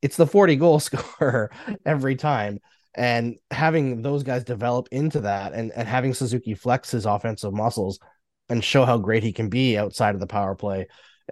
It's 0.00 0.16
the 0.16 0.26
40 0.26 0.56
goal 0.56 0.80
scorer 0.80 1.50
every 1.84 2.16
time. 2.16 2.60
And 2.94 3.36
having 3.50 4.02
those 4.02 4.22
guys 4.22 4.42
develop 4.42 4.88
into 4.90 5.20
that 5.20 5.52
and, 5.52 5.70
and 5.72 5.86
having 5.86 6.14
Suzuki 6.14 6.54
flex 6.54 6.90
his 6.90 7.06
offensive 7.06 7.52
muscles 7.52 8.00
and 8.48 8.64
show 8.64 8.84
how 8.84 8.98
great 8.98 9.22
he 9.22 9.32
can 9.32 9.50
be 9.50 9.76
outside 9.76 10.14
of 10.14 10.20
the 10.20 10.26
power 10.26 10.54
play 10.54 10.86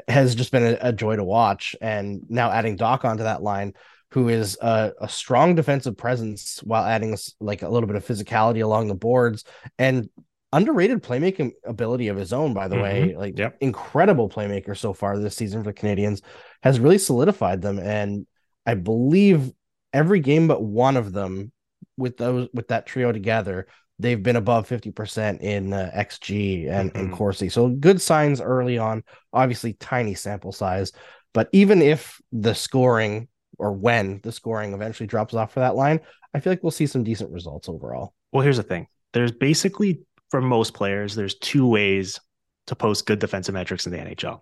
has 0.07 0.35
just 0.35 0.53
been 0.53 0.63
a, 0.63 0.79
a 0.89 0.93
joy 0.93 1.17
to 1.17 1.25
watch. 1.25 1.75
And 1.81 2.23
now 2.29 2.51
adding 2.51 2.77
Dach 2.77 3.05
onto 3.05 3.25
that 3.25 3.43
line, 3.43 3.73
who 4.11 4.29
is 4.29 4.57
a, 4.61 4.93
a, 5.01 5.09
strong 5.09 5.55
defensive 5.55 5.97
presence 5.97 6.61
while 6.63 6.85
adding 6.85 7.17
like 7.41 7.63
a 7.63 7.69
little 7.69 7.87
bit 7.87 7.97
of 7.97 8.07
physicality 8.07 8.63
along 8.63 8.89
the 8.89 8.95
boards 8.95 9.45
and 9.79 10.09
underrated 10.57 11.03
playmaking 11.03 11.53
ability 11.65 12.09
of 12.09 12.17
his 12.17 12.33
own, 12.33 12.55
by 12.55 12.67
the 12.67 12.77
mm-hmm. 12.77 12.83
way. 12.83 13.17
Like 13.17 13.39
yep. 13.39 13.59
incredible 13.61 14.29
playmaker 14.29 14.77
so 14.77 14.93
far 14.95 15.19
this 15.19 15.37
season 15.37 15.63
for 15.63 15.71
the 15.71 15.79
Canadiens, 15.79 16.23
has 16.63 16.81
really 16.81 16.99
solidified 16.99 17.61
them. 17.61 17.79
And 17.79 18.27
I 18.65 18.75
believe 18.75 19.53
every 19.93 20.21
game 20.21 20.49
but 20.49 20.63
one 20.63 20.97
of 20.97 21.13
them 21.13 21.53
with 21.97 22.17
those 22.17 22.49
with 22.55 22.69
that 22.69 22.87
trio 22.87 23.13
together, 23.13 23.67
they've 23.99 24.23
been 24.23 24.37
above 24.37 24.69
50% 24.69 25.41
in 25.41 25.73
uh, 25.73 25.91
XG 25.95 26.71
and, 26.71 26.91
mm-hmm. 26.91 26.99
and 26.99 27.13
Corsi. 27.13 27.51
So 27.51 27.69
good 27.69 28.01
signs 28.01 28.41
early 28.41 28.79
on, 28.79 29.05
obviously 29.33 29.75
tiny 29.75 30.15
sample 30.15 30.53
size. 30.53 30.93
But 31.35 31.51
even 31.53 31.83
if 31.83 32.19
the 32.33 32.55
scoring 32.55 33.29
or 33.59 33.73
when 33.73 34.21
the 34.23 34.33
scoring 34.33 34.73
eventually 34.73 35.07
drops 35.07 35.35
off 35.35 35.53
for 35.53 35.61
that 35.61 35.77
line, 35.77 36.01
I 36.33 36.41
feel 36.41 36.51
like 36.51 36.63
we'll 36.63 36.71
see 36.71 36.87
some 36.87 37.05
decent 37.05 37.31
results 37.31 37.69
overall. 37.69 38.15
Well, 38.33 38.43
here's 38.43 38.57
the 38.57 38.63
thing. 38.63 38.87
There's 39.13 39.33
basically 39.33 40.01
for 40.31 40.41
most 40.41 40.75
players, 40.75 41.15
there's 41.15 41.35
two 41.35 41.67
ways 41.67 42.21
to 42.67 42.77
post 42.77 43.07
good 43.07 43.19
defensive 43.19 43.55
metrics 43.55 43.87
in 43.87 43.93
the 43.93 43.99
NHL. 43.99 44.41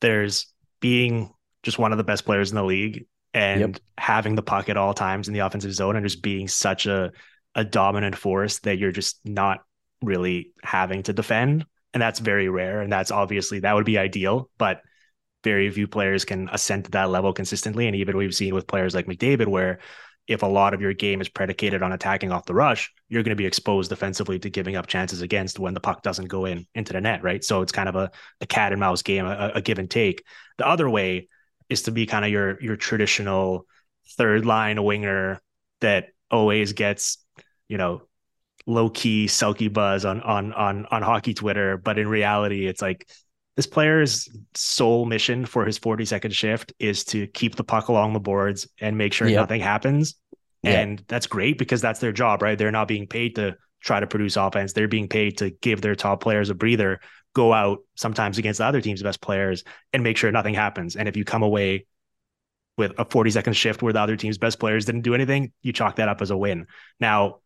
There's 0.00 0.46
being 0.80 1.32
just 1.62 1.78
one 1.78 1.92
of 1.92 1.98
the 1.98 2.04
best 2.04 2.24
players 2.24 2.50
in 2.50 2.56
the 2.56 2.64
league 2.64 3.06
and 3.34 3.60
yep. 3.60 3.76
having 3.98 4.34
the 4.34 4.42
puck 4.42 4.68
at 4.68 4.76
all 4.76 4.94
times 4.94 5.28
in 5.28 5.34
the 5.34 5.40
offensive 5.40 5.72
zone 5.72 5.96
and 5.96 6.04
just 6.04 6.22
being 6.22 6.48
such 6.48 6.86
a 6.86 7.12
a 7.54 7.64
dominant 7.64 8.16
force 8.16 8.60
that 8.60 8.78
you're 8.78 8.92
just 8.92 9.20
not 9.24 9.60
really 10.02 10.52
having 10.62 11.02
to 11.02 11.12
defend 11.12 11.64
and 11.92 12.02
that's 12.02 12.18
very 12.18 12.48
rare 12.48 12.80
and 12.80 12.92
that's 12.92 13.10
obviously 13.10 13.60
that 13.60 13.74
would 13.74 13.84
be 13.84 13.98
ideal 13.98 14.48
but 14.58 14.80
very 15.44 15.68
few 15.70 15.86
players 15.86 16.24
can 16.24 16.48
ascend 16.52 16.84
to 16.84 16.90
that 16.92 17.10
level 17.10 17.32
consistently 17.32 17.86
and 17.86 17.96
even 17.96 18.16
we've 18.16 18.34
seen 18.34 18.54
with 18.54 18.66
players 18.66 18.94
like 18.94 19.06
McDavid 19.06 19.46
where 19.48 19.80
if 20.28 20.42
a 20.42 20.46
lot 20.46 20.72
of 20.72 20.80
your 20.80 20.94
game 20.94 21.20
is 21.20 21.28
predicated 21.28 21.82
on 21.82 21.92
attacking 21.92 22.30
off 22.30 22.46
the 22.46 22.54
rush, 22.54 22.92
you're 23.08 23.22
going 23.22 23.36
to 23.36 23.40
be 23.40 23.46
exposed 23.46 23.90
defensively 23.90 24.38
to 24.38 24.50
giving 24.50 24.76
up 24.76 24.86
chances 24.86 25.20
against 25.20 25.58
when 25.58 25.74
the 25.74 25.80
puck 25.80 26.02
doesn't 26.02 26.26
go 26.26 26.44
in 26.44 26.66
into 26.74 26.92
the 26.92 27.00
net, 27.00 27.22
right? 27.22 27.42
So 27.42 27.62
it's 27.62 27.72
kind 27.72 27.88
of 27.88 27.96
a, 27.96 28.10
a 28.40 28.46
cat 28.46 28.72
and 28.72 28.80
mouse 28.80 29.02
game, 29.02 29.26
a, 29.26 29.52
a 29.56 29.60
give 29.60 29.78
and 29.78 29.90
take. 29.90 30.24
The 30.58 30.66
other 30.66 30.88
way 30.88 31.28
is 31.68 31.82
to 31.82 31.90
be 31.90 32.06
kind 32.06 32.24
of 32.24 32.30
your 32.30 32.60
your 32.62 32.76
traditional 32.76 33.66
third 34.16 34.46
line 34.46 34.82
winger 34.82 35.40
that 35.80 36.08
always 36.30 36.72
gets, 36.72 37.18
you 37.68 37.78
know, 37.78 38.02
low 38.66 38.90
key 38.90 39.26
Selke 39.26 39.72
buzz 39.72 40.04
on 40.04 40.20
on 40.20 40.52
on 40.52 40.86
on 40.86 41.02
hockey 41.02 41.34
Twitter, 41.34 41.76
but 41.76 41.98
in 41.98 42.06
reality, 42.06 42.66
it's 42.66 42.82
like 42.82 43.08
this 43.56 43.66
player's 43.66 44.28
sole 44.54 45.04
mission 45.04 45.44
for 45.44 45.64
his 45.64 45.78
40 45.78 46.04
second 46.04 46.30
shift 46.32 46.72
is 46.78 47.04
to 47.04 47.26
keep 47.28 47.54
the 47.54 47.64
puck 47.64 47.88
along 47.88 48.14
the 48.14 48.20
boards 48.20 48.68
and 48.80 48.96
make 48.96 49.12
sure 49.12 49.28
yep. 49.28 49.40
nothing 49.40 49.60
happens. 49.60 50.14
And 50.64 51.02
that's 51.08 51.26
great 51.26 51.58
because 51.58 51.80
that's 51.80 51.98
their 51.98 52.12
job, 52.12 52.40
right? 52.40 52.56
They're 52.56 52.70
not 52.70 52.86
being 52.88 53.08
paid 53.08 53.34
to 53.34 53.56
try 53.80 53.98
to 53.98 54.06
produce 54.06 54.36
offense. 54.36 54.72
They're 54.72 54.88
being 54.88 55.08
paid 55.08 55.38
to 55.38 55.50
give 55.50 55.80
their 55.80 55.96
top 55.96 56.22
players 56.22 56.50
a 56.50 56.54
breather, 56.54 57.00
go 57.34 57.52
out 57.52 57.80
sometimes 57.96 58.38
against 58.38 58.58
the 58.58 58.64
other 58.64 58.80
team's 58.80 59.02
best 59.02 59.20
players 59.20 59.64
and 59.92 60.02
make 60.02 60.16
sure 60.16 60.30
nothing 60.30 60.54
happens. 60.54 60.94
And 60.94 61.08
if 61.08 61.16
you 61.16 61.24
come 61.24 61.42
away 61.42 61.86
with 62.78 62.92
a 62.98 63.04
40 63.04 63.30
second 63.32 63.54
shift 63.54 63.82
where 63.82 63.92
the 63.92 64.00
other 64.00 64.16
team's 64.16 64.38
best 64.38 64.60
players 64.60 64.84
didn't 64.84 65.02
do 65.02 65.14
anything, 65.14 65.52
you 65.62 65.72
chalk 65.72 65.96
that 65.96 66.08
up 66.08 66.22
as 66.22 66.30
a 66.30 66.36
win. 66.36 66.66
Now, 67.00 67.40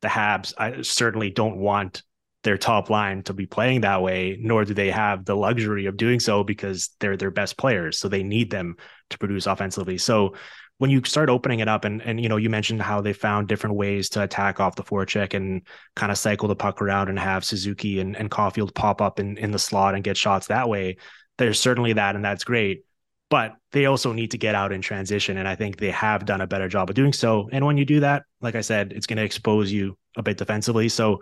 the 0.00 0.08
Habs, 0.08 0.54
I 0.56 0.82
certainly 0.82 1.30
don't 1.30 1.58
want 1.58 2.02
their 2.48 2.56
top 2.56 2.88
line 2.88 3.22
to 3.22 3.34
be 3.34 3.44
playing 3.44 3.82
that 3.82 4.00
way, 4.00 4.38
nor 4.40 4.64
do 4.64 4.72
they 4.72 4.90
have 4.90 5.26
the 5.26 5.36
luxury 5.36 5.84
of 5.84 5.98
doing 5.98 6.18
so 6.18 6.42
because 6.42 6.88
they're 6.98 7.14
their 7.14 7.30
best 7.30 7.58
players. 7.58 7.98
So 7.98 8.08
they 8.08 8.22
need 8.22 8.50
them 8.50 8.76
to 9.10 9.18
produce 9.18 9.46
offensively. 9.46 9.98
So 9.98 10.34
when 10.78 10.88
you 10.88 11.02
start 11.04 11.28
opening 11.28 11.60
it 11.60 11.68
up 11.68 11.84
and 11.84 12.00
and 12.00 12.18
you 12.18 12.26
know 12.30 12.38
you 12.38 12.48
mentioned 12.48 12.80
how 12.80 13.02
they 13.02 13.12
found 13.12 13.48
different 13.48 13.76
ways 13.76 14.08
to 14.10 14.22
attack 14.22 14.60
off 14.60 14.76
the 14.76 14.82
forecheck 14.82 15.34
and 15.34 15.60
kind 15.94 16.10
of 16.10 16.16
cycle 16.16 16.48
the 16.48 16.56
puck 16.56 16.80
around 16.80 17.10
and 17.10 17.18
have 17.18 17.44
Suzuki 17.44 18.00
and, 18.00 18.16
and 18.16 18.30
Caufield 18.30 18.74
pop 18.74 19.02
up 19.02 19.20
in, 19.20 19.36
in 19.36 19.50
the 19.50 19.58
slot 19.58 19.94
and 19.94 20.02
get 20.02 20.16
shots 20.16 20.46
that 20.46 20.70
way. 20.70 20.96
There's 21.36 21.60
certainly 21.60 21.92
that 21.92 22.16
and 22.16 22.24
that's 22.24 22.44
great. 22.44 22.86
But 23.28 23.56
they 23.72 23.84
also 23.84 24.14
need 24.14 24.30
to 24.30 24.38
get 24.38 24.54
out 24.54 24.72
in 24.72 24.80
transition. 24.80 25.36
And 25.36 25.46
I 25.46 25.54
think 25.54 25.76
they 25.76 25.90
have 25.90 26.24
done 26.24 26.40
a 26.40 26.46
better 26.46 26.66
job 26.66 26.88
of 26.88 26.94
doing 26.94 27.12
so. 27.12 27.50
And 27.52 27.66
when 27.66 27.76
you 27.76 27.84
do 27.84 28.00
that, 28.00 28.22
like 28.40 28.54
I 28.54 28.62
said, 28.62 28.94
it's 28.94 29.06
going 29.06 29.18
to 29.18 29.22
expose 29.22 29.70
you 29.70 29.98
a 30.16 30.22
bit 30.22 30.38
defensively. 30.38 30.88
So 30.88 31.20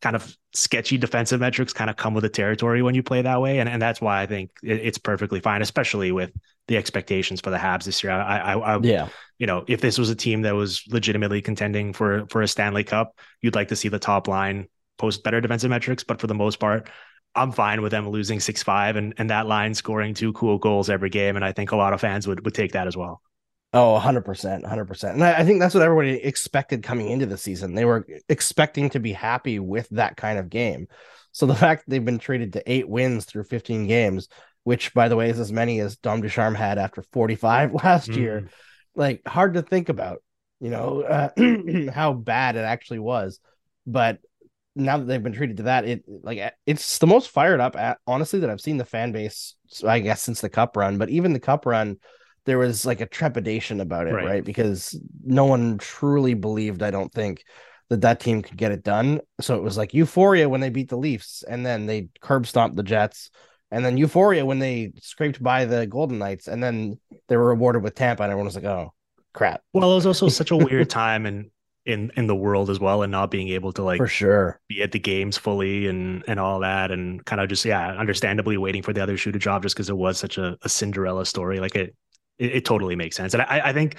kind 0.00 0.16
of 0.16 0.36
sketchy 0.52 0.98
defensive 0.98 1.40
metrics 1.40 1.72
kind 1.72 1.90
of 1.90 1.96
come 1.96 2.14
with 2.14 2.22
the 2.22 2.28
territory 2.28 2.82
when 2.82 2.94
you 2.94 3.02
play 3.02 3.22
that 3.22 3.40
way. 3.40 3.58
And, 3.58 3.68
and 3.68 3.80
that's 3.80 4.00
why 4.00 4.22
I 4.22 4.26
think 4.26 4.50
it, 4.62 4.80
it's 4.82 4.98
perfectly 4.98 5.40
fine, 5.40 5.62
especially 5.62 6.12
with 6.12 6.30
the 6.68 6.76
expectations 6.76 7.40
for 7.40 7.50
the 7.50 7.56
Habs 7.56 7.84
this 7.84 8.02
year. 8.02 8.12
I, 8.12 8.38
I, 8.38 8.74
I, 8.74 8.80
yeah, 8.80 9.08
you 9.38 9.46
know, 9.46 9.64
if 9.68 9.80
this 9.80 9.98
was 9.98 10.10
a 10.10 10.14
team 10.14 10.42
that 10.42 10.54
was 10.54 10.82
legitimately 10.88 11.42
contending 11.42 11.92
for, 11.92 12.26
for 12.28 12.42
a 12.42 12.48
Stanley 12.48 12.84
Cup, 12.84 13.18
you'd 13.42 13.54
like 13.54 13.68
to 13.68 13.76
see 13.76 13.88
the 13.88 13.98
top 13.98 14.28
line 14.28 14.66
post 14.98 15.22
better 15.22 15.40
defensive 15.40 15.70
metrics. 15.70 16.04
But 16.04 16.20
for 16.20 16.26
the 16.26 16.34
most 16.34 16.58
part, 16.58 16.88
I'm 17.34 17.52
fine 17.52 17.82
with 17.82 17.92
them 17.92 18.08
losing 18.08 18.40
six 18.40 18.62
five 18.62 18.96
and, 18.96 19.14
and 19.18 19.30
that 19.30 19.46
line 19.46 19.74
scoring 19.74 20.14
two 20.14 20.32
cool 20.32 20.58
goals 20.58 20.88
every 20.88 21.10
game. 21.10 21.36
And 21.36 21.44
I 21.44 21.52
think 21.52 21.72
a 21.72 21.76
lot 21.76 21.92
of 21.92 22.00
fans 22.00 22.26
would, 22.26 22.44
would 22.44 22.54
take 22.54 22.72
that 22.72 22.86
as 22.86 22.96
well. 22.96 23.20
Oh, 23.76 24.00
100%. 24.02 24.64
100%. 24.64 25.10
And 25.10 25.22
I, 25.22 25.40
I, 25.40 25.44
think 25.44 25.60
that's 25.60 25.74
what 25.74 25.82
everybody 25.82 26.14
expected 26.14 26.82
coming 26.82 27.10
into 27.10 27.26
the 27.26 27.36
season. 27.36 27.74
They 27.74 27.84
were 27.84 28.06
expecting 28.30 28.88
to 28.90 29.00
be 29.00 29.12
happy 29.12 29.58
with 29.58 29.86
that 29.90 30.16
kind 30.16 30.38
of 30.38 30.48
game. 30.48 30.88
So 31.32 31.44
the 31.44 31.54
fact 31.66 31.84
they've 31.86 32.02
been 32.02 32.18
traded 32.18 32.54
to 32.54 32.62
eight 32.72 32.88
wins 32.88 33.26
through 33.26 33.44
15 33.44 33.86
games, 33.86 34.28
which, 34.64 34.94
by 34.94 35.08
the 35.08 35.16
way, 35.16 35.28
is 35.28 35.38
as 35.38 35.52
many 35.52 35.80
as 35.80 35.98
Dom 35.98 36.22
Ducharme 36.22 36.54
had 36.54 36.78
after 36.78 37.02
45 37.02 37.74
last 37.84 38.08
mm. 38.08 38.16
year, 38.16 38.48
like 38.94 39.20
hard 39.26 39.52
to 39.54 39.62
think 39.62 39.90
about, 39.90 40.22
you 40.58 40.70
know, 40.70 41.02
uh, 41.02 41.90
how 41.92 42.14
bad 42.14 42.56
it 42.56 42.60
actually 42.60 43.00
was. 43.00 43.40
But 43.86 44.20
now 44.74 44.96
that 44.96 45.04
they've 45.04 45.22
been 45.22 45.34
treated 45.34 45.58
to 45.58 45.64
that, 45.64 45.84
it 45.84 46.02
like 46.08 46.54
it's 46.64 46.96
the 46.96 47.06
most 47.06 47.28
fired 47.28 47.60
up, 47.60 47.76
at, 47.76 47.98
honestly, 48.06 48.40
that 48.40 48.48
I've 48.48 48.62
seen 48.62 48.78
the 48.78 48.86
fan 48.86 49.12
base, 49.12 49.54
I 49.86 50.00
guess, 50.00 50.22
since 50.22 50.40
the 50.40 50.48
cup 50.48 50.78
run. 50.78 50.96
But 50.96 51.10
even 51.10 51.34
the 51.34 51.40
cup 51.40 51.66
run, 51.66 51.98
there 52.46 52.58
was 52.58 52.86
like 52.86 53.00
a 53.00 53.06
trepidation 53.06 53.80
about 53.80 54.06
it, 54.06 54.14
right. 54.14 54.24
right? 54.24 54.44
Because 54.44 54.98
no 55.24 55.44
one 55.44 55.78
truly 55.78 56.34
believed, 56.34 56.82
I 56.82 56.90
don't 56.90 57.12
think, 57.12 57.44
that 57.90 58.00
that 58.00 58.20
team 58.20 58.42
could 58.42 58.56
get 58.56 58.72
it 58.72 58.82
done. 58.82 59.20
So 59.40 59.56
it 59.56 59.62
was 59.62 59.76
like 59.76 59.92
euphoria 59.92 60.48
when 60.48 60.60
they 60.60 60.70
beat 60.70 60.88
the 60.88 60.96
Leafs, 60.96 61.42
and 61.42 61.66
then 61.66 61.86
they 61.86 62.08
curb 62.20 62.46
stomped 62.46 62.76
the 62.76 62.82
Jets, 62.82 63.30
and 63.70 63.84
then 63.84 63.98
euphoria 63.98 64.46
when 64.46 64.60
they 64.60 64.92
scraped 65.00 65.42
by 65.42 65.64
the 65.64 65.86
Golden 65.86 66.18
Knights, 66.18 66.48
and 66.48 66.62
then 66.62 66.98
they 67.28 67.36
were 67.36 67.48
rewarded 67.48 67.82
with 67.82 67.94
Tampa, 67.94 68.22
and 68.22 68.30
everyone 68.30 68.46
was 68.46 68.56
like, 68.56 68.64
"Oh, 68.64 68.94
crap." 69.34 69.62
Well, 69.72 69.90
it 69.90 69.94
was 69.94 70.06
also 70.06 70.28
such 70.28 70.50
a 70.50 70.56
weird 70.56 70.88
time 70.88 71.26
and 71.26 71.50
in 71.86 72.10
in 72.16 72.26
the 72.26 72.34
world 72.34 72.68
as 72.68 72.80
well 72.80 73.02
and 73.02 73.12
not 73.12 73.30
being 73.30 73.48
able 73.48 73.72
to 73.72 73.82
like 73.82 73.98
for 73.98 74.08
sure 74.08 74.60
be 74.68 74.82
at 74.82 74.90
the 74.90 74.98
games 74.98 75.38
fully 75.38 75.86
and 75.86 76.24
and 76.26 76.40
all 76.40 76.58
that 76.58 76.90
and 76.90 77.24
kind 77.24 77.40
of 77.40 77.48
just 77.48 77.64
yeah 77.64 77.90
understandably 77.92 78.56
waiting 78.56 78.82
for 78.82 78.92
the 78.92 79.00
other 79.00 79.16
shoe 79.16 79.30
to 79.30 79.38
drop 79.38 79.62
just 79.62 79.76
because 79.76 79.88
it 79.88 79.96
was 79.96 80.18
such 80.18 80.36
a, 80.36 80.58
a 80.62 80.68
cinderella 80.68 81.24
story 81.24 81.60
like 81.60 81.76
it 81.76 81.94
it, 82.38 82.56
it 82.56 82.64
totally 82.64 82.96
makes 82.96 83.16
sense. 83.16 83.34
And 83.34 83.42
I, 83.42 83.60
I 83.66 83.72
think 83.72 83.96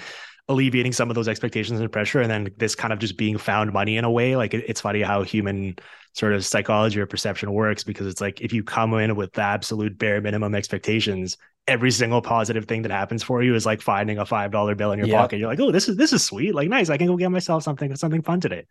alleviating 0.48 0.92
some 0.92 1.10
of 1.10 1.14
those 1.14 1.28
expectations 1.28 1.78
and 1.80 1.92
pressure 1.92 2.20
and 2.20 2.30
then 2.30 2.50
this 2.56 2.74
kind 2.74 2.92
of 2.92 2.98
just 2.98 3.16
being 3.16 3.36
found 3.36 3.72
money 3.72 3.96
in 3.98 4.04
a 4.04 4.10
way 4.10 4.34
like 4.34 4.54
it, 4.54 4.64
it's 4.66 4.80
funny 4.80 5.02
how 5.02 5.22
human 5.22 5.76
sort 6.14 6.32
of 6.32 6.44
psychology 6.44 6.98
or 6.98 7.06
perception 7.06 7.52
works 7.52 7.84
because 7.84 8.06
it's 8.06 8.20
like 8.20 8.40
if 8.40 8.52
you 8.52 8.64
come 8.64 8.94
in 8.94 9.14
with 9.14 9.32
the 9.34 9.42
absolute 9.42 9.98
bare 9.98 10.20
minimum 10.20 10.54
expectations 10.54 11.36
every 11.66 11.90
single 11.90 12.22
positive 12.22 12.64
thing 12.64 12.80
that 12.80 12.90
happens 12.90 13.22
for 13.22 13.42
you 13.42 13.54
is 13.54 13.66
like 13.66 13.82
finding 13.82 14.18
a 14.18 14.24
five 14.24 14.50
dollar 14.50 14.74
bill 14.74 14.92
in 14.92 14.98
your 14.98 15.08
yep. 15.08 15.18
pocket 15.18 15.38
you're 15.38 15.48
like 15.48 15.60
oh 15.60 15.70
this 15.70 15.86
is 15.86 15.96
this 15.96 16.14
is 16.14 16.24
sweet 16.24 16.54
like 16.54 16.68
nice 16.68 16.88
i 16.88 16.96
can 16.96 17.06
go 17.06 17.16
get 17.16 17.30
myself 17.30 17.62
something 17.62 17.94
something 17.94 18.22
fun 18.22 18.40
today 18.40 18.64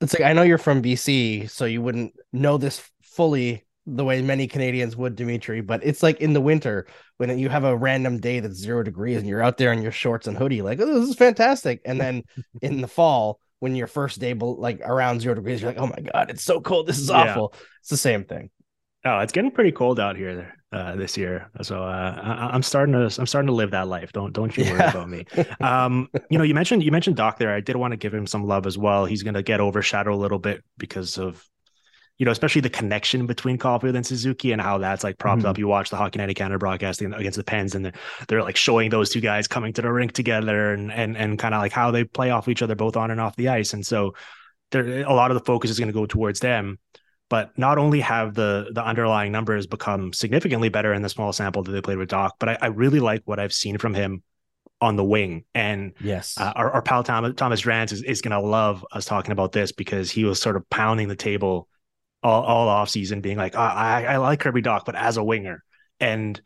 it's 0.00 0.14
like 0.14 0.22
i 0.22 0.32
know 0.32 0.42
you're 0.42 0.56
from 0.56 0.80
bc 0.80 1.50
so 1.50 1.64
you 1.64 1.82
wouldn't 1.82 2.14
know 2.32 2.56
this 2.56 2.88
fully 3.02 3.64
the 3.86 4.04
way 4.04 4.22
many 4.22 4.46
Canadians 4.46 4.96
would, 4.96 5.16
Dimitri. 5.16 5.60
But 5.60 5.84
it's 5.84 6.02
like 6.02 6.20
in 6.20 6.32
the 6.32 6.40
winter 6.40 6.86
when 7.18 7.38
you 7.38 7.48
have 7.48 7.64
a 7.64 7.76
random 7.76 8.18
day 8.18 8.40
that's 8.40 8.56
zero 8.56 8.82
degrees 8.82 9.18
and 9.18 9.26
you're 9.26 9.42
out 9.42 9.58
there 9.58 9.72
in 9.72 9.82
your 9.82 9.92
shorts 9.92 10.26
and 10.26 10.36
hoodie, 10.36 10.62
like, 10.62 10.80
oh, 10.80 11.00
this 11.00 11.10
is 11.10 11.16
fantastic. 11.16 11.80
And 11.84 12.00
then 12.00 12.22
in 12.62 12.80
the 12.80 12.88
fall, 12.88 13.40
when 13.60 13.74
your 13.74 13.86
first 13.86 14.20
day 14.20 14.34
like 14.34 14.80
around 14.80 15.20
zero 15.20 15.34
degrees, 15.34 15.62
you're 15.62 15.70
like, 15.70 15.80
oh 15.80 15.86
my 15.86 16.10
god, 16.12 16.30
it's 16.30 16.44
so 16.44 16.60
cold. 16.60 16.86
This 16.86 16.98
is 16.98 17.10
awful. 17.10 17.52
Yeah. 17.54 17.60
It's 17.80 17.90
the 17.90 17.96
same 17.96 18.24
thing. 18.24 18.50
Oh, 19.06 19.18
it's 19.20 19.32
getting 19.32 19.50
pretty 19.50 19.72
cold 19.72 20.00
out 20.00 20.16
here 20.16 20.54
uh, 20.72 20.96
this 20.96 21.16
year. 21.16 21.50
So 21.62 21.82
uh, 21.82 22.48
I, 22.50 22.54
am 22.54 22.62
starting 22.62 22.94
to 22.94 23.04
I'm 23.20 23.26
starting 23.26 23.48
to 23.48 23.52
live 23.52 23.70
that 23.72 23.86
life. 23.86 24.12
Don't 24.12 24.32
don't 24.32 24.56
you 24.56 24.64
worry 24.64 24.78
yeah. 24.78 24.90
about 24.90 25.08
me. 25.08 25.26
Um, 25.60 26.08
you 26.30 26.38
know, 26.38 26.44
you 26.44 26.54
mentioned 26.54 26.82
you 26.82 26.90
mentioned 26.90 27.16
Dach 27.16 27.36
there. 27.36 27.54
I 27.54 27.60
did 27.60 27.76
want 27.76 27.92
to 27.92 27.96
give 27.96 28.12
him 28.12 28.26
some 28.26 28.46
love 28.46 28.66
as 28.66 28.78
well. 28.78 29.04
He's 29.04 29.22
going 29.22 29.34
to 29.34 29.42
get 29.42 29.60
overshadowed 29.60 30.14
a 30.14 30.16
little 30.16 30.38
bit 30.38 30.64
because 30.78 31.18
of 31.18 31.46
you 32.18 32.24
know, 32.24 32.30
especially 32.30 32.60
the 32.60 32.70
connection 32.70 33.26
between 33.26 33.58
Caufield 33.58 33.96
and 33.96 34.06
Suzuki 34.06 34.52
and 34.52 34.62
how 34.62 34.78
that's 34.78 35.02
like 35.02 35.18
propped 35.18 35.40
mm-hmm. 35.40 35.48
up. 35.48 35.58
You 35.58 35.66
watch 35.66 35.90
the 35.90 35.96
Hockey 35.96 36.18
Night 36.18 36.28
in 36.28 36.34
Canada 36.34 36.58
broadcasting 36.58 37.12
against 37.12 37.36
the 37.36 37.44
Pens, 37.44 37.74
and 37.74 37.84
they're, 37.84 37.92
they're 38.28 38.42
like 38.42 38.56
showing 38.56 38.90
those 38.90 39.10
two 39.10 39.20
guys 39.20 39.48
coming 39.48 39.72
to 39.72 39.82
the 39.82 39.90
rink 39.90 40.12
together 40.12 40.72
and 40.72 40.92
and 40.92 41.16
and 41.16 41.38
kind 41.38 41.54
of 41.54 41.60
like 41.60 41.72
how 41.72 41.90
they 41.90 42.04
play 42.04 42.30
off 42.30 42.48
each 42.48 42.62
other 42.62 42.76
both 42.76 42.96
on 42.96 43.10
and 43.10 43.20
off 43.20 43.34
the 43.36 43.48
ice. 43.48 43.72
And 43.72 43.84
so 43.84 44.14
there 44.70 45.02
a 45.02 45.12
lot 45.12 45.30
of 45.30 45.34
the 45.36 45.44
focus 45.44 45.70
is 45.70 45.78
going 45.78 45.88
to 45.88 45.94
go 45.94 46.06
towards 46.06 46.40
them. 46.40 46.78
But 47.30 47.58
not 47.58 47.78
only 47.78 48.00
have 48.00 48.34
the 48.34 48.70
the 48.72 48.84
underlying 48.84 49.32
numbers 49.32 49.66
become 49.66 50.12
significantly 50.12 50.68
better 50.68 50.92
in 50.92 51.02
the 51.02 51.08
small 51.08 51.32
sample 51.32 51.64
that 51.64 51.72
they 51.72 51.80
played 51.80 51.98
with 51.98 52.10
Dach, 52.10 52.30
but 52.38 52.50
I, 52.50 52.58
I 52.60 52.66
really 52.66 53.00
like 53.00 53.22
what 53.24 53.40
I've 53.40 53.52
seen 53.52 53.78
from 53.78 53.94
him 53.94 54.22
on 54.80 54.94
the 54.94 55.04
wing. 55.04 55.44
And 55.54 55.94
yes, 56.00 56.38
uh, 56.38 56.52
our, 56.54 56.70
our 56.70 56.82
pal 56.82 57.02
Thomas, 57.02 57.34
Thomas 57.34 57.62
Drance 57.62 57.92
is, 57.92 58.02
is 58.02 58.20
going 58.20 58.40
to 58.40 58.46
love 58.46 58.84
us 58.92 59.04
talking 59.04 59.32
about 59.32 59.50
this 59.50 59.72
because 59.72 60.10
he 60.10 60.24
was 60.24 60.40
sort 60.40 60.54
of 60.54 60.68
pounding 60.70 61.08
the 61.08 61.16
table 61.16 61.66
all, 62.24 62.42
all 62.42 62.68
off 62.68 62.88
season, 62.88 63.20
being 63.20 63.36
like, 63.36 63.54
oh, 63.54 63.60
I, 63.60 64.04
I 64.04 64.16
like 64.16 64.40
Kirby 64.40 64.62
Dach, 64.62 64.84
but 64.84 64.96
as 64.96 65.16
a 65.16 65.24
winger. 65.24 65.62
And 66.00 66.40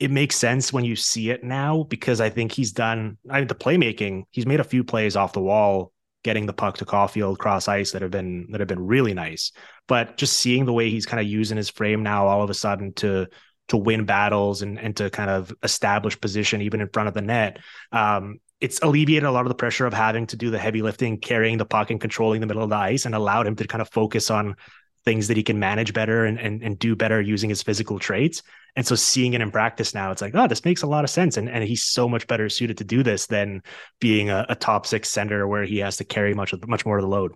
it 0.00 0.10
makes 0.10 0.34
sense 0.34 0.72
when 0.72 0.84
you 0.84 0.96
see 0.96 1.30
it 1.30 1.44
now 1.44 1.82
because 1.84 2.20
I 2.22 2.30
think 2.30 2.52
he's 2.52 2.72
done 2.72 3.18
I 3.28 3.40
mean, 3.40 3.46
the 3.46 3.54
playmaking. 3.54 4.24
He's 4.30 4.46
made 4.46 4.58
a 4.58 4.64
few 4.64 4.82
plays 4.82 5.14
off 5.14 5.34
the 5.34 5.42
wall, 5.42 5.92
getting 6.24 6.46
the 6.46 6.54
puck 6.54 6.78
to 6.78 6.86
Caufield 6.86 7.36
cross 7.36 7.68
ice 7.68 7.92
that 7.92 8.00
have 8.00 8.10
been 8.10 8.48
that 8.50 8.60
have 8.60 8.68
been 8.68 8.86
really 8.86 9.12
nice. 9.12 9.52
But 9.86 10.16
just 10.16 10.38
seeing 10.38 10.64
the 10.64 10.72
way 10.72 10.88
he's 10.90 11.04
kind 11.04 11.20
of 11.20 11.26
using 11.26 11.58
his 11.58 11.68
frame 11.68 12.02
now, 12.02 12.26
all 12.26 12.42
of 12.42 12.48
a 12.48 12.54
sudden 12.54 12.94
to 12.94 13.26
to 13.68 13.76
win 13.76 14.06
battles 14.06 14.62
and 14.62 14.80
and 14.80 14.96
to 14.96 15.10
kind 15.10 15.28
of 15.28 15.52
establish 15.62 16.18
position 16.18 16.62
even 16.62 16.80
in 16.80 16.88
front 16.88 17.08
of 17.08 17.14
the 17.14 17.22
net. 17.22 17.58
Um, 17.92 18.40
it's 18.58 18.80
alleviated 18.80 19.26
a 19.26 19.30
lot 19.30 19.46
of 19.46 19.48
the 19.48 19.54
pressure 19.54 19.86
of 19.86 19.94
having 19.94 20.26
to 20.28 20.36
do 20.36 20.50
the 20.50 20.58
heavy 20.58 20.82
lifting, 20.82 21.18
carrying 21.18 21.58
the 21.58 21.64
puck 21.64 21.90
and 21.90 22.00
controlling 22.00 22.40
the 22.40 22.46
middle 22.46 22.62
of 22.62 22.70
the 22.70 22.76
ice, 22.76 23.04
and 23.04 23.14
allowed 23.14 23.46
him 23.46 23.56
to 23.56 23.66
kind 23.66 23.82
of 23.82 23.90
focus 23.90 24.30
on 24.30 24.56
things 25.04 25.28
that 25.28 25.36
he 25.36 25.42
can 25.42 25.58
manage 25.58 25.92
better 25.92 26.24
and, 26.24 26.38
and, 26.38 26.62
and 26.62 26.78
do 26.78 26.94
better 26.94 27.20
using 27.20 27.48
his 27.48 27.62
physical 27.62 27.98
traits. 27.98 28.42
And 28.76 28.86
so 28.86 28.94
seeing 28.94 29.34
it 29.34 29.40
in 29.40 29.50
practice 29.50 29.94
now, 29.94 30.10
it's 30.10 30.22
like, 30.22 30.34
oh, 30.34 30.46
this 30.46 30.64
makes 30.64 30.82
a 30.82 30.86
lot 30.86 31.04
of 31.04 31.10
sense. 31.10 31.36
And, 31.36 31.48
and 31.48 31.64
he's 31.64 31.82
so 31.82 32.08
much 32.08 32.26
better 32.26 32.48
suited 32.48 32.78
to 32.78 32.84
do 32.84 33.02
this 33.02 33.26
than 33.26 33.62
being 34.00 34.30
a, 34.30 34.46
a 34.48 34.54
top 34.54 34.86
six 34.86 35.10
center 35.10 35.48
where 35.48 35.64
he 35.64 35.78
has 35.78 35.96
to 35.96 36.04
carry 36.04 36.34
much 36.34 36.52
of 36.52 36.66
much 36.68 36.86
more 36.86 36.98
of 36.98 37.02
the 37.02 37.08
load. 37.08 37.32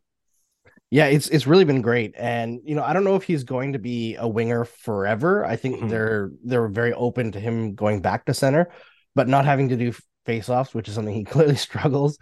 Yeah, 0.91 1.07
it's 1.07 1.29
it's 1.29 1.47
really 1.47 1.65
been 1.65 1.83
great. 1.83 2.15
And 2.17 2.61
you 2.65 2.77
know, 2.77 2.85
I 2.85 2.93
don't 2.93 3.03
know 3.03 3.17
if 3.17 3.25
he's 3.25 3.43
going 3.43 3.73
to 3.73 3.81
be 3.81 4.15
a 4.17 4.29
winger 4.29 4.65
forever. 4.65 5.45
I 5.45 5.57
think 5.57 5.77
mm-hmm. 5.77 5.89
they're 5.89 6.31
they're 6.45 6.69
very 6.69 6.93
open 6.93 7.33
to 7.33 7.41
him 7.41 7.75
going 7.75 8.01
back 8.01 8.27
to 8.27 8.35
center, 8.35 8.71
but 9.15 9.27
not 9.27 9.45
having 9.45 9.71
to 9.71 9.77
do 9.77 9.93
faceoffs, 10.27 10.75
which 10.75 10.89
is 10.89 10.95
something 10.95 11.15
he 11.15 11.25
clearly 11.25 11.57
struggles, 11.57 12.19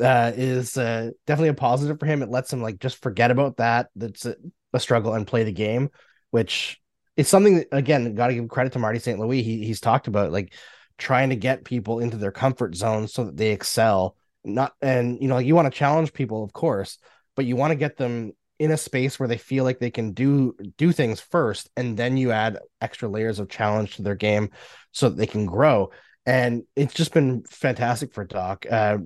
uh, 0.00 0.32
is 0.34 0.76
uh, 0.76 1.10
definitely 1.26 1.50
a 1.50 1.54
positive 1.54 2.00
for 2.00 2.06
him. 2.06 2.22
It 2.22 2.28
lets 2.28 2.52
him 2.52 2.62
like 2.62 2.80
just 2.80 3.00
forget 3.00 3.30
about 3.30 3.58
that. 3.58 3.90
That's 3.94 4.26
a, 4.72 4.80
struggle 4.80 5.14
and 5.14 5.26
play 5.26 5.44
the 5.44 5.52
game, 5.52 5.90
which 6.30 6.80
is 7.16 7.28
something 7.28 7.56
that, 7.56 7.68
again, 7.72 8.14
got 8.14 8.28
to 8.28 8.34
give 8.34 8.48
credit 8.48 8.72
to 8.74 8.78
Marty 8.78 8.98
St. 8.98 9.18
Louis. 9.18 9.42
He, 9.42 9.64
he's 9.64 9.80
talked 9.80 10.06
about 10.06 10.32
like 10.32 10.54
trying 10.98 11.30
to 11.30 11.36
get 11.36 11.64
people 11.64 12.00
into 12.00 12.16
their 12.16 12.32
comfort 12.32 12.74
zone 12.74 13.08
so 13.08 13.24
that 13.24 13.36
they 13.36 13.52
excel. 13.52 14.16
Not 14.44 14.74
and 14.80 15.20
you 15.20 15.28
know, 15.28 15.38
you 15.38 15.54
want 15.54 15.72
to 15.72 15.76
challenge 15.76 16.12
people, 16.12 16.44
of 16.44 16.52
course, 16.52 16.98
but 17.34 17.46
you 17.46 17.56
want 17.56 17.72
to 17.72 17.76
get 17.76 17.96
them 17.96 18.32
in 18.58 18.70
a 18.70 18.76
space 18.76 19.18
where 19.18 19.28
they 19.28 19.36
feel 19.36 19.64
like 19.64 19.78
they 19.78 19.90
can 19.90 20.12
do 20.12 20.56
do 20.78 20.92
things 20.92 21.20
first 21.20 21.68
and 21.76 21.96
then 21.96 22.16
you 22.16 22.32
add 22.32 22.58
extra 22.80 23.08
layers 23.08 23.38
of 23.38 23.48
challenge 23.48 23.96
to 23.96 24.02
their 24.02 24.14
game 24.14 24.50
so 24.92 25.08
that 25.08 25.16
they 25.16 25.26
can 25.26 25.46
grow 25.46 25.90
and 26.24 26.62
it's 26.74 26.94
just 26.94 27.12
been 27.12 27.42
fantastic 27.50 28.14
for 28.14 28.26
Dach 28.26 28.70
uh, 28.70 28.98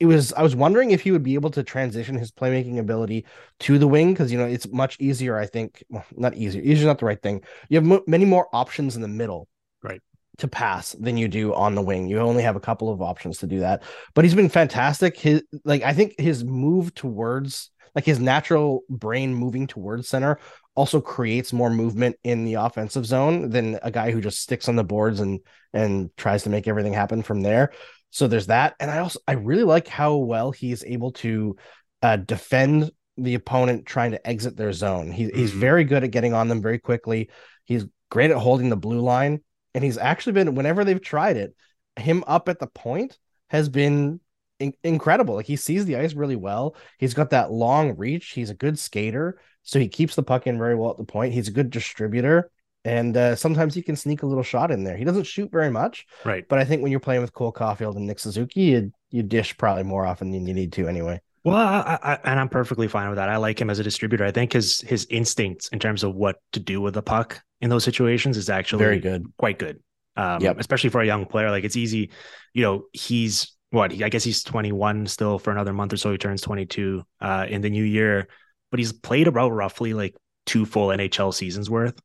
it 0.00 0.06
was 0.06 0.32
I 0.32 0.42
was 0.42 0.56
wondering 0.56 0.90
if 0.90 1.02
he 1.02 1.12
would 1.12 1.22
be 1.22 1.34
able 1.34 1.50
to 1.50 1.62
transition 1.62 2.16
his 2.16 2.32
playmaking 2.32 2.78
ability 2.78 3.26
to 3.60 3.78
the 3.78 3.86
wing 3.86 4.12
because 4.12 4.32
you 4.32 4.38
know 4.38 4.46
it's 4.46 4.68
much 4.68 4.96
easier. 5.00 5.38
I 5.38 5.46
think 5.46 5.84
well, 5.88 6.04
not 6.16 6.34
easier. 6.34 6.62
Easier 6.62 6.86
not 6.86 6.98
the 6.98 7.06
right 7.06 7.20
thing. 7.22 7.42
You 7.68 7.80
have 7.80 8.02
many 8.06 8.24
more 8.24 8.48
options 8.52 8.96
in 8.96 9.02
the 9.02 9.08
middle, 9.08 9.48
right, 9.82 10.02
to 10.38 10.48
pass 10.48 10.92
than 10.92 11.16
you 11.16 11.28
do 11.28 11.54
on 11.54 11.74
the 11.74 11.82
wing. 11.82 12.08
You 12.08 12.18
only 12.18 12.42
have 12.42 12.56
a 12.56 12.60
couple 12.60 12.90
of 12.90 13.02
options 13.02 13.38
to 13.38 13.46
do 13.46 13.60
that. 13.60 13.82
But 14.14 14.24
he's 14.24 14.34
been 14.34 14.48
fantastic. 14.48 15.16
His 15.18 15.42
like 15.64 15.82
I 15.82 15.92
think 15.92 16.18
his 16.18 16.44
move 16.44 16.94
towards 16.94 17.70
like 17.94 18.04
his 18.04 18.18
natural 18.18 18.82
brain 18.88 19.34
moving 19.34 19.68
towards 19.68 20.08
center 20.08 20.38
also 20.74 21.00
creates 21.00 21.52
more 21.52 21.70
movement 21.70 22.16
in 22.24 22.44
the 22.44 22.54
offensive 22.54 23.06
zone 23.06 23.50
than 23.50 23.78
a 23.82 23.90
guy 23.90 24.10
who 24.10 24.20
just 24.20 24.40
sticks 24.40 24.68
on 24.68 24.76
the 24.76 24.84
boards 24.84 25.20
and 25.20 25.40
and 25.72 26.10
tries 26.16 26.42
to 26.44 26.50
make 26.50 26.66
everything 26.66 26.92
happen 26.92 27.22
from 27.22 27.42
there. 27.42 27.72
So 28.14 28.28
there's 28.28 28.46
that, 28.46 28.76
and 28.78 28.92
I 28.92 29.00
also 29.00 29.18
I 29.26 29.32
really 29.32 29.64
like 29.64 29.88
how 29.88 30.14
well 30.14 30.52
he's 30.52 30.84
able 30.84 31.10
to 31.14 31.56
uh, 32.00 32.14
defend 32.14 32.92
the 33.16 33.34
opponent 33.34 33.86
trying 33.86 34.12
to 34.12 34.24
exit 34.24 34.56
their 34.56 34.72
zone. 34.72 35.10
He, 35.10 35.24
he's 35.24 35.50
mm-hmm. 35.50 35.58
very 35.58 35.82
good 35.82 36.04
at 36.04 36.12
getting 36.12 36.32
on 36.32 36.46
them 36.46 36.62
very 36.62 36.78
quickly. 36.78 37.28
He's 37.64 37.86
great 38.12 38.30
at 38.30 38.36
holding 38.36 38.68
the 38.68 38.76
blue 38.76 39.00
line, 39.00 39.40
and 39.74 39.82
he's 39.82 39.98
actually 39.98 40.34
been 40.34 40.54
whenever 40.54 40.84
they've 40.84 41.02
tried 41.02 41.36
it, 41.36 41.56
him 41.96 42.22
up 42.28 42.48
at 42.48 42.60
the 42.60 42.68
point 42.68 43.18
has 43.48 43.68
been 43.68 44.20
in- 44.60 44.74
incredible. 44.84 45.34
Like 45.34 45.46
he 45.46 45.56
sees 45.56 45.84
the 45.84 45.96
ice 45.96 46.14
really 46.14 46.36
well. 46.36 46.76
He's 46.98 47.14
got 47.14 47.30
that 47.30 47.50
long 47.50 47.96
reach. 47.96 48.30
He's 48.30 48.50
a 48.50 48.54
good 48.54 48.78
skater, 48.78 49.40
so 49.64 49.80
he 49.80 49.88
keeps 49.88 50.14
the 50.14 50.22
puck 50.22 50.46
in 50.46 50.56
very 50.56 50.76
well 50.76 50.92
at 50.92 50.98
the 50.98 51.04
point. 51.04 51.34
He's 51.34 51.48
a 51.48 51.52
good 51.52 51.70
distributor 51.70 52.48
and 52.84 53.16
uh, 53.16 53.34
sometimes 53.34 53.74
he 53.74 53.82
can 53.82 53.96
sneak 53.96 54.22
a 54.22 54.26
little 54.26 54.42
shot 54.42 54.70
in 54.70 54.84
there. 54.84 54.96
He 54.96 55.04
doesn't 55.04 55.24
shoot 55.24 55.50
very 55.50 55.70
much, 55.70 56.06
right? 56.24 56.44
But 56.48 56.58
I 56.58 56.64
think 56.64 56.82
when 56.82 56.90
you're 56.90 57.00
playing 57.00 57.22
with 57.22 57.32
Cole 57.32 57.52
Caufield 57.52 57.96
and 57.96 58.06
Nick 58.06 58.18
Suzuki, 58.18 58.60
you 58.60 58.92
you 59.10 59.22
dish 59.22 59.56
probably 59.56 59.84
more 59.84 60.04
often 60.04 60.30
than 60.30 60.46
you 60.46 60.54
need 60.54 60.72
to 60.74 60.88
anyway. 60.88 61.20
Well, 61.44 61.56
I, 61.56 61.98
I, 62.02 62.18
and 62.24 62.40
I'm 62.40 62.48
perfectly 62.48 62.88
fine 62.88 63.08
with 63.08 63.16
that. 63.16 63.28
I 63.28 63.36
like 63.36 63.60
him 63.60 63.68
as 63.68 63.78
a 63.78 63.82
distributor. 63.82 64.24
I 64.24 64.30
think 64.30 64.52
his 64.52 64.80
his 64.80 65.06
instincts 65.10 65.68
in 65.68 65.78
terms 65.78 66.02
of 66.02 66.14
what 66.14 66.36
to 66.52 66.60
do 66.60 66.80
with 66.80 66.94
the 66.94 67.02
puck 67.02 67.42
in 67.60 67.70
those 67.70 67.84
situations 67.84 68.36
is 68.36 68.50
actually 68.50 68.84
very 68.84 69.00
good, 69.00 69.26
quite 69.38 69.58
good. 69.58 69.80
Um, 70.16 70.40
yep. 70.40 70.60
especially 70.60 70.90
for 70.90 71.00
a 71.00 71.06
young 71.06 71.26
player. 71.26 71.50
Like 71.50 71.64
it's 71.64 71.76
easy, 71.76 72.10
you 72.52 72.62
know. 72.62 72.84
He's 72.92 73.52
what 73.70 73.90
he, 73.90 74.04
I 74.04 74.08
guess 74.08 74.22
he's 74.22 74.44
21 74.44 75.06
still 75.06 75.38
for 75.38 75.50
another 75.50 75.72
month 75.72 75.92
or 75.92 75.96
so. 75.96 76.12
He 76.12 76.18
turns 76.18 76.40
22 76.40 77.02
uh, 77.20 77.46
in 77.48 77.62
the 77.62 77.70
new 77.70 77.82
year, 77.82 78.28
but 78.70 78.78
he's 78.78 78.92
played 78.92 79.26
about 79.26 79.50
roughly 79.50 79.92
like 79.92 80.14
two 80.46 80.64
full 80.64 80.88
NHL 80.88 81.34
seasons 81.34 81.68
worth 81.68 81.98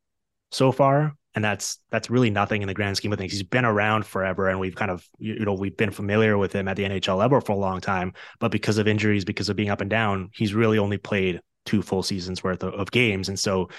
so 0.51 0.71
far 0.71 1.13
and 1.35 1.43
that's 1.43 1.79
that's 1.91 2.09
really 2.09 2.29
nothing 2.29 2.61
in 2.61 2.67
the 2.67 2.73
grand 2.73 2.97
scheme 2.97 3.13
of 3.13 3.19
things. 3.19 3.31
He's 3.31 3.43
been 3.43 3.65
around 3.65 4.05
forever, 4.05 4.49
and 4.49 4.59
we've 4.59 4.75
kind 4.75 4.91
of 4.91 5.07
you 5.19 5.45
know 5.45 5.53
we've 5.53 5.77
been 5.77 5.91
familiar 5.91 6.37
with 6.37 6.53
him 6.53 6.67
at 6.67 6.75
the 6.75 6.83
NHL 6.83 7.17
level 7.17 7.39
for 7.39 7.51
a 7.51 7.57
long 7.57 7.81
time. 7.81 8.13
But 8.39 8.51
because 8.51 8.77
of 8.77 8.87
injuries, 8.87 9.25
because 9.25 9.49
of 9.49 9.55
being 9.55 9.69
up 9.69 9.81
and 9.81 9.89
down, 9.89 10.31
he's 10.33 10.53
really 10.53 10.79
only 10.79 10.97
played 10.97 11.39
two 11.65 11.81
full 11.81 12.03
seasons 12.03 12.43
worth 12.43 12.63
of, 12.63 12.73
of 12.73 12.91
games, 12.91 13.29
and 13.29 13.39
so 13.39 13.69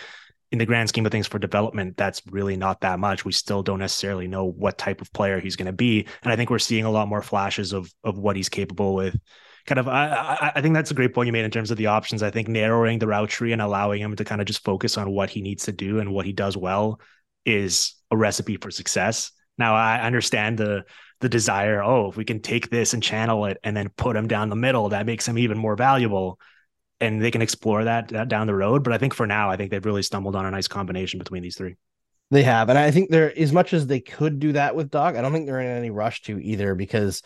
in 0.52 0.58
the 0.58 0.66
grand 0.66 0.88
scheme 0.88 1.06
of 1.06 1.12
things 1.12 1.28
for 1.28 1.38
development, 1.38 1.96
that's 1.96 2.22
really 2.30 2.56
not 2.56 2.80
that 2.80 2.98
much. 2.98 3.24
We 3.24 3.30
still 3.30 3.62
don't 3.62 3.78
necessarily 3.78 4.26
know 4.26 4.46
what 4.46 4.78
type 4.78 5.00
of 5.00 5.12
player 5.12 5.38
he's 5.38 5.56
going 5.56 5.66
to 5.66 5.72
be, 5.72 6.06
and 6.22 6.32
I 6.32 6.36
think 6.36 6.50
we're 6.50 6.58
seeing 6.58 6.84
a 6.84 6.90
lot 6.90 7.08
more 7.08 7.22
flashes 7.22 7.72
of 7.72 7.92
of 8.04 8.16
what 8.16 8.36
he's 8.36 8.48
capable 8.48 8.94
with 8.94 9.18
kind 9.66 9.78
of 9.78 9.88
I, 9.88 10.52
I 10.54 10.60
think 10.60 10.74
that's 10.74 10.90
a 10.90 10.94
great 10.94 11.14
point 11.14 11.26
you 11.26 11.32
made 11.32 11.44
in 11.44 11.50
terms 11.50 11.70
of 11.70 11.76
the 11.76 11.86
options. 11.86 12.22
I 12.22 12.30
think 12.30 12.48
narrowing 12.48 12.98
the 12.98 13.06
route 13.06 13.30
tree 13.30 13.52
and 13.52 13.62
allowing 13.62 14.00
him 14.00 14.16
to 14.16 14.24
kind 14.24 14.40
of 14.40 14.46
just 14.46 14.64
focus 14.64 14.98
on 14.98 15.10
what 15.10 15.30
he 15.30 15.42
needs 15.42 15.64
to 15.64 15.72
do 15.72 15.98
and 16.00 16.12
what 16.12 16.26
he 16.26 16.32
does 16.32 16.56
well 16.56 17.00
is 17.44 17.94
a 18.10 18.16
recipe 18.16 18.56
for 18.56 18.70
success. 18.70 19.32
Now 19.58 19.74
I 19.74 20.00
understand 20.00 20.58
the 20.58 20.84
the 21.20 21.28
desire, 21.28 21.82
oh, 21.82 22.08
if 22.08 22.16
we 22.16 22.24
can 22.24 22.40
take 22.40 22.70
this 22.70 22.94
and 22.94 23.02
channel 23.02 23.44
it 23.44 23.58
and 23.62 23.76
then 23.76 23.90
put 23.90 24.16
him 24.16 24.26
down 24.26 24.48
the 24.48 24.56
middle, 24.56 24.88
that 24.88 25.06
makes 25.06 25.28
him 25.28 25.38
even 25.38 25.58
more 25.58 25.76
valuable. 25.76 26.40
And 27.02 27.22
they 27.22 27.30
can 27.30 27.42
explore 27.42 27.84
that, 27.84 28.08
that 28.08 28.28
down 28.28 28.46
the 28.46 28.54
road. 28.54 28.84
But 28.84 28.92
I 28.92 28.98
think 28.98 29.14
for 29.14 29.26
now, 29.26 29.50
I 29.50 29.56
think 29.56 29.70
they've 29.70 29.84
really 29.84 30.02
stumbled 30.02 30.36
on 30.36 30.46
a 30.46 30.50
nice 30.50 30.68
combination 30.68 31.18
between 31.18 31.42
these 31.42 31.56
three. 31.56 31.76
They 32.30 32.42
have. 32.42 32.68
And 32.68 32.78
I 32.78 32.90
think 32.90 33.10
they're 33.10 33.36
as 33.38 33.52
much 33.52 33.72
as 33.74 33.86
they 33.86 34.00
could 34.00 34.38
do 34.38 34.52
that 34.52 34.74
with 34.74 34.90
Dach, 34.90 35.16
I 35.16 35.20
don't 35.20 35.32
think 35.32 35.46
they're 35.46 35.60
in 35.60 35.66
any 35.66 35.90
rush 35.90 36.22
to 36.22 36.38
either 36.38 36.74
because 36.74 37.22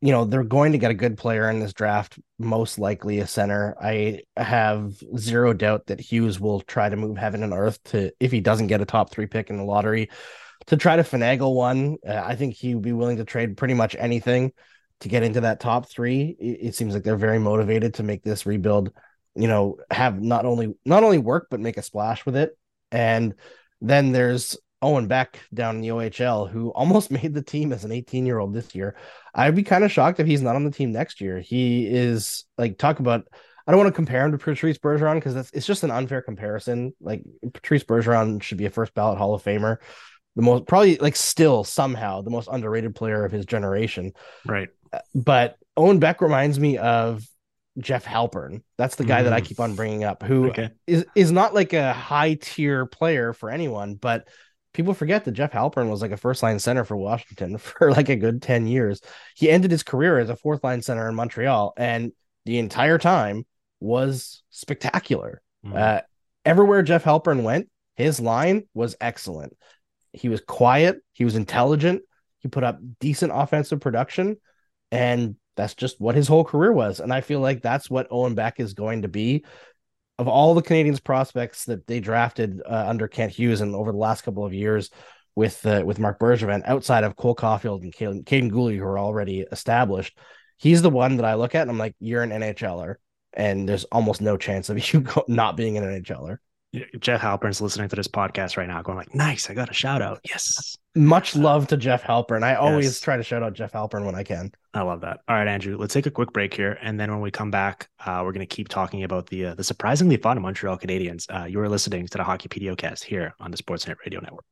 you 0.00 0.12
know 0.12 0.24
they're 0.24 0.44
going 0.44 0.72
to 0.72 0.78
get 0.78 0.90
a 0.90 0.94
good 0.94 1.18
player 1.18 1.50
in 1.50 1.60
this 1.60 1.72
draft 1.72 2.18
most 2.38 2.78
likely 2.78 3.18
a 3.18 3.26
center. 3.26 3.76
I 3.80 4.22
have 4.36 4.94
zero 5.16 5.52
doubt 5.52 5.86
that 5.86 6.00
hughes 6.00 6.38
will 6.38 6.60
try 6.60 6.88
to 6.88 6.96
move 6.96 7.16
heaven 7.16 7.42
and 7.42 7.52
earth 7.52 7.82
to 7.84 8.12
if 8.20 8.30
he 8.30 8.40
doesn't 8.40 8.68
get 8.68 8.80
a 8.80 8.86
top 8.86 9.10
three 9.10 9.26
pick 9.26 9.50
in 9.50 9.56
the 9.56 9.64
lottery 9.64 10.10
to 10.66 10.76
try 10.76 10.96
to 10.96 11.02
finagle 11.02 11.54
one. 11.54 11.96
Uh, 12.06 12.22
i 12.24 12.36
think 12.36 12.54
he 12.54 12.74
would 12.74 12.84
be 12.84 12.92
willing 12.92 13.16
to 13.16 13.24
trade 13.24 13.56
pretty 13.56 13.74
much 13.74 13.96
anything 13.98 14.52
to 15.00 15.08
get 15.08 15.22
into 15.22 15.42
that 15.42 15.60
top 15.60 15.88
three. 15.88 16.36
It, 16.38 16.68
it 16.68 16.74
seems 16.74 16.94
like 16.94 17.02
they're 17.02 17.16
very 17.16 17.38
motivated 17.38 17.94
to 17.94 18.02
make 18.02 18.22
this 18.22 18.46
rebuild 18.46 18.92
you 19.34 19.48
know 19.48 19.76
have 19.90 20.20
not 20.20 20.44
only 20.44 20.74
not 20.84 21.04
only 21.04 21.18
work 21.18 21.46
but 21.50 21.60
make 21.60 21.76
a 21.76 21.82
splash 21.82 22.24
with 22.24 22.36
it. 22.36 22.56
And 22.90 23.34
then 23.80 24.12
there's 24.12 24.56
Owen 24.80 25.08
Beck 25.08 25.40
down 25.52 25.76
in 25.76 25.80
the 25.82 25.88
OHL, 25.88 26.50
who 26.50 26.70
almost 26.70 27.10
made 27.12 27.34
the 27.34 27.42
team 27.42 27.72
as 27.72 27.84
an 27.84 27.92
18 27.92 28.26
year 28.26 28.38
old 28.38 28.54
this 28.54 28.74
year. 28.74 28.96
I'd 29.34 29.56
be 29.56 29.62
kind 29.62 29.84
of 29.84 29.92
shocked 29.92 30.20
if 30.20 30.26
he's 30.26 30.42
not 30.42 30.56
on 30.56 30.64
the 30.64 30.70
team 30.70 30.92
next 30.92 31.20
year. 31.20 31.40
He 31.40 31.86
is 31.86 32.44
like, 32.56 32.78
talk 32.78 32.98
about, 32.98 33.28
I 33.66 33.72
don't 33.72 33.80
want 33.80 33.88
to 33.88 33.96
compare 33.96 34.24
him 34.24 34.32
to 34.32 34.38
Patrice 34.38 34.78
Bergeron 34.78 35.16
because 35.16 35.34
that's 35.34 35.50
it's 35.52 35.66
just 35.66 35.84
an 35.84 35.90
unfair 35.90 36.22
comparison. 36.22 36.94
Like, 37.00 37.22
Patrice 37.52 37.84
Bergeron 37.84 38.42
should 38.42 38.58
be 38.58 38.66
a 38.66 38.70
first 38.70 38.94
ballot 38.94 39.18
Hall 39.18 39.34
of 39.34 39.42
Famer, 39.42 39.76
the 40.36 40.42
most 40.42 40.66
probably 40.66 40.96
like 40.96 41.16
still 41.16 41.64
somehow 41.64 42.22
the 42.22 42.30
most 42.30 42.48
underrated 42.50 42.94
player 42.94 43.24
of 43.24 43.32
his 43.32 43.44
generation. 43.44 44.12
Right. 44.46 44.68
Uh, 44.92 45.00
but 45.14 45.56
Owen 45.76 45.98
Beck 45.98 46.22
reminds 46.22 46.58
me 46.58 46.78
of 46.78 47.26
Jeff 47.78 48.04
Halpern. 48.04 48.62
That's 48.76 48.96
the 48.96 49.04
guy 49.04 49.20
mm. 49.20 49.24
that 49.24 49.32
I 49.32 49.40
mm. 49.40 49.44
keep 49.44 49.60
on 49.60 49.74
bringing 49.74 50.04
up, 50.04 50.22
who 50.22 50.48
okay. 50.48 50.70
is 50.86 51.04
is 51.14 51.32
not 51.32 51.54
like 51.54 51.72
a 51.72 51.92
high 51.92 52.34
tier 52.34 52.86
player 52.86 53.32
for 53.32 53.50
anyone, 53.50 53.94
but 53.94 54.28
people 54.78 54.94
forget 54.94 55.24
that 55.24 55.32
Jeff 55.32 55.50
Halpern 55.50 55.90
was 55.90 56.02
like 56.02 56.12
a 56.12 56.16
first 56.16 56.40
line 56.40 56.60
center 56.60 56.84
for 56.84 56.96
Washington 56.96 57.58
for 57.58 57.90
like 57.90 58.08
a 58.08 58.14
good 58.14 58.40
10 58.40 58.68
years. 58.68 59.00
He 59.34 59.50
ended 59.50 59.72
his 59.72 59.82
career 59.82 60.20
as 60.20 60.30
a 60.30 60.36
fourth 60.36 60.62
line 60.62 60.82
center 60.82 61.08
in 61.08 61.16
Montreal 61.16 61.74
and 61.76 62.12
the 62.46 62.60
entire 62.60 62.96
time 62.96 63.44
was 63.80 64.44
spectacular. 64.50 65.42
Mm-hmm. 65.66 65.76
Uh, 65.76 66.00
everywhere 66.44 66.82
Jeff 66.82 67.02
Halpern 67.02 67.42
went, 67.42 67.68
his 67.96 68.20
line 68.20 68.68
was 68.72 68.94
excellent. 69.00 69.56
He 70.12 70.28
was 70.28 70.40
quiet, 70.46 71.02
he 71.12 71.24
was 71.24 71.34
intelligent, 71.34 72.02
He 72.38 72.46
put 72.46 72.62
up 72.62 72.78
decent 73.00 73.32
offensive 73.34 73.80
production, 73.80 74.36
and 74.92 75.34
that's 75.56 75.74
just 75.74 76.00
what 76.00 76.14
his 76.14 76.28
whole 76.28 76.44
career 76.44 76.72
was. 76.72 77.00
And 77.00 77.12
I 77.12 77.20
feel 77.20 77.40
like 77.40 77.62
that's 77.62 77.90
what 77.90 78.06
Owen 78.12 78.36
Beck 78.36 78.60
is 78.60 78.74
going 78.74 79.02
to 79.02 79.08
be. 79.08 79.44
Of 80.18 80.26
all 80.28 80.54
the 80.54 80.62
Canadiens 80.62 81.02
prospects 81.02 81.66
that 81.66 81.86
they 81.86 82.00
drafted 82.00 82.60
uh, 82.64 82.84
under 82.88 83.06
Kent 83.06 83.32
Hughes 83.32 83.60
and 83.60 83.74
over 83.74 83.92
the 83.92 83.98
last 83.98 84.22
couple 84.22 84.44
of 84.44 84.52
years 84.52 84.90
with 85.36 85.64
uh, 85.64 85.82
with 85.86 86.00
Marc 86.00 86.18
Bergevin, 86.18 86.62
outside 86.64 87.04
of 87.04 87.14
Cole 87.14 87.36
Caufield 87.36 87.82
and 87.82 87.94
Kaiden 87.94 88.50
Guhle, 88.50 88.76
who 88.76 88.84
are 88.84 88.98
already 88.98 89.46
established, 89.52 90.18
he's 90.56 90.82
the 90.82 90.90
one 90.90 91.16
that 91.16 91.24
I 91.24 91.34
look 91.34 91.54
at 91.54 91.62
and 91.62 91.70
I'm 91.70 91.78
like, 91.78 91.94
you're 92.00 92.24
an 92.24 92.30
NHLer, 92.30 92.96
and 93.32 93.68
there's 93.68 93.84
almost 93.84 94.20
no 94.20 94.36
chance 94.36 94.68
of 94.68 94.92
you 94.92 95.06
not 95.28 95.56
being 95.56 95.78
an 95.78 95.84
NHLer. 95.84 96.38
Jeff 96.98 97.20
Halpern's 97.20 97.62
listening 97.62 97.88
to 97.88 97.96
this 97.96 98.08
podcast 98.08 98.56
right 98.56 98.68
now, 98.68 98.82
going 98.82 98.98
like, 98.98 99.14
"Nice, 99.14 99.48
I 99.48 99.54
got 99.54 99.70
a 99.70 99.74
shout 99.74 100.02
out." 100.02 100.20
Yes, 100.28 100.76
much 100.98 101.36
love 101.36 101.68
to 101.68 101.76
Jeff 101.76 102.02
Halpern. 102.02 102.42
I 102.42 102.56
always 102.56 102.86
yes. 102.86 103.00
try 103.00 103.16
to 103.16 103.22
shout 103.22 103.42
out 103.42 103.54
Jeff 103.54 103.72
Halpern 103.72 104.04
when 104.04 104.14
I 104.14 104.24
can. 104.24 104.52
I 104.74 104.82
love 104.82 105.00
that. 105.02 105.20
All 105.28 105.36
right, 105.36 105.46
Andrew, 105.46 105.76
let's 105.78 105.94
take 105.94 106.06
a 106.06 106.10
quick 106.10 106.32
break 106.32 106.52
here, 106.52 106.78
and 106.82 106.98
then 106.98 107.10
when 107.10 107.20
we 107.20 107.30
come 107.30 107.50
back, 107.50 107.88
uh, 108.04 108.22
we're 108.24 108.32
going 108.32 108.46
to 108.46 108.54
keep 108.54 108.68
talking 108.68 109.04
about 109.04 109.28
the 109.28 109.46
uh, 109.46 109.54
the 109.54 109.64
surprisingly 109.64 110.16
fun 110.16 110.40
Montreal 110.42 110.76
Canadiens. 110.76 111.26
Uh, 111.30 111.46
you 111.46 111.60
are 111.60 111.68
listening 111.68 112.06
to 112.08 112.18
the 112.18 112.24
Hockey 112.24 112.48
PDOcast 112.48 113.04
here 113.04 113.34
on 113.40 113.50
the 113.50 113.56
Sportsnet 113.56 113.96
Radio 114.04 114.20
Network. 114.20 114.44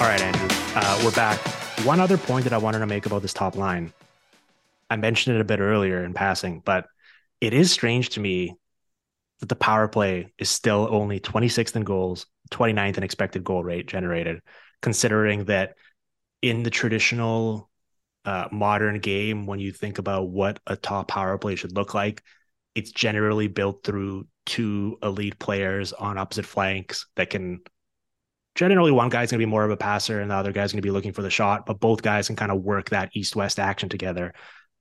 All 0.00 0.10
right, 0.10 0.20
Andrew, 0.20 0.48
uh, 0.74 1.00
we're 1.04 1.12
back. 1.12 1.38
One 1.84 2.00
other 2.00 2.18
point 2.18 2.44
that 2.44 2.52
I 2.52 2.58
wanted 2.58 2.80
to 2.80 2.86
make 2.86 3.06
about 3.06 3.22
this 3.22 3.32
top 3.32 3.56
line, 3.56 3.92
I 4.90 4.96
mentioned 4.96 5.36
it 5.36 5.40
a 5.40 5.44
bit 5.44 5.60
earlier 5.60 6.04
in 6.04 6.12
passing, 6.14 6.60
but 6.64 6.86
it 7.40 7.54
is 7.54 7.70
strange 7.70 8.10
to 8.10 8.20
me 8.20 8.56
that 9.40 9.48
the 9.48 9.56
power 9.56 9.88
play 9.88 10.32
is 10.38 10.48
still 10.48 10.88
only 10.90 11.20
26th 11.20 11.76
in 11.76 11.82
goals, 11.82 12.26
29th 12.50 12.98
in 12.98 13.02
expected 13.02 13.44
goal 13.44 13.64
rate 13.64 13.86
generated, 13.86 14.40
considering 14.82 15.44
that 15.46 15.74
in 16.42 16.62
the 16.62 16.70
traditional 16.70 17.70
uh, 18.24 18.48
modern 18.52 18.98
game, 19.00 19.46
when 19.46 19.58
you 19.58 19.72
think 19.72 19.98
about 19.98 20.28
what 20.28 20.60
a 20.66 20.76
top 20.76 21.08
power 21.08 21.36
play 21.38 21.56
should 21.56 21.74
look 21.74 21.94
like, 21.94 22.22
it's 22.74 22.92
generally 22.92 23.48
built 23.48 23.84
through 23.84 24.26
two 24.46 24.98
elite 25.02 25.38
players 25.38 25.92
on 25.92 26.18
opposite 26.18 26.46
flanks 26.46 27.06
that 27.16 27.30
can 27.30 27.60
generally 28.54 28.92
one 28.92 29.08
guy's 29.08 29.30
going 29.30 29.40
to 29.40 29.46
be 29.46 29.50
more 29.50 29.64
of 29.64 29.70
a 29.70 29.76
passer 29.76 30.20
and 30.20 30.30
the 30.30 30.34
other 30.34 30.52
guy's 30.52 30.72
going 30.72 30.78
to 30.78 30.86
be 30.86 30.90
looking 30.90 31.12
for 31.12 31.22
the 31.22 31.30
shot, 31.30 31.66
but 31.66 31.80
both 31.80 32.02
guys 32.02 32.26
can 32.26 32.36
kind 32.36 32.52
of 32.52 32.62
work 32.62 32.90
that 32.90 33.10
east 33.14 33.34
west 33.36 33.58
action 33.58 33.88
together. 33.88 34.32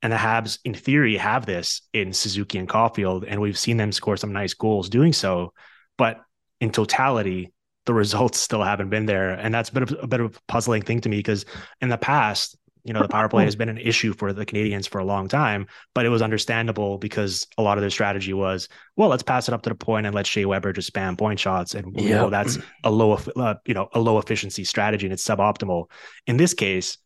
And 0.04 0.12
the 0.12 0.18
Habs, 0.18 0.60
in 0.66 0.74
theory, 0.76 1.16
have 1.16 1.46
this 1.46 1.82
in 1.94 2.14
Suzuki 2.14 2.60
and 2.60 2.68
Caufield, 2.68 3.24
and 3.28 3.42
we've 3.42 3.58
seen 3.58 3.78
them 3.78 3.92
score 3.92 4.18
some 4.18 4.34
nice 4.34 4.54
goals 4.54 4.90
doing 4.90 5.14
so. 5.14 5.54
But 5.98 6.22
in 6.60 6.72
totality, 6.72 7.54
the 7.86 7.94
results 7.94 8.38
still 8.38 8.64
haven't 8.64 8.90
been 8.90 9.06
there, 9.06 9.32
and 9.32 9.54
that's 9.54 9.70
a 9.70 9.74
bit 9.74 9.84
of 9.84 9.98
a 10.02 10.08
bit 10.08 10.20
of 10.20 10.36
a 10.36 10.40
puzzling 10.48 10.82
thing 10.82 11.02
to 11.02 11.10
me 11.10 11.18
because 11.18 11.46
in 11.82 11.90
the 11.90 11.98
past, 11.98 12.58
you 12.84 12.92
know, 12.92 13.02
the 13.02 13.08
power 13.08 13.30
play 13.30 13.46
has 13.46 13.56
been 13.56 13.70
an 13.70 13.78
issue 13.78 14.14
for 14.14 14.34
the 14.34 14.46
Canadiens 14.46 14.90
for 14.90 15.00
a 15.00 15.06
long 15.06 15.30
time, 15.30 15.68
but 15.96 16.06
it 16.06 16.10
was 16.10 16.22
understandable 16.22 16.98
because 16.98 17.48
a 17.58 17.62
lot 17.62 17.78
of 17.78 17.82
their 17.82 17.90
strategy 17.90 18.34
was, 18.34 18.68
well, 18.98 19.08
let's 19.08 19.24
pass 19.24 19.48
it 19.48 19.54
up 19.54 19.62
to 19.64 19.70
the 19.70 19.76
point 19.76 20.06
and 20.06 20.14
let 20.14 20.28
Shea 20.28 20.44
Weber 20.44 20.74
just 20.74 20.94
spam 20.94 21.18
point 21.18 21.40
shots, 21.40 21.76
and 21.76 22.00
you 22.00 22.10
know 22.10 22.30
that's 22.30 22.58
a 22.84 22.92
low, 22.92 23.14
uh, 23.14 23.56
you 23.66 23.74
know, 23.74 23.88
a 23.94 24.02
low 24.02 24.18
efficiency 24.20 24.66
strategy 24.66 25.06
and 25.06 25.14
it's 25.14 25.26
suboptimal. 25.26 25.90
In 26.28 26.36
this 26.36 26.54
case, 26.54 26.98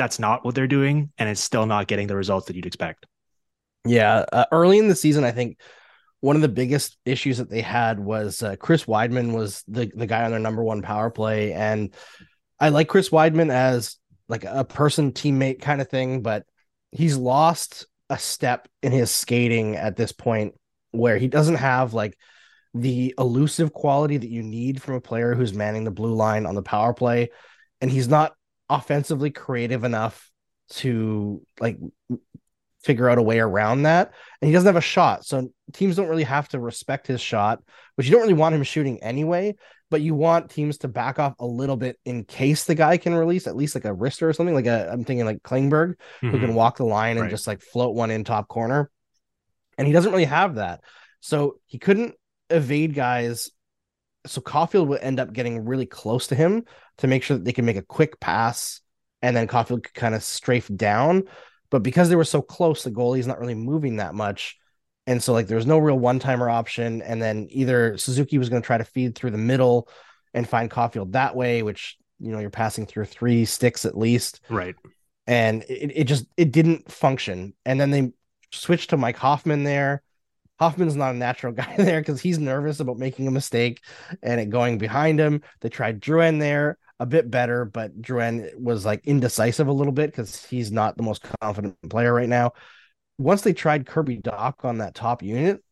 that's 0.00 0.18
not 0.18 0.46
what 0.46 0.54
they're 0.54 0.66
doing, 0.66 1.12
and 1.18 1.28
it's 1.28 1.42
still 1.42 1.66
not 1.66 1.86
getting 1.86 2.06
the 2.06 2.16
results 2.16 2.46
that 2.46 2.56
you'd 2.56 2.64
expect. 2.64 3.04
Yeah, 3.84 4.24
uh, 4.32 4.46
early 4.50 4.78
in 4.78 4.88
the 4.88 4.94
season, 4.94 5.24
I 5.24 5.30
think 5.30 5.60
one 6.20 6.36
of 6.36 6.42
the 6.42 6.48
biggest 6.48 6.96
issues 7.04 7.36
that 7.36 7.50
they 7.50 7.60
had 7.60 8.00
was 8.00 8.42
uh, 8.42 8.56
Chris 8.56 8.86
Wideman 8.86 9.34
was 9.34 9.62
the 9.68 9.92
the 9.94 10.06
guy 10.06 10.24
on 10.24 10.30
their 10.30 10.40
number 10.40 10.64
one 10.64 10.80
power 10.80 11.10
play, 11.10 11.52
and 11.52 11.94
I 12.58 12.70
like 12.70 12.88
Chris 12.88 13.10
Wideman 13.10 13.52
as 13.52 13.98
like 14.26 14.44
a 14.44 14.64
person 14.64 15.12
teammate 15.12 15.60
kind 15.60 15.82
of 15.82 15.90
thing, 15.90 16.22
but 16.22 16.46
he's 16.92 17.18
lost 17.18 17.86
a 18.08 18.16
step 18.16 18.68
in 18.82 18.92
his 18.92 19.10
skating 19.10 19.76
at 19.76 19.96
this 19.96 20.12
point 20.12 20.54
where 20.92 21.18
he 21.18 21.28
doesn't 21.28 21.56
have 21.56 21.92
like 21.92 22.16
the 22.72 23.14
elusive 23.18 23.74
quality 23.74 24.16
that 24.16 24.30
you 24.30 24.42
need 24.42 24.80
from 24.80 24.94
a 24.94 25.00
player 25.00 25.34
who's 25.34 25.52
manning 25.52 25.84
the 25.84 25.90
blue 25.90 26.14
line 26.14 26.46
on 26.46 26.54
the 26.54 26.62
power 26.62 26.94
play 26.94 27.30
and 27.80 27.90
he's 27.90 28.08
not 28.08 28.34
offensively 28.70 29.30
creative 29.30 29.84
enough 29.84 30.30
to 30.70 31.42
like 31.58 31.78
figure 32.82 33.10
out 33.10 33.18
a 33.18 33.22
way 33.22 33.40
around 33.40 33.82
that. 33.82 34.12
And 34.40 34.48
he 34.48 34.52
doesn't 34.52 34.66
have 34.66 34.76
a 34.76 34.80
shot. 34.80 35.26
So 35.26 35.50
teams 35.72 35.96
don't 35.96 36.08
really 36.08 36.24
have 36.24 36.48
to 36.50 36.60
respect 36.60 37.06
his 37.06 37.20
shot, 37.20 37.62
which 37.96 38.06
you 38.06 38.12
don't 38.12 38.22
really 38.22 38.32
want 38.32 38.54
him 38.54 38.62
shooting 38.62 39.02
anyway. 39.02 39.56
But 39.90 40.02
you 40.02 40.14
want 40.14 40.50
teams 40.50 40.78
to 40.78 40.88
back 40.88 41.18
off 41.18 41.34
a 41.40 41.46
little 41.46 41.76
bit 41.76 41.98
in 42.04 42.24
case 42.24 42.62
the 42.64 42.76
guy 42.76 42.96
can 42.96 43.12
release 43.12 43.48
at 43.48 43.56
least 43.56 43.74
like 43.74 43.84
a 43.84 43.88
wrister 43.88 44.22
or 44.22 44.32
something. 44.32 44.54
Like 44.54 44.66
a, 44.66 44.88
I'm 44.90 45.04
thinking 45.04 45.26
like 45.26 45.42
Klingberg, 45.42 45.94
mm-hmm. 46.22 46.30
who 46.30 46.38
can 46.38 46.54
walk 46.54 46.76
the 46.76 46.84
line 46.84 47.16
and 47.16 47.22
right. 47.22 47.30
just 47.30 47.48
like 47.48 47.60
float 47.60 47.96
one 47.96 48.12
in 48.12 48.22
top 48.22 48.46
corner. 48.46 48.88
And 49.76 49.88
he 49.88 49.92
doesn't 49.92 50.12
really 50.12 50.26
have 50.26 50.54
that. 50.54 50.82
So 51.18 51.56
he 51.66 51.78
couldn't 51.78 52.14
evade 52.48 52.94
guys 52.94 53.50
so 54.26 54.40
Caufield 54.40 54.86
would 54.88 55.00
end 55.00 55.20
up 55.20 55.32
getting 55.32 55.64
really 55.64 55.86
close 55.86 56.26
to 56.28 56.34
him 56.34 56.64
to 56.98 57.06
make 57.06 57.22
sure 57.22 57.36
that 57.36 57.44
they 57.44 57.52
can 57.52 57.64
make 57.64 57.76
a 57.76 57.82
quick 57.82 58.20
pass 58.20 58.80
and 59.22 59.36
then 59.36 59.46
Caufield 59.46 59.84
could 59.84 59.94
kind 59.94 60.14
of 60.14 60.22
strafe 60.22 60.70
down. 60.74 61.24
But 61.70 61.82
because 61.82 62.08
they 62.08 62.16
were 62.16 62.24
so 62.24 62.42
close, 62.42 62.82
the 62.82 62.90
goalie's 62.90 63.26
not 63.26 63.38
really 63.38 63.54
moving 63.54 63.96
that 63.96 64.14
much. 64.14 64.58
And 65.06 65.22
so 65.22 65.32
like 65.32 65.46
there 65.46 65.56
was 65.56 65.66
no 65.66 65.78
real 65.78 65.98
one-timer 65.98 66.48
option. 66.48 67.02
And 67.02 67.20
then 67.20 67.48
either 67.50 67.96
Suzuki 67.96 68.38
was 68.38 68.48
going 68.48 68.62
to 68.62 68.66
try 68.66 68.78
to 68.78 68.84
feed 68.84 69.14
through 69.14 69.30
the 69.30 69.38
middle 69.38 69.88
and 70.34 70.48
find 70.48 70.70
Caufield 70.70 71.12
that 71.12 71.36
way, 71.36 71.62
which 71.62 71.96
you 72.18 72.32
know 72.32 72.38
you're 72.38 72.50
passing 72.50 72.86
through 72.86 73.06
three 73.06 73.44
sticks 73.44 73.84
at 73.84 73.96
least. 73.96 74.40
Right. 74.48 74.74
And 75.26 75.62
it, 75.64 75.92
it 75.94 76.04
just 76.04 76.26
it 76.36 76.52
didn't 76.52 76.90
function. 76.90 77.54
And 77.64 77.80
then 77.80 77.90
they 77.90 78.12
switched 78.52 78.90
to 78.90 78.96
Mike 78.96 79.16
Hoffman 79.16 79.64
there 79.64 80.02
Hoffman's 80.60 80.96
not 80.96 81.14
a 81.14 81.18
natural 81.18 81.52
guy 81.54 81.74
there 81.76 82.00
because 82.00 82.20
he's 82.20 82.38
nervous 82.38 82.80
about 82.80 82.98
making 82.98 83.26
a 83.26 83.32
mistake 83.32 83.82
and 84.22 84.40
it 84.40 84.50
going 84.50 84.78
behind 84.78 85.18
him. 85.18 85.42
They 85.60 85.68
tried 85.68 86.00
Drouin 86.00 86.38
there 86.38 86.78
a 87.00 87.06
bit 87.06 87.30
better, 87.30 87.64
but 87.64 88.00
Drouin 88.00 88.54
was 88.56 88.84
like 88.84 89.06
indecisive 89.06 89.66
a 89.66 89.72
little 89.72 89.92
bit 89.92 90.10
because 90.10 90.44
he's 90.44 90.70
not 90.70 90.96
the 90.96 91.02
most 91.02 91.24
confident 91.40 91.76
player 91.88 92.12
right 92.12 92.28
now. 92.28 92.52
Once 93.18 93.42
they 93.42 93.54
tried 93.54 93.86
Kirby 93.86 94.18
Dach 94.18 94.64
on 94.64 94.78
that 94.78 94.94
top 94.94 95.22
unit, 95.22 95.62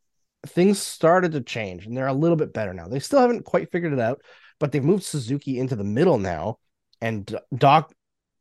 things 0.46 0.78
started 0.78 1.32
to 1.32 1.40
change 1.42 1.86
and 1.86 1.96
they're 1.96 2.06
a 2.06 2.12
little 2.12 2.36
bit 2.36 2.54
better 2.54 2.72
now. 2.72 2.88
They 2.88 3.00
still 3.00 3.20
haven't 3.20 3.44
quite 3.44 3.70
figured 3.70 3.92
it 3.92 4.00
out, 4.00 4.22
but 4.58 4.72
they've 4.72 4.82
moved 4.82 5.04
Suzuki 5.04 5.58
into 5.58 5.76
the 5.76 5.84
middle 5.84 6.18
now, 6.18 6.58
and 7.00 7.26
Dach 7.54 7.90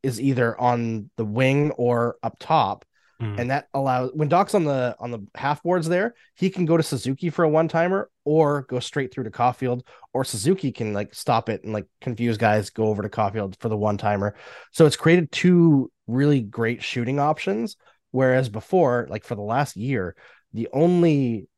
is 0.02 0.20
either 0.20 0.58
on 0.58 1.10
the 1.16 1.24
wing 1.24 1.72
or 1.72 2.16
up 2.22 2.36
top 2.38 2.84
Mm. 3.20 3.40
And 3.40 3.50
that 3.50 3.68
allows 3.74 4.12
when 4.14 4.28
Dach's 4.28 4.54
on 4.54 4.64
the 4.64 4.94
on 5.00 5.10
the 5.10 5.26
half 5.34 5.62
boards 5.62 5.88
there, 5.88 6.14
he 6.36 6.50
can 6.50 6.66
go 6.66 6.76
to 6.76 6.82
Suzuki 6.84 7.30
for 7.30 7.44
a 7.44 7.48
one 7.48 7.66
timer 7.66 8.10
or 8.24 8.62
go 8.62 8.78
straight 8.78 9.12
through 9.12 9.24
to 9.24 9.30
Caufield, 9.30 9.82
or 10.12 10.24
Suzuki 10.24 10.70
can 10.70 10.92
like 10.92 11.14
stop 11.14 11.48
it 11.48 11.64
and 11.64 11.72
like 11.72 11.86
confuse 12.00 12.36
guys, 12.36 12.70
go 12.70 12.84
over 12.84 13.02
to 13.02 13.08
Caufield 13.08 13.58
for 13.58 13.68
the 13.68 13.76
one 13.76 13.98
timer. 13.98 14.36
So 14.70 14.86
it's 14.86 14.96
created 14.96 15.32
two 15.32 15.90
really 16.06 16.40
great 16.40 16.82
shooting 16.82 17.18
options. 17.18 17.76
Whereas 18.12 18.48
before, 18.48 19.06
like 19.10 19.24
for 19.24 19.34
the 19.34 19.42
last 19.42 19.76
year, 19.76 20.14
the 20.52 20.68
only 20.72 21.48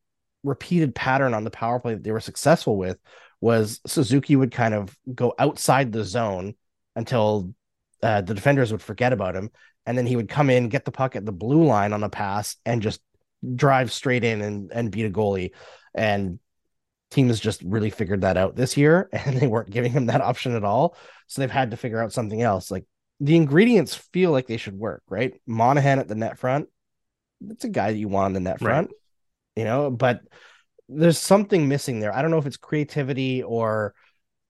repeated 0.42 0.94
pattern 0.94 1.34
on 1.34 1.44
the 1.44 1.50
power 1.50 1.78
play 1.78 1.94
that 1.94 2.02
they 2.02 2.10
were 2.10 2.20
successful 2.20 2.76
with 2.76 2.98
was 3.40 3.80
Suzuki 3.86 4.34
would 4.34 4.50
kind 4.50 4.72
of 4.74 4.96
go 5.14 5.34
outside 5.38 5.92
the 5.92 6.04
zone 6.04 6.54
until 6.96 7.54
uh, 8.02 8.22
the 8.22 8.34
defenders 8.34 8.72
would 8.72 8.82
forget 8.82 9.12
about 9.12 9.36
him 9.36 9.50
and 9.86 9.96
then 9.96 10.06
he 10.06 10.16
would 10.16 10.28
come 10.28 10.50
in, 10.50 10.68
get 10.68 10.84
the 10.84 10.92
puck 10.92 11.16
at 11.16 11.24
the 11.24 11.32
blue 11.32 11.64
line 11.64 11.92
on 11.92 12.02
a 12.02 12.08
pass, 12.08 12.56
and 12.64 12.82
just 12.82 13.00
drive 13.54 13.92
straight 13.92 14.24
in 14.24 14.40
and, 14.40 14.70
and 14.72 14.90
beat 14.90 15.06
a 15.06 15.10
goalie. 15.10 15.52
And 15.94 16.38
teams 17.10 17.40
just 17.40 17.62
really 17.62 17.90
figured 17.90 18.20
that 18.22 18.36
out 18.36 18.56
this 18.56 18.76
year, 18.76 19.08
and 19.12 19.36
they 19.36 19.46
weren't 19.46 19.70
giving 19.70 19.92
him 19.92 20.06
that 20.06 20.20
option 20.20 20.54
at 20.54 20.64
all. 20.64 20.96
So 21.26 21.40
they've 21.40 21.50
had 21.50 21.70
to 21.72 21.76
figure 21.76 22.02
out 22.02 22.12
something 22.12 22.40
else. 22.40 22.70
Like 22.70 22.84
the 23.20 23.36
ingredients 23.36 23.94
feel 23.94 24.30
like 24.30 24.46
they 24.46 24.56
should 24.56 24.78
work, 24.78 25.02
right? 25.08 25.34
Monahan 25.46 25.98
at 25.98 26.08
the 26.08 26.14
net 26.14 26.38
front, 26.38 26.68
that's 27.40 27.64
a 27.64 27.68
guy 27.68 27.92
that 27.92 27.98
you 27.98 28.08
want 28.08 28.26
on 28.26 28.32
the 28.34 28.40
net 28.40 28.60
front, 28.60 28.88
right. 28.88 28.96
you 29.56 29.64
know, 29.64 29.90
but 29.90 30.20
there's 30.88 31.18
something 31.18 31.68
missing 31.68 32.00
there. 32.00 32.14
I 32.14 32.22
don't 32.22 32.30
know 32.30 32.38
if 32.38 32.46
it's 32.46 32.56
creativity 32.56 33.42
or 33.42 33.94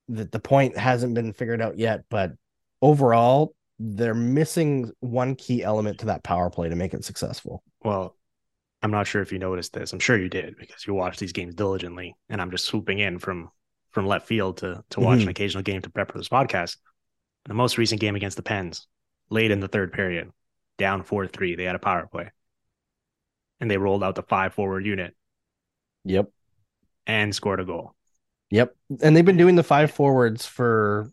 that 0.09 0.33
the 0.33 0.41
point 0.41 0.77
hasn't 0.77 1.15
been 1.15 1.33
figured 1.33 1.61
out 1.61 1.79
yet, 1.79 2.05
but 2.09 2.33
overall, 2.83 3.55
they're 3.83 4.15
missing 4.15 4.93
one 5.01 5.35
key 5.35 5.65
element 5.65 6.01
to 6.01 6.07
that 6.07 6.23
power 6.23 6.51
play 6.51 6.69
to 6.69 6.77
make 6.77 6.93
it 6.93 7.03
successful. 7.03 7.63
Well, 7.83 8.15
I'm 8.83 8.91
not 8.91 9.07
sure 9.07 9.23
if 9.23 9.33
you 9.33 9.39
noticed 9.39 9.73
this. 9.73 9.95
I'm 9.95 9.99
sure 9.99 10.19
you 10.19 10.29
did 10.29 10.57
because 10.59 10.87
you 10.87 10.93
watch 10.93 11.19
these 11.19 11.33
games 11.33 11.55
diligently, 11.55 12.15
and 12.29 12.43
I'm 12.43 12.51
just 12.51 12.67
swooping 12.67 12.99
in 12.99 13.19
from 13.19 13.51
from 13.91 14.07
left 14.07 14.27
field 14.27 14.59
to 14.59 14.85
to 14.91 15.01
watch 15.01 15.19
mm-hmm. 15.19 15.23
an 15.23 15.29
occasional 15.31 15.63
game 15.63 15.81
to 15.81 15.91
prep 15.91 16.13
for 16.13 16.19
this 16.19 16.29
podcast. 16.29 16.77
The 17.47 17.55
most 17.55 17.79
recent 17.79 18.03
game 18.03 18.17
against 18.17 18.37
the 18.37 18.43
Pens, 18.43 18.87
late 19.31 19.51
in 19.51 19.61
the 19.61 19.69
third 19.69 19.95
period, 19.95 20.31
down 20.77 21.03
four 21.03 21.27
three, 21.27 21.57
they 21.57 21.65
had 21.65 21.75
a 21.75 21.81
power 21.81 22.07
play, 22.07 22.31
and 23.61 23.71
they 23.71 23.79
rolled 23.79 24.05
out 24.05 24.15
the 24.15 24.23
five 24.23 24.53
forward 24.53 24.85
unit. 24.85 25.17
Yep, 26.05 26.31
and 27.07 27.35
scored 27.35 27.61
a 27.61 27.65
goal. 27.65 27.95
Yep. 28.51 28.77
And 29.01 29.17
they've 29.17 29.25
been 29.25 29.37
doing 29.39 29.57
the 29.57 29.63
five 29.63 29.91
forwards 29.91 30.45
for 30.45 31.11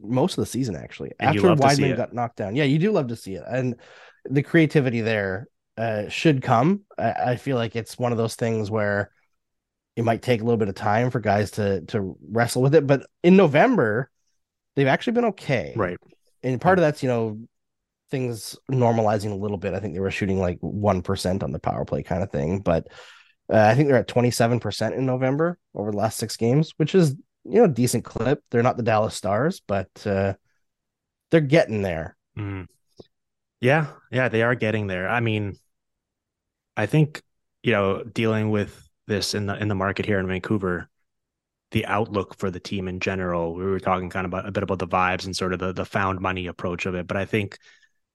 most 0.00 0.38
of 0.38 0.42
the 0.42 0.50
season, 0.50 0.76
actually. 0.76 1.12
And 1.18 1.36
After 1.36 1.54
Wideman 1.54 1.96
got 1.96 2.12
knocked 2.12 2.36
down. 2.36 2.56
Yeah, 2.56 2.64
you 2.64 2.78
do 2.78 2.92
love 2.92 3.08
to 3.08 3.16
see 3.16 3.34
it. 3.34 3.44
And 3.46 3.76
the 4.24 4.42
creativity 4.42 5.00
there 5.00 5.48
uh, 5.76 6.08
should 6.08 6.42
come. 6.42 6.82
I, 6.98 7.12
I 7.12 7.36
feel 7.36 7.56
like 7.56 7.76
it's 7.76 7.98
one 7.98 8.12
of 8.12 8.18
those 8.18 8.34
things 8.36 8.70
where 8.70 9.10
it 9.96 10.04
might 10.04 10.22
take 10.22 10.40
a 10.40 10.44
little 10.44 10.58
bit 10.58 10.68
of 10.68 10.74
time 10.74 11.10
for 11.10 11.20
guys 11.20 11.52
to 11.52 11.82
to 11.82 12.16
wrestle 12.30 12.62
with 12.62 12.74
it. 12.74 12.86
But 12.86 13.06
in 13.22 13.36
November, 13.36 14.10
they've 14.76 14.86
actually 14.86 15.14
been 15.14 15.26
okay. 15.26 15.72
Right. 15.76 15.98
And 16.42 16.60
part 16.60 16.78
of 16.78 16.82
that's, 16.82 17.02
you 17.02 17.08
know, 17.08 17.40
things 18.10 18.56
normalizing 18.70 19.32
a 19.32 19.36
little 19.36 19.56
bit. 19.56 19.74
I 19.74 19.80
think 19.80 19.94
they 19.94 20.00
were 20.00 20.10
shooting 20.10 20.38
like 20.38 20.60
1% 20.60 21.42
on 21.42 21.52
the 21.52 21.58
power 21.58 21.84
play 21.84 22.02
kind 22.02 22.22
of 22.22 22.30
thing. 22.30 22.60
But 22.60 22.88
uh, 23.52 23.58
I 23.58 23.74
think 23.74 23.88
they're 23.88 23.98
at 23.98 24.08
27% 24.08 24.96
in 24.96 25.06
November 25.06 25.58
over 25.74 25.90
the 25.90 25.96
last 25.96 26.18
six 26.18 26.36
games, 26.36 26.72
which 26.76 26.94
is, 26.94 27.14
you 27.44 27.60
know, 27.60 27.66
decent 27.66 28.04
clip. 28.04 28.42
They're 28.50 28.62
not 28.62 28.76
the 28.76 28.82
Dallas 28.82 29.14
Stars, 29.14 29.60
but 29.66 29.88
uh, 30.06 30.34
they're 31.30 31.40
getting 31.40 31.82
there. 31.82 32.16
Mm. 32.38 32.66
Yeah. 33.60 33.86
Yeah. 34.10 34.28
They 34.28 34.42
are 34.42 34.54
getting 34.54 34.86
there. 34.86 35.08
I 35.08 35.20
mean, 35.20 35.56
I 36.76 36.86
think, 36.86 37.22
you 37.62 37.72
know, 37.72 38.02
dealing 38.02 38.50
with 38.50 38.88
this 39.06 39.34
in 39.34 39.46
the 39.46 39.56
in 39.56 39.68
the 39.68 39.74
market 39.74 40.06
here 40.06 40.18
in 40.18 40.26
Vancouver, 40.26 40.88
the 41.70 41.86
outlook 41.86 42.36
for 42.38 42.50
the 42.50 42.60
team 42.60 42.88
in 42.88 43.00
general. 43.00 43.54
We 43.54 43.64
were 43.64 43.80
talking 43.80 44.10
kind 44.10 44.26
of 44.26 44.30
about, 44.30 44.46
a 44.46 44.52
bit 44.52 44.62
about 44.62 44.78
the 44.78 44.88
vibes 44.88 45.26
and 45.26 45.36
sort 45.36 45.52
of 45.52 45.58
the 45.58 45.72
the 45.72 45.84
found 45.84 46.20
money 46.20 46.46
approach 46.46 46.86
of 46.86 46.94
it, 46.94 47.06
but 47.06 47.16
I 47.16 47.24
think 47.24 47.58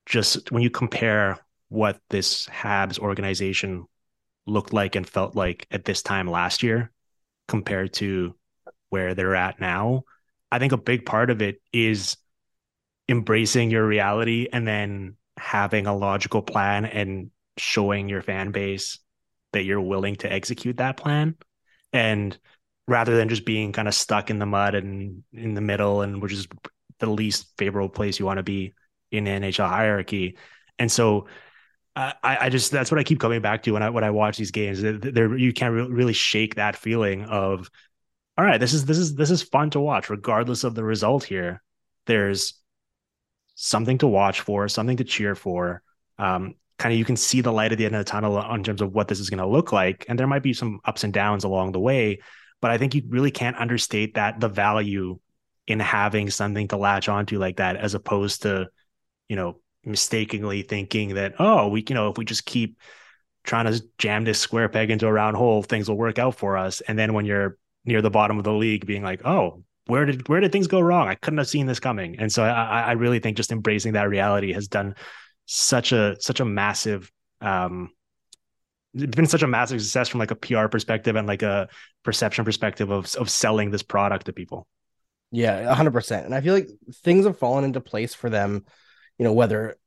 just 0.05 0.51
when 0.51 0.63
you 0.63 0.69
compare 0.69 1.37
what 1.69 1.99
this 2.09 2.47
Habs 2.47 2.97
organization 2.97 3.85
looked 4.47 4.73
like 4.73 4.95
and 4.95 5.07
felt 5.07 5.35
like 5.35 5.67
at 5.69 5.85
this 5.85 6.01
time 6.01 6.27
last 6.27 6.63
year 6.63 6.91
compared 7.47 7.93
to 7.93 8.35
where 8.89 9.13
they're 9.13 9.35
at 9.35 9.59
now, 9.59 10.03
I 10.51 10.59
think 10.59 10.71
a 10.71 10.77
big 10.77 11.05
part 11.05 11.29
of 11.29 11.41
it 11.41 11.61
is 11.71 12.17
embracing 13.07 13.71
your 13.71 13.85
reality 13.85 14.47
and 14.51 14.67
then 14.67 15.15
having 15.37 15.87
a 15.87 15.95
logical 15.95 16.41
plan 16.41 16.85
and 16.85 17.31
showing 17.57 18.09
your 18.09 18.21
fan 18.21 18.51
base 18.51 18.99
that 19.53 19.63
you're 19.63 19.81
willing 19.81 20.15
to 20.17 20.31
execute 20.31 20.77
that 20.77 20.97
plan 20.97 21.35
and 21.91 22.37
rather 22.87 23.15
than 23.17 23.29
just 23.29 23.45
being 23.45 23.71
kind 23.71 23.87
of 23.87 23.93
stuck 23.93 24.29
in 24.29 24.39
the 24.39 24.45
mud 24.45 24.75
and 24.75 25.23
in 25.33 25.53
the 25.53 25.61
middle 25.61 26.01
and 26.01 26.21
which 26.21 26.33
is 26.33 26.47
the 26.99 27.09
least 27.09 27.47
favorable 27.57 27.89
place 27.89 28.19
you 28.19 28.25
want 28.25 28.37
to 28.37 28.43
be 28.43 28.73
in 29.11 29.27
NHL 29.27 29.67
hierarchy. 29.67 30.37
And 30.77 30.91
so 30.91 31.27
I, 31.95 32.13
I 32.23 32.49
just 32.49 32.71
that's 32.71 32.91
what 32.91 32.99
I 32.99 33.03
keep 33.03 33.19
coming 33.19 33.41
back 33.41 33.63
to 33.63 33.71
when 33.71 33.83
I 33.83 33.89
when 33.89 34.03
I 34.03 34.11
watch 34.11 34.37
these 34.37 34.51
games. 34.51 34.81
There 34.81 35.35
you 35.35 35.51
can't 35.51 35.73
re- 35.73 35.87
really 35.87 36.13
shake 36.13 36.55
that 36.55 36.75
feeling 36.75 37.25
of 37.25 37.69
all 38.39 38.45
right, 38.45 38.57
this 38.57 38.73
is 38.73 38.85
this 38.85 38.97
is 38.97 39.15
this 39.15 39.31
is 39.31 39.43
fun 39.43 39.69
to 39.71 39.81
watch, 39.81 40.09
regardless 40.09 40.63
of 40.63 40.73
the 40.73 40.83
result 40.83 41.25
here. 41.25 41.61
There's 42.05 42.53
something 43.55 43.97
to 43.97 44.07
watch 44.07 44.39
for, 44.39 44.69
something 44.69 44.95
to 44.95 45.03
cheer 45.03 45.35
for. 45.35 45.81
Um, 46.17 46.55
kind 46.77 46.93
of 46.93 46.97
you 46.97 47.03
can 47.03 47.17
see 47.17 47.41
the 47.41 47.51
light 47.51 47.73
at 47.73 47.77
the 47.77 47.83
end 47.83 47.95
of 47.95 48.05
the 48.05 48.09
tunnel 48.09 48.41
in 48.53 48.63
terms 48.63 48.81
of 48.81 48.93
what 48.93 49.09
this 49.09 49.19
is 49.19 49.29
going 49.29 49.39
to 49.39 49.45
look 49.45 49.73
like. 49.73 50.05
And 50.07 50.17
there 50.17 50.25
might 50.25 50.41
be 50.41 50.53
some 50.53 50.79
ups 50.85 51.03
and 51.03 51.11
downs 51.11 51.43
along 51.43 51.73
the 51.73 51.81
way, 51.81 52.21
but 52.61 52.71
I 52.71 52.77
think 52.77 52.95
you 52.95 53.03
really 53.09 53.29
can't 53.29 53.57
understate 53.57 54.13
that 54.13 54.39
the 54.39 54.47
value 54.47 55.19
in 55.67 55.81
having 55.81 56.29
something 56.29 56.69
to 56.69 56.77
latch 56.77 57.09
onto 57.09 57.39
like 57.39 57.57
that, 57.57 57.75
as 57.75 57.93
opposed 57.93 58.43
to, 58.43 58.69
you 59.27 59.35
know, 59.35 59.59
mistakenly 59.83 60.61
thinking 60.61 61.15
that, 61.15 61.33
oh, 61.39 61.67
we, 61.67 61.83
you 61.89 61.93
know, 61.93 62.09
if 62.09 62.17
we 62.17 62.23
just 62.23 62.45
keep 62.45 62.79
trying 63.43 63.65
to 63.65 63.83
jam 63.97 64.23
this 64.23 64.39
square 64.39 64.69
peg 64.69 64.91
into 64.91 65.07
a 65.07 65.11
round 65.11 65.35
hole, 65.35 65.61
things 65.61 65.89
will 65.89 65.97
work 65.97 66.17
out 66.17 66.35
for 66.35 66.55
us. 66.55 66.79
And 66.79 66.97
then 66.97 67.13
when 67.13 67.25
you're 67.25 67.58
near 67.85 68.01
the 68.01 68.09
bottom 68.09 68.37
of 68.37 68.43
the 68.43 68.53
league, 68.53 68.85
being 68.85 69.03
like, 69.03 69.25
oh, 69.25 69.63
where 69.87 70.05
did 70.05 70.27
where 70.27 70.39
did 70.39 70.51
things 70.51 70.67
go 70.67 70.79
wrong? 70.79 71.07
I 71.07 71.15
couldn't 71.15 71.39
have 71.39 71.47
seen 71.47 71.65
this 71.65 71.79
coming. 71.79 72.19
And 72.19 72.31
so 72.31 72.43
I, 72.43 72.81
I 72.81 72.91
really 72.91 73.19
think 73.19 73.37
just 73.37 73.51
embracing 73.51 73.93
that 73.93 74.07
reality 74.07 74.53
has 74.53 74.67
done 74.67 74.95
such 75.45 75.91
a 75.91 76.15
such 76.19 76.39
a 76.39 76.45
massive 76.45 77.11
um 77.41 77.89
it's 78.93 79.15
been 79.15 79.25
such 79.25 79.43
a 79.43 79.47
massive 79.47 79.81
success 79.81 80.07
from 80.07 80.19
like 80.19 80.31
a 80.31 80.35
PR 80.35 80.67
perspective 80.67 81.15
and 81.15 81.27
like 81.27 81.41
a 81.41 81.69
perception 82.03 82.45
perspective 82.45 82.91
of 82.91 83.13
of 83.15 83.29
selling 83.29 83.71
this 83.71 83.83
product 83.83 84.27
to 84.27 84.33
people. 84.33 84.67
Yeah, 85.31 85.75
100%. 85.75 86.25
And 86.25 86.33
I 86.33 86.41
feel 86.41 86.55
like 86.55 86.69
things 87.03 87.25
have 87.25 87.37
fallen 87.37 87.63
into 87.63 87.81
place 87.81 88.15
for 88.15 88.31
them, 88.31 88.65
you 89.19 89.25
know, 89.25 89.33
whether 89.33 89.77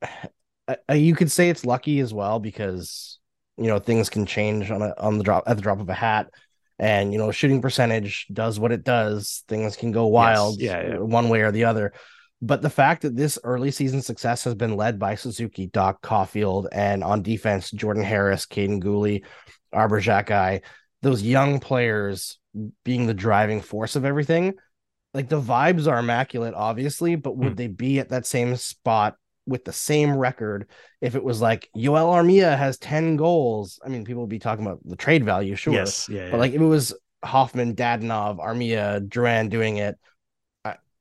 uh, 0.68 0.94
you 0.94 1.16
could 1.16 1.33
say 1.33 1.50
it's 1.50 1.64
lucky 1.64 1.98
as 1.98 2.14
well 2.14 2.38
because 2.38 3.18
you 3.59 3.66
know, 3.66 3.78
things 3.78 4.09
can 4.09 4.24
change 4.26 4.70
on 4.70 4.83
a 4.83 4.94
on 4.98 5.18
the 5.18 5.24
drop 5.24 5.44
at 5.46 5.57
the 5.57 5.62
drop 5.62 5.81
of 5.81 5.88
a 5.88 5.94
hat 5.94 6.31
and 6.78 7.12
you 7.12 7.18
know, 7.18 7.30
shooting 7.30 7.62
percentage 7.62 8.26
does 8.32 8.58
what 8.58 8.72
it 8.72 8.85
does. 8.85 9.44
Things 9.48 9.76
can 9.76 9.92
go 9.92 10.06
wild 10.06 10.61
yes. 10.61 10.70
yeah, 10.72 10.88
yeah. 10.94 10.98
one 10.98 11.28
way 11.28 11.42
or 11.42 11.52
the 11.52 11.64
other. 11.64 11.92
But 12.40 12.61
the 12.61 12.70
fact 12.70 13.02
that 13.02 13.14
this 13.14 13.38
early 13.44 13.70
season 13.70 14.02
success 14.02 14.42
has 14.44 14.56
been 14.56 14.76
led 14.76 14.98
by 14.98 15.14
Suzuki, 15.14 15.68
Dach 15.68 16.00
Caufield, 16.02 16.66
and 16.72 17.04
on 17.04 17.22
defense, 17.22 17.70
Jordan 17.70 18.02
Harris, 18.02 18.46
Kaiden 18.46 18.82
Guhle, 18.82 19.24
Arber 19.72 20.00
Xhekaj, 20.00 20.62
those 21.02 21.22
young 21.22 21.61
players 21.61 22.38
being 22.85 23.06
the 23.06 23.14
driving 23.14 23.61
force 23.61 23.94
of 23.94 24.04
everything. 24.04 24.54
Like 25.14 25.28
the 25.28 25.40
vibes 25.40 25.87
are 25.87 25.98
immaculate, 25.98 26.54
obviously, 26.54 27.14
but 27.14 27.37
would 27.37 27.52
mm. 27.52 27.56
they 27.56 27.66
be 27.68 28.00
at 28.00 28.08
that 28.08 28.26
same 28.26 28.56
spot 28.56 29.16
with 29.46 29.64
the 29.64 29.72
same 29.72 30.16
record 30.16 30.68
if 31.00 31.14
it 31.14 31.24
was 31.24 31.40
like 31.40 31.68
Joel 31.76 32.12
Armia 32.12 32.57
has 32.57 32.78
10 32.78 33.16
goals? 33.16 33.81
I 33.85 33.88
mean, 33.88 34.05
people 34.05 34.22
would 34.22 34.31
be 34.31 34.38
talking 34.38 34.64
about 34.64 34.81
the 34.85 34.96
trade 34.96 35.24
value, 35.24 35.55
sure. 35.55 35.74
Yes, 35.74 36.09
yeah, 36.09 36.31
but 36.31 36.40
like 36.40 36.52
if 36.52 36.61
it 36.61 36.64
was 36.64 36.94
Hoffman, 37.24 37.74
Dadonov, 37.74 38.38
Armia, 38.38 39.07
Drouin 39.07 39.48
doing 39.48 39.76
it, 39.78 39.98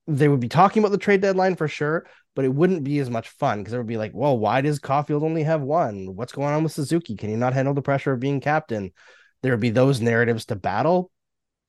they 0.08 0.27
would 0.27 0.39
be 0.39 0.49
talking 0.49 0.82
about 0.82 0.91
the 0.91 0.97
trade 0.97 1.21
deadline 1.21 1.56
for 1.56 1.67
sure, 1.67 2.06
but 2.36 2.45
it 2.45 2.54
wouldn't 2.54 2.84
be 2.84 2.99
as 2.99 3.10
much 3.10 3.30
fun 3.30 3.60
because 3.60 3.73
it 3.73 3.77
would 3.77 3.88
be 3.88 3.97
like, 3.97 4.12
well, 4.13 4.38
why 4.38 4.62
does 4.62 4.80
Caufield 4.80 5.23
only 5.23 5.43
have 5.43 5.62
one? 5.62 6.15
What's 6.15 6.34
going 6.34 6.54
on 6.54 6.63
with 6.63 6.71
Suzuki? 6.71 7.15
Can 7.15 7.30
he 7.30 7.36
not 7.36 7.54
handle 7.54 7.73
the 7.73 7.82
pressure 7.82 8.12
of 8.12 8.19
being 8.19 8.41
captain? 8.41 8.91
There 9.41 9.51
would 9.51 9.62
be 9.62 9.69
those 9.69 10.01
narratives 10.01 10.45
to 10.45 10.56
battle. 10.56 11.12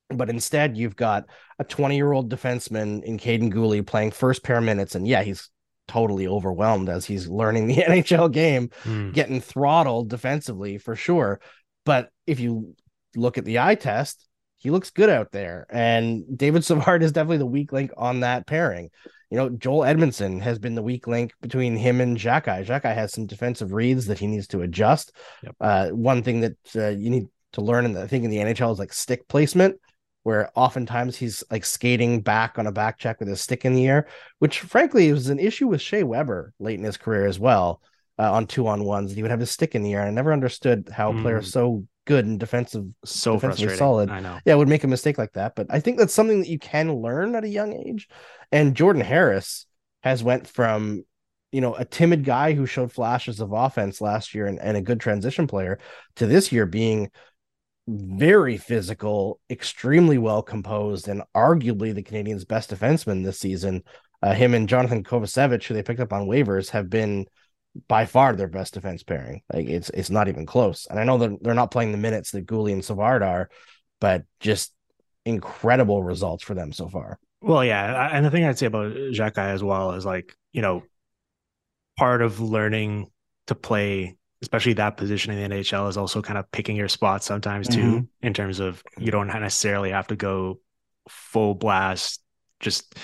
But 0.08 0.28
instead, 0.28 0.76
you've 0.76 0.96
got 0.96 1.24
a 1.58 1.64
20 1.64 1.96
year 1.96 2.12
old 2.12 2.30
defenseman 2.30 3.02
in 3.02 3.18
Kaiden 3.18 3.52
Guhle 3.52 3.86
playing 3.86 4.10
first 4.10 4.42
pair 4.42 4.60
minutes. 4.60 4.94
And 4.94 5.08
yeah, 5.08 5.22
he's 5.22 5.48
totally 5.92 6.26
overwhelmed 6.26 6.88
as 6.88 7.04
he's 7.04 7.28
learning 7.28 7.66
the 7.66 7.76
NHL 7.88 8.32
game, 8.32 8.70
mm. 8.84 9.12
getting 9.12 9.40
throttled 9.40 10.08
defensively 10.08 10.78
for 10.78 10.96
sure. 10.96 11.40
But 11.84 12.10
if 12.26 12.40
you 12.40 12.74
look 13.14 13.36
at 13.36 13.44
the 13.44 13.58
eye 13.58 13.74
test, 13.74 14.26
he 14.56 14.70
looks 14.70 14.90
good 14.90 15.10
out 15.10 15.32
there. 15.32 15.66
And 15.68 16.38
David 16.38 16.64
Savard 16.64 17.02
is 17.02 17.12
definitely 17.12 17.38
the 17.38 17.46
weak 17.46 17.72
link 17.72 17.90
on 17.96 18.20
that 18.20 18.46
pairing. 18.46 18.90
You 19.30 19.38
know, 19.38 19.50
Joel 19.50 19.84
Edmondson 19.84 20.40
has 20.40 20.58
been 20.58 20.74
the 20.74 20.82
weak 20.82 21.06
link 21.06 21.32
between 21.40 21.76
him 21.76 22.00
and 22.00 22.16
Xhekaj. 22.16 22.66
Xhekaj 22.66 22.94
has 22.94 23.12
some 23.12 23.26
defensive 23.26 23.72
reads 23.72 24.06
that 24.06 24.18
he 24.18 24.26
needs 24.26 24.46
to 24.48 24.60
adjust. 24.60 25.16
Yep. 25.42 25.56
Uh, 25.60 25.88
one 25.88 26.22
thing 26.22 26.40
that 26.40 26.56
uh, 26.76 26.88
you 26.88 27.10
need 27.10 27.26
to 27.52 27.60
learn, 27.60 27.84
and 27.84 27.98
I 27.98 28.06
think 28.06 28.24
in 28.24 28.30
the 28.30 28.38
NHL 28.38 28.72
is 28.72 28.78
like 28.78 28.92
stick 28.92 29.26
placement, 29.28 29.76
where 30.22 30.50
oftentimes 30.54 31.16
he's 31.16 31.42
like 31.50 31.64
skating 31.64 32.20
back 32.20 32.58
on 32.58 32.66
a 32.66 32.72
back 32.72 32.98
check 32.98 33.18
with 33.18 33.28
his 33.28 33.40
stick 33.40 33.64
in 33.64 33.74
the 33.74 33.86
air, 33.86 34.06
which 34.38 34.60
frankly 34.60 35.10
was 35.12 35.28
an 35.28 35.38
issue 35.38 35.66
with 35.66 35.80
Shea 35.80 36.02
Weber 36.02 36.52
late 36.58 36.78
in 36.78 36.84
his 36.84 36.96
career 36.96 37.26
as 37.26 37.38
well. 37.38 37.80
Uh, 38.18 38.30
on 38.30 38.46
two 38.46 38.66
on 38.68 38.84
ones, 38.84 39.12
he 39.12 39.22
would 39.22 39.30
have 39.30 39.40
his 39.40 39.50
stick 39.50 39.74
in 39.74 39.82
the 39.82 39.94
air, 39.94 40.00
and 40.00 40.08
I 40.08 40.12
never 40.12 40.32
understood 40.32 40.90
how 40.92 41.12
mm. 41.12 41.22
players 41.22 41.50
so 41.50 41.86
good 42.04 42.26
and 42.26 42.38
defensive, 42.38 42.84
so 43.04 43.34
defensively 43.34 43.76
solid. 43.76 44.10
I 44.10 44.20
know. 44.20 44.38
Yeah, 44.44 44.54
would 44.54 44.68
make 44.68 44.84
a 44.84 44.88
mistake 44.88 45.18
like 45.18 45.32
that, 45.32 45.54
but 45.56 45.66
I 45.70 45.80
think 45.80 45.98
that's 45.98 46.12
something 46.12 46.40
that 46.40 46.48
you 46.48 46.58
can 46.58 46.94
learn 46.94 47.34
at 47.34 47.44
a 47.44 47.48
young 47.48 47.72
age. 47.72 48.08
And 48.52 48.76
Jordan 48.76 49.02
Harris 49.02 49.66
has 50.02 50.22
went 50.22 50.46
from 50.46 51.04
you 51.52 51.60
know 51.60 51.74
a 51.74 51.84
timid 51.84 52.24
guy 52.24 52.52
who 52.52 52.66
showed 52.66 52.92
flashes 52.92 53.40
of 53.40 53.52
offense 53.52 54.00
last 54.00 54.34
year 54.34 54.46
and, 54.46 54.58
and 54.60 54.76
a 54.76 54.82
good 54.82 55.00
transition 55.00 55.46
player 55.46 55.78
to 56.16 56.26
this 56.26 56.52
year 56.52 56.66
being 56.66 57.10
very 57.88 58.56
physical, 58.56 59.40
extremely 59.50 60.18
well 60.18 60.42
composed, 60.42 61.08
and 61.08 61.22
arguably 61.34 61.94
the 61.94 62.02
Canadiens' 62.02 62.46
best 62.46 62.70
defenseman 62.70 63.24
this 63.24 63.38
season. 63.38 63.82
Uh, 64.22 64.34
him 64.34 64.54
and 64.54 64.68
Jonathan 64.68 65.02
Kovacevic, 65.02 65.64
who 65.64 65.74
they 65.74 65.82
picked 65.82 66.00
up 66.00 66.12
on 66.12 66.28
waivers, 66.28 66.70
have 66.70 66.88
been 66.88 67.26
by 67.88 68.04
far 68.04 68.34
their 68.34 68.48
best 68.48 68.74
defense 68.74 69.02
pairing. 69.02 69.42
Like 69.52 69.66
it's 69.66 69.90
it's 69.90 70.10
not 70.10 70.28
even 70.28 70.46
close. 70.46 70.86
And 70.88 70.98
I 71.00 71.04
know 71.04 71.18
that 71.18 71.42
they're 71.42 71.54
not 71.54 71.70
playing 71.70 71.92
the 71.92 71.98
minutes 71.98 72.30
that 72.30 72.46
Guhle 72.46 72.72
and 72.72 72.84
Savard 72.84 73.22
are, 73.22 73.48
but 74.00 74.24
just 74.40 74.72
incredible 75.24 76.02
results 76.02 76.44
for 76.44 76.54
them 76.54 76.72
so 76.72 76.88
far. 76.88 77.18
Well, 77.40 77.64
yeah, 77.64 78.10
and 78.12 78.24
the 78.24 78.30
thing 78.30 78.44
I'd 78.44 78.58
say 78.58 78.66
about 78.66 78.92
Xhekaj 78.92 79.54
as 79.54 79.64
well 79.64 79.92
is 79.92 80.04
like 80.06 80.36
you 80.52 80.62
know, 80.62 80.84
part 81.98 82.22
of 82.22 82.40
learning 82.40 83.10
to 83.46 83.54
play, 83.54 84.16
especially 84.42 84.74
that 84.74 84.96
position 84.96 85.32
in 85.32 85.50
the 85.50 85.56
NHL, 85.56 85.88
is 85.88 85.96
also 85.96 86.20
kind 86.20 86.38
of 86.38 86.50
picking 86.50 86.76
your 86.76 86.88
spots 86.88 87.24
sometimes 87.26 87.68
too. 87.68 87.80
Mm-hmm. 87.80 88.26
In 88.26 88.34
terms 88.34 88.60
of 88.60 88.82
you 88.98 89.10
don't 89.10 89.28
necessarily 89.28 89.90
have 89.90 90.08
to 90.08 90.16
go 90.16 90.60
full 91.08 91.54
blast, 91.54 92.20
just 92.60 92.96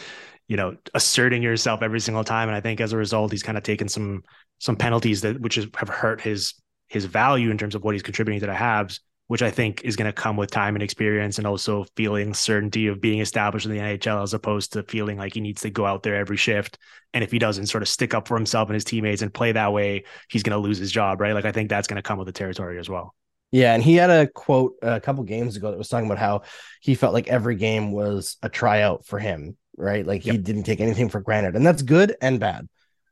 you 0.49 0.57
know 0.57 0.77
asserting 0.95 1.43
yourself 1.43 1.83
every 1.83 2.01
single 2.01 2.25
time 2.25 2.49
and 2.49 2.57
i 2.57 2.61
think 2.63 2.81
as 2.81 2.95
a 2.95 2.97
result 2.97 3.31
he's 3.31 3.43
kind 3.43 3.59
of 3.59 3.65
taken 3.65 3.87
some 3.87 4.23
some 4.59 4.77
penalties 4.77 5.21
that 5.21 5.39
which 5.41 5.59
is, 5.59 5.67
have 5.77 5.91
hurt 5.91 6.23
his 6.23 6.55
his 6.89 7.05
value 7.05 7.51
in 7.51 7.59
terms 7.59 7.75
of 7.75 7.85
what 7.85 7.95
he's 7.95 8.03
contributing 8.03 8.41
to 8.41 8.47
the 8.47 8.53
Habs 8.53 9.01
which 9.29 9.43
I 9.43 9.51
think 9.51 9.83
is 9.85 9.95
going 9.95 10.07
to 10.07 10.13
come 10.13 10.37
with 10.37 10.51
time 10.51 10.75
and 10.75 10.83
experience 10.83 11.39
and 11.39 11.47
also 11.47 11.85
feeling 11.97 12.35
certainty 12.35 12.87
of 12.89 13.01
being 13.01 13.21
established 13.21 13.67
in 13.67 13.73
the 13.73 13.79
NHL 13.79 14.23
as 14.23 14.35
opposed 14.35 14.73
to 14.73 14.83
feeling 14.83 15.19
like 15.19 15.35
he 15.35 15.41
needs 15.41 15.63
to 15.63 15.71
go 15.71 15.87
out 15.87 16.03
there 16.03 16.17
every 16.17 16.39
shift. 16.39 16.79
And 17.15 17.23
if 17.23 17.31
he 17.31 17.39
doesn't 17.39 17.67
sort 17.67 17.83
of 17.83 17.89
stick 17.89 18.15
up 18.15 18.27
for 18.27 18.37
himself 18.37 18.69
and 18.69 18.75
his 18.75 18.85
teammates 18.85 19.23
and 19.23 19.33
play 19.33 19.53
that 19.53 19.73
way, 19.73 20.05
he's 20.29 20.43
going 20.43 20.61
to 20.61 20.67
lose 20.67 20.79
his 20.79 20.91
job, 20.91 21.21
right? 21.21 21.35
Like 21.35 21.45
I 21.45 21.53
think 21.53 21.69
that's 21.69 21.87
going 21.87 21.97
to 21.97 22.03
come 22.03 22.19
with 22.19 22.27
the 22.27 22.33
territory 22.33 22.79
as 22.79 22.89
well. 22.89 23.15
Yeah, 23.51 23.75
and 23.75 23.83
he 23.83 23.95
had 23.95 24.11
a 24.11 24.27
quote 24.27 24.75
a 24.83 25.01
couple 25.01 25.25
games 25.25 25.57
ago 25.57 25.71
that 25.71 25.79
was 25.79 25.89
talking 25.89 26.07
about 26.07 26.19
how 26.19 26.43
he 26.81 26.95
felt 26.95 27.15
like 27.15 27.29
every 27.29 27.57
game 27.57 27.93
was 27.93 28.37
a 28.43 28.49
tryout 28.49 29.07
for 29.07 29.19
him, 29.19 29.57
right? 29.77 30.07
Like 30.07 30.23
he 30.23 30.37
didn't 30.37 30.65
take 30.65 30.81
anything 30.81 31.09
for 31.09 31.21
granted. 31.21 31.57
And 31.57 31.67
that's 31.67 31.83
good 31.83 32.15
and 32.21 32.41
bad. 32.41 32.69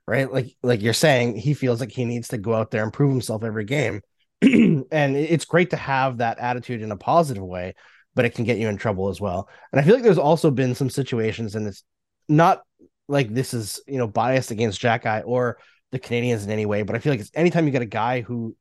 Right? 0.07 0.31
Like 0.33 0.57
like 0.63 0.83
you're 0.83 0.93
saying, 0.93 1.37
he 1.37 1.53
feels 1.53 1.81
like 1.81 1.91
he 1.91 2.05
needs 2.05 2.29
to 2.29 2.39
go 2.39 2.55
out 2.55 2.71
there 2.71 2.85
and 2.85 2.93
prove 2.93 3.11
himself 3.11 3.43
every 3.45 3.65
game. 3.65 4.03
and 4.43 5.17
it's 5.17 5.45
great 5.45 5.71
to 5.71 5.77
have 5.77 6.19
that 6.19 6.39
attitude 6.39 6.83
in 6.83 6.93
a 6.93 6.97
positive 6.97 7.43
way, 7.43 7.75
but 8.15 8.25
it 8.25 8.35
can 8.35 8.45
get 8.45 8.59
you 8.59 8.69
in 8.69 8.77
trouble 8.77 9.09
as 9.09 9.21
well. 9.21 9.49
And 9.73 9.81
I 9.81 9.85
feel 9.85 9.95
like 9.95 10.03
there's 10.03 10.19
also 10.19 10.51
been 10.51 10.75
some 10.75 10.91
situations, 10.91 11.55
and 11.55 11.67
it's 11.67 11.83
not 12.29 12.63
like 13.09 13.33
this 13.33 13.55
is 13.55 13.81
you 13.87 13.99
know 13.99 14.07
biased 14.07 14.51
against 14.51 14.81
Xhekaj 14.81 15.23
or 15.25 15.59
the 15.93 15.99
Canadiens 15.99 16.45
in 16.45 16.51
any 16.51 16.67
way, 16.67 16.83
but 16.83 16.97
I 16.97 16.99
feel 16.99 17.13
like 17.13 17.21
it's 17.21 17.31
anytime 17.35 17.67
you 17.67 17.73
get 17.73 17.83
a 17.83 17.87
guy 17.87 18.21
who 18.21 18.57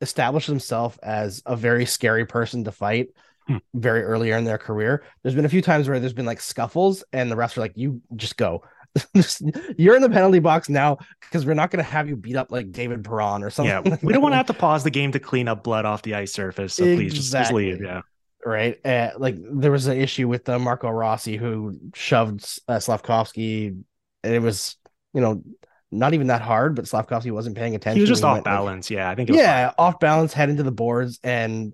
establishes 0.00 0.48
himself 0.48 0.98
as 1.02 1.42
a 1.46 1.56
very 1.56 1.86
scary 1.86 2.26
person 2.26 2.64
to 2.64 2.72
fight 2.72 3.08
hmm. 3.46 3.58
very 3.72 4.02
earlier 4.02 4.36
in 4.36 4.44
their 4.44 4.58
career, 4.58 5.04
there's 5.22 5.34
been 5.34 5.44
a 5.44 5.50
few 5.50 5.62
times 5.62 5.88
where 5.88 6.00
there's 6.00 6.12
been 6.12 6.26
like 6.26 6.40
scuffles, 6.40 7.04
and 7.12 7.30
the 7.30 7.36
refs 7.36 7.56
are 7.56 7.60
like, 7.60 7.76
"You 7.76 8.02
just 8.16 8.36
go." 8.36 8.62
you're 9.76 9.96
in 9.96 10.02
the 10.02 10.10
penalty 10.10 10.38
box 10.38 10.68
now 10.68 10.98
because 11.20 11.44
we're 11.44 11.54
not 11.54 11.70
going 11.70 11.84
to 11.84 11.90
have 11.90 12.08
you 12.08 12.16
beat 12.16 12.36
up 12.36 12.52
like 12.52 12.70
David 12.70 13.04
Perron 13.04 13.42
or 13.42 13.50
something. 13.50 13.92
Yeah, 13.92 13.98
we 14.02 14.12
don't 14.12 14.22
want 14.22 14.32
to 14.32 14.36
have 14.36 14.46
to 14.46 14.54
pause 14.54 14.84
the 14.84 14.90
game 14.90 15.12
to 15.12 15.18
clean 15.18 15.48
up 15.48 15.64
blood 15.64 15.84
off 15.84 16.02
the 16.02 16.14
ice 16.14 16.32
surface. 16.32 16.74
So 16.74 16.84
exactly. 16.84 17.04
please 17.04 17.14
just, 17.14 17.32
just 17.32 17.52
leave. 17.52 17.82
Yeah. 17.82 18.02
Right. 18.44 18.78
Uh, 18.84 19.10
like 19.16 19.36
there 19.38 19.72
was 19.72 19.86
an 19.86 19.98
issue 19.98 20.28
with 20.28 20.48
uh, 20.48 20.58
Marco 20.58 20.90
Rossi 20.90 21.36
who 21.36 21.78
shoved 21.94 22.60
uh, 22.68 22.78
Slavkovsky, 22.78 23.68
and 23.68 24.34
it 24.34 24.40
was, 24.40 24.76
you 25.12 25.20
know, 25.20 25.42
not 25.90 26.12
even 26.12 26.26
that 26.26 26.42
hard, 26.42 26.74
but 26.74 26.86
Slavkovsky 26.86 27.30
wasn't 27.30 27.56
paying 27.56 27.74
attention. 27.74 27.96
He 27.96 28.02
was 28.02 28.10
just 28.10 28.24
off 28.24 28.44
balance. 28.44 28.90
Like, 28.90 28.96
yeah. 28.96 29.10
I 29.10 29.14
think, 29.14 29.30
yeah, 29.30 29.72
off 29.78 29.98
balance, 29.98 30.32
head 30.32 30.50
into 30.50 30.62
the 30.62 30.72
boards. 30.72 31.20
And 31.22 31.72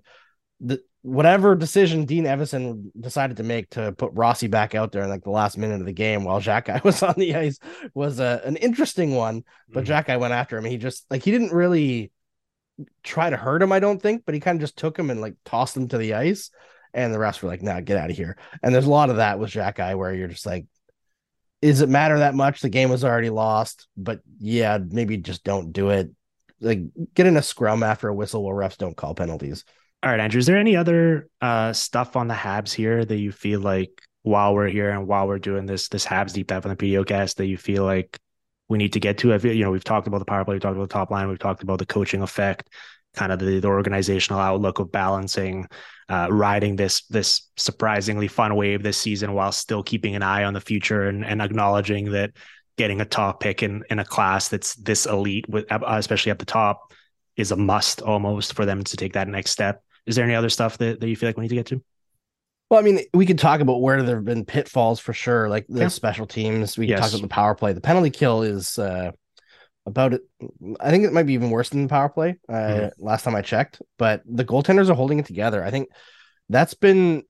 the, 0.59 0.81
whatever 1.03 1.55
decision 1.55 2.05
Dean 2.05 2.25
Evason 2.25 2.91
decided 2.99 3.37
to 3.37 3.43
make 3.43 3.69
to 3.71 3.91
put 3.93 4.11
Rossi 4.13 4.47
back 4.47 4.75
out 4.75 4.91
there 4.91 5.03
in 5.03 5.09
like 5.09 5.23
the 5.23 5.31
last 5.31 5.57
minute 5.57 5.79
of 5.79 5.85
the 5.85 5.93
game 5.93 6.23
while 6.23 6.39
Xhekaj 6.39 6.83
was 6.83 7.01
on 7.01 7.15
the 7.17 7.35
ice 7.35 7.59
was 7.93 8.19
a, 8.19 8.41
an 8.45 8.55
interesting 8.57 9.15
one. 9.15 9.43
But 9.69 9.85
mm-hmm. 9.85 9.93
Xhekaj 9.93 10.19
went 10.19 10.33
after 10.33 10.57
him. 10.57 10.65
He 10.65 10.77
just 10.77 11.05
like 11.09 11.23
he 11.23 11.31
didn't 11.31 11.53
really 11.53 12.11
try 13.03 13.29
to 13.29 13.37
hurt 13.37 13.61
him, 13.61 13.71
I 13.71 13.79
don't 13.79 14.01
think, 14.01 14.23
but 14.25 14.33
he 14.33 14.39
kind 14.39 14.57
of 14.57 14.61
just 14.61 14.77
took 14.77 14.97
him 14.97 15.09
and 15.09 15.21
like 15.21 15.35
tossed 15.45 15.75
him 15.75 15.87
to 15.89 15.97
the 15.97 16.13
ice. 16.13 16.51
And 16.93 17.13
the 17.13 17.19
rest 17.19 17.41
were 17.41 17.49
like, 17.49 17.61
nah, 17.61 17.79
get 17.79 17.97
out 17.97 18.09
of 18.09 18.17
here. 18.17 18.37
And 18.61 18.75
there's 18.75 18.85
a 18.85 18.91
lot 18.91 19.09
of 19.09 19.15
that 19.15 19.39
with 19.39 19.51
Xhekaj 19.51 19.97
where 19.97 20.13
you're 20.13 20.27
just 20.27 20.45
like, 20.45 20.65
is 21.61 21.81
it 21.81 21.89
matter 21.89 22.19
that 22.19 22.35
much? 22.35 22.61
The 22.61 22.69
game 22.69 22.89
was 22.89 23.03
already 23.03 23.29
lost, 23.29 23.87
but 23.95 24.19
yeah, 24.39 24.79
maybe 24.83 25.17
just 25.17 25.43
don't 25.43 25.71
do 25.71 25.89
it. 25.89 26.09
Like 26.59 26.81
get 27.13 27.27
in 27.27 27.37
a 27.37 27.41
scrum 27.41 27.81
after 27.81 28.07
a 28.07 28.13
whistle 28.13 28.43
where 28.43 28.55
refs 28.55 28.77
don't 28.77 28.97
call 28.97 29.15
penalties. 29.15 29.63
All 30.03 30.09
right, 30.09 30.19
Andrew, 30.19 30.39
is 30.39 30.47
there 30.47 30.57
any 30.57 30.75
other 30.75 31.29
uh, 31.41 31.73
stuff 31.73 32.15
on 32.15 32.27
the 32.27 32.33
Habs 32.33 32.73
here 32.73 33.05
that 33.05 33.17
you 33.17 33.31
feel 33.31 33.59
like 33.59 34.01
while 34.23 34.55
we're 34.55 34.67
here 34.67 34.89
and 34.89 35.07
while 35.07 35.27
we're 35.27 35.37
doing 35.37 35.67
this 35.67 35.89
this 35.89 36.05
Habs 36.07 36.33
deep 36.33 36.47
dive 36.47 36.65
on 36.65 36.75
the 36.75 36.75
PDO 36.75 37.05
cast 37.05 37.37
that 37.37 37.45
you 37.45 37.57
feel 37.57 37.83
like 37.83 38.17
we 38.67 38.79
need 38.79 38.93
to 38.93 38.99
get 38.99 39.19
to? 39.19 39.31
I 39.31 39.37
feel 39.37 39.53
you 39.53 39.63
know 39.63 39.69
we've 39.69 39.83
talked 39.83 40.07
about 40.07 40.17
the 40.17 40.25
power 40.25 40.43
play, 40.43 40.55
we've 40.55 40.61
talked 40.61 40.75
about 40.75 40.89
the 40.89 40.93
top 40.93 41.11
line, 41.11 41.29
we've 41.29 41.37
talked 41.37 41.61
about 41.61 41.77
the 41.77 41.85
coaching 41.85 42.23
effect, 42.23 42.67
kind 43.13 43.31
of 43.31 43.37
the, 43.37 43.59
the 43.59 43.67
organizational 43.67 44.41
outlook 44.41 44.79
of 44.79 44.91
balancing, 44.91 45.67
uh, 46.09 46.29
riding 46.31 46.75
this 46.75 47.03
this 47.05 47.51
surprisingly 47.55 48.27
fun 48.27 48.55
wave 48.55 48.81
this 48.81 48.97
season 48.97 49.33
while 49.33 49.51
still 49.51 49.83
keeping 49.83 50.15
an 50.15 50.23
eye 50.23 50.45
on 50.45 50.55
the 50.55 50.61
future 50.61 51.03
and, 51.03 51.23
and 51.23 51.43
acknowledging 51.43 52.11
that 52.13 52.31
getting 52.75 53.01
a 53.01 53.05
top 53.05 53.39
pick 53.39 53.61
in 53.61 53.83
in 53.91 53.99
a 53.99 54.05
class 54.05 54.47
that's 54.47 54.73
this 54.77 55.05
elite 55.05 55.47
with 55.47 55.67
especially 55.69 56.31
at 56.31 56.39
the 56.39 56.45
top 56.45 56.91
is 57.37 57.51
a 57.51 57.55
must 57.55 58.01
almost 58.01 58.53
for 58.53 58.65
them 58.65 58.83
to 58.83 58.97
take 58.97 59.13
that 59.13 59.27
next 59.27 59.51
step 59.51 59.83
is 60.11 60.17
there 60.17 60.25
any 60.25 60.35
other 60.35 60.49
stuff 60.49 60.77
that, 60.77 60.99
that 60.99 61.07
you 61.07 61.15
feel 61.15 61.29
like 61.29 61.37
we 61.37 61.43
need 61.43 61.49
to 61.49 61.55
get 61.55 61.65
to? 61.67 61.81
Well, 62.69 62.79
I 62.79 62.83
mean, 62.83 62.99
we 63.13 63.25
could 63.25 63.39
talk 63.39 63.61
about 63.61 63.81
where 63.81 64.03
there 64.03 64.17
have 64.17 64.25
been 64.25 64.45
pitfalls 64.45 64.99
for 64.99 65.13
sure, 65.13 65.49
like 65.49 65.65
the 65.67 65.81
yeah. 65.81 65.87
special 65.87 66.27
teams. 66.27 66.77
We 66.77 66.87
yes. 66.87 66.99
talked 66.99 67.13
about 67.13 67.21
the 67.21 67.27
power 67.27 67.55
play. 67.55 67.73
The 67.73 67.81
penalty 67.81 68.09
kill 68.09 68.43
is 68.43 68.77
uh, 68.77 69.11
about 69.85 70.13
it. 70.13 70.21
I 70.79 70.91
think 70.91 71.05
it 71.05 71.13
might 71.13 71.25
be 71.25 71.33
even 71.33 71.49
worse 71.49 71.69
than 71.69 71.83
the 71.83 71.89
power 71.89 72.09
play. 72.09 72.37
Uh, 72.47 72.53
mm-hmm. 72.53 73.05
Last 73.05 73.23
time 73.23 73.35
I 73.35 73.41
checked, 73.41 73.81
but 73.97 74.21
the 74.25 74.45
goaltenders 74.45 74.89
are 74.89 74.93
holding 74.93 75.19
it 75.19 75.25
together. 75.25 75.63
I 75.63 75.71
think 75.71 75.89
that's 76.49 76.73
been 76.73 77.23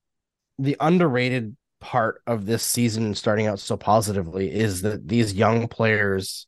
the 0.57 0.75
underrated 0.79 1.55
part 1.79 2.21
of 2.27 2.45
this 2.45 2.63
season 2.63 3.15
starting 3.15 3.47
out 3.47 3.59
so 3.59 3.77
positively 3.77 4.51
is 4.51 4.81
that 4.83 5.07
these 5.07 5.33
young 5.33 5.67
players 5.67 6.47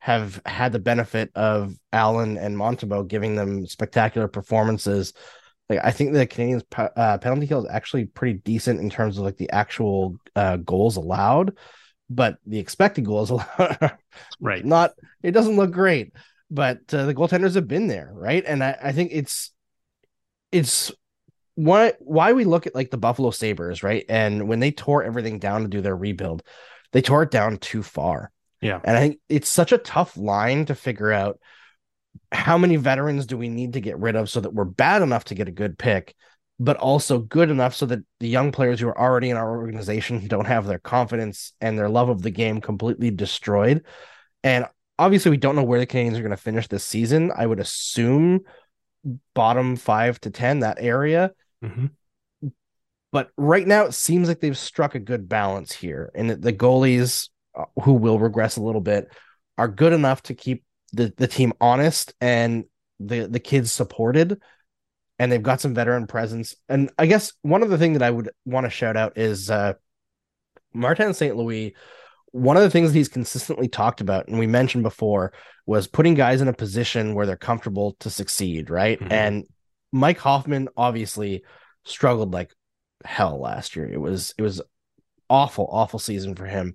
have 0.00 0.42
had 0.44 0.72
the 0.72 0.80
benefit 0.80 1.30
of 1.36 1.76
Allen 1.92 2.36
and 2.36 2.56
Montembeault 2.56 3.06
giving 3.06 3.36
them 3.36 3.66
spectacular 3.66 4.26
performances 4.26 5.12
like 5.68 5.80
I 5.82 5.90
think 5.90 6.12
the 6.12 6.26
Canadiens 6.26 6.62
uh, 6.96 7.18
penalty 7.18 7.46
kill 7.46 7.64
is 7.64 7.70
actually 7.70 8.06
pretty 8.06 8.38
decent 8.40 8.80
in 8.80 8.90
terms 8.90 9.18
of 9.18 9.24
like 9.24 9.36
the 9.36 9.50
actual 9.50 10.16
uh, 10.36 10.56
goals 10.56 10.96
allowed, 10.96 11.56
but 12.10 12.36
the 12.46 12.58
expected 12.58 13.04
goals 13.04 13.30
allowed, 13.30 13.96
right? 14.40 14.64
Not 14.64 14.92
it 15.22 15.32
doesn't 15.32 15.56
look 15.56 15.70
great, 15.70 16.12
but 16.50 16.80
uh, 16.92 17.06
the 17.06 17.14
goaltenders 17.14 17.54
have 17.54 17.68
been 17.68 17.86
there, 17.86 18.10
right? 18.12 18.44
And 18.46 18.62
I, 18.62 18.76
I 18.82 18.92
think 18.92 19.10
it's 19.12 19.52
it's 20.50 20.92
why 21.54 21.94
why 22.00 22.32
we 22.32 22.44
look 22.44 22.66
at 22.66 22.74
like 22.74 22.90
the 22.90 22.98
Buffalo 22.98 23.30
Sabres, 23.30 23.82
right? 23.82 24.04
And 24.08 24.48
when 24.48 24.60
they 24.60 24.70
tore 24.70 25.02
everything 25.02 25.38
down 25.38 25.62
to 25.62 25.68
do 25.68 25.80
their 25.80 25.96
rebuild, 25.96 26.42
they 26.92 27.02
tore 27.02 27.22
it 27.22 27.30
down 27.30 27.58
too 27.58 27.82
far. 27.82 28.30
Yeah, 28.60 28.80
and 28.84 28.96
I 28.96 29.00
think 29.00 29.18
it's 29.28 29.48
such 29.48 29.72
a 29.72 29.78
tough 29.78 30.16
line 30.16 30.66
to 30.66 30.74
figure 30.74 31.12
out 31.12 31.40
how 32.30 32.58
many 32.58 32.76
veterans 32.76 33.26
do 33.26 33.36
we 33.36 33.48
need 33.48 33.74
to 33.74 33.80
get 33.80 33.98
rid 33.98 34.16
of 34.16 34.30
so 34.30 34.40
that 34.40 34.54
we're 34.54 34.64
bad 34.64 35.02
enough 35.02 35.24
to 35.24 35.34
get 35.34 35.48
a 35.48 35.52
good 35.52 35.78
pick, 35.78 36.14
but 36.58 36.76
also 36.76 37.18
good 37.18 37.50
enough 37.50 37.74
so 37.74 37.86
that 37.86 38.00
the 38.20 38.28
young 38.28 38.52
players 38.52 38.80
who 38.80 38.88
are 38.88 38.98
already 38.98 39.30
in 39.30 39.36
our 39.36 39.56
organization 39.56 40.26
don't 40.28 40.46
have 40.46 40.66
their 40.66 40.78
confidence 40.78 41.52
and 41.60 41.78
their 41.78 41.88
love 41.88 42.08
of 42.08 42.22
the 42.22 42.30
game 42.30 42.60
completely 42.60 43.10
destroyed. 43.10 43.84
And 44.42 44.66
obviously, 44.98 45.30
we 45.30 45.36
don't 45.36 45.56
know 45.56 45.62
where 45.62 45.80
the 45.80 45.86
Canadiens 45.86 46.16
are 46.16 46.22
going 46.22 46.30
to 46.30 46.36
finish 46.36 46.68
this 46.68 46.84
season. 46.84 47.32
I 47.36 47.46
would 47.46 47.60
assume 47.60 48.40
bottom 49.34 49.76
five 49.76 50.20
to 50.20 50.30
10, 50.30 50.60
that 50.60 50.78
area. 50.80 51.32
Mm-hmm. 51.64 51.86
But 53.12 53.30
right 53.36 53.66
now, 53.66 53.84
it 53.84 53.92
seems 53.92 54.28
like 54.28 54.40
they've 54.40 54.56
struck 54.56 54.94
a 54.94 55.00
good 55.00 55.28
balance 55.28 55.70
here, 55.70 56.10
and 56.14 56.30
the 56.30 56.52
goalies 56.52 57.28
uh, 57.54 57.66
who 57.82 57.92
will 57.92 58.18
regress 58.18 58.56
a 58.56 58.62
little 58.62 58.80
bit 58.80 59.08
are 59.58 59.68
good 59.68 59.92
enough 59.92 60.22
to 60.22 60.34
keep 60.34 60.64
the 60.92 61.12
the 61.16 61.26
team 61.26 61.52
honest 61.60 62.14
and 62.20 62.64
the 63.00 63.26
the 63.26 63.40
kids 63.40 63.72
supported 63.72 64.40
and 65.18 65.30
they've 65.30 65.42
got 65.42 65.60
some 65.60 65.74
veteran 65.74 66.06
presence. 66.06 66.54
And 66.68 66.90
i 66.98 67.06
guess 67.06 67.32
one 67.42 67.62
of 67.62 67.70
the 67.70 67.78
thing 67.78 67.94
that 67.94 68.02
i 68.02 68.10
would 68.10 68.30
want 68.44 68.64
to 68.64 68.70
shout 68.70 68.96
out 68.96 69.18
is 69.18 69.50
uh 69.50 69.74
martin 70.72 71.14
st 71.14 71.36
louis 71.36 71.74
one 72.32 72.56
of 72.56 72.62
the 72.62 72.70
things 72.70 72.90
that 72.92 72.98
he's 72.98 73.08
consistently 73.08 73.68
talked 73.68 74.00
about 74.00 74.28
and 74.28 74.38
we 74.38 74.46
mentioned 74.46 74.82
before 74.82 75.32
was 75.66 75.86
putting 75.86 76.14
guys 76.14 76.40
in 76.40 76.48
a 76.48 76.52
position 76.52 77.14
where 77.14 77.26
they're 77.26 77.36
comfortable 77.36 77.96
to 78.00 78.08
succeed 78.08 78.70
right? 78.70 78.98
Mm-hmm. 78.98 79.12
and 79.12 79.46
mike 79.92 80.18
hoffman 80.18 80.68
obviously 80.76 81.42
struggled 81.84 82.32
like 82.32 82.52
hell 83.04 83.40
last 83.40 83.76
year. 83.76 83.88
It 83.90 84.00
was 84.00 84.34
it 84.38 84.42
was 84.42 84.62
awful 85.28 85.68
awful 85.70 85.98
season 85.98 86.34
for 86.34 86.46
him. 86.46 86.74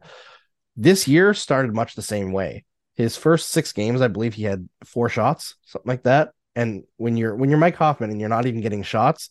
This 0.75 1.07
year 1.07 1.33
started 1.33 1.73
much 1.73 1.95
the 1.95 2.01
same 2.01 2.31
way 2.31 2.65
his 2.97 3.15
first 3.15 3.49
six 3.49 3.71
games, 3.71 4.01
I 4.01 4.07
believe 4.07 4.33
he 4.33 4.43
had 4.43 4.67
four 4.83 5.07
shots, 5.07 5.55
something 5.65 5.87
like 5.87 6.03
that. 6.03 6.31
And 6.55 6.83
when 6.97 7.15
you're 7.15 7.35
when 7.35 7.49
you're 7.49 7.59
Mike 7.59 7.75
Hoffman 7.75 8.09
and 8.09 8.19
you're 8.19 8.27
not 8.27 8.47
even 8.47 8.61
getting 8.61 8.81
shots, 8.81 9.29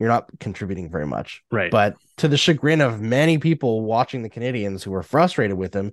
you're 0.00 0.08
not 0.08 0.28
contributing 0.40 0.90
very 0.90 1.06
much. 1.06 1.42
Right. 1.52 1.70
But 1.70 1.96
to 2.16 2.28
the 2.28 2.36
chagrin 2.36 2.80
of 2.80 3.00
many 3.00 3.38
people 3.38 3.82
watching 3.82 4.22
the 4.22 4.30
Canadiens 4.30 4.82
who 4.82 4.90
were 4.90 5.04
frustrated 5.04 5.56
with 5.56 5.72
him, 5.72 5.92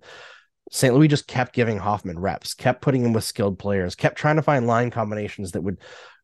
St. 0.71 0.93
Louis 0.93 1.07
just 1.07 1.27
kept 1.27 1.53
giving 1.53 1.77
Hoffman 1.77 2.17
reps, 2.17 2.55
kept 2.55 2.81
putting 2.81 3.05
him 3.05 3.13
with 3.13 3.23
skilled 3.23 3.59
players, 3.59 3.93
kept 3.93 4.17
trying 4.17 4.37
to 4.37 4.41
find 4.41 4.65
line 4.65 4.89
combinations 4.89 5.51
that 5.51 5.61
would 5.61 5.77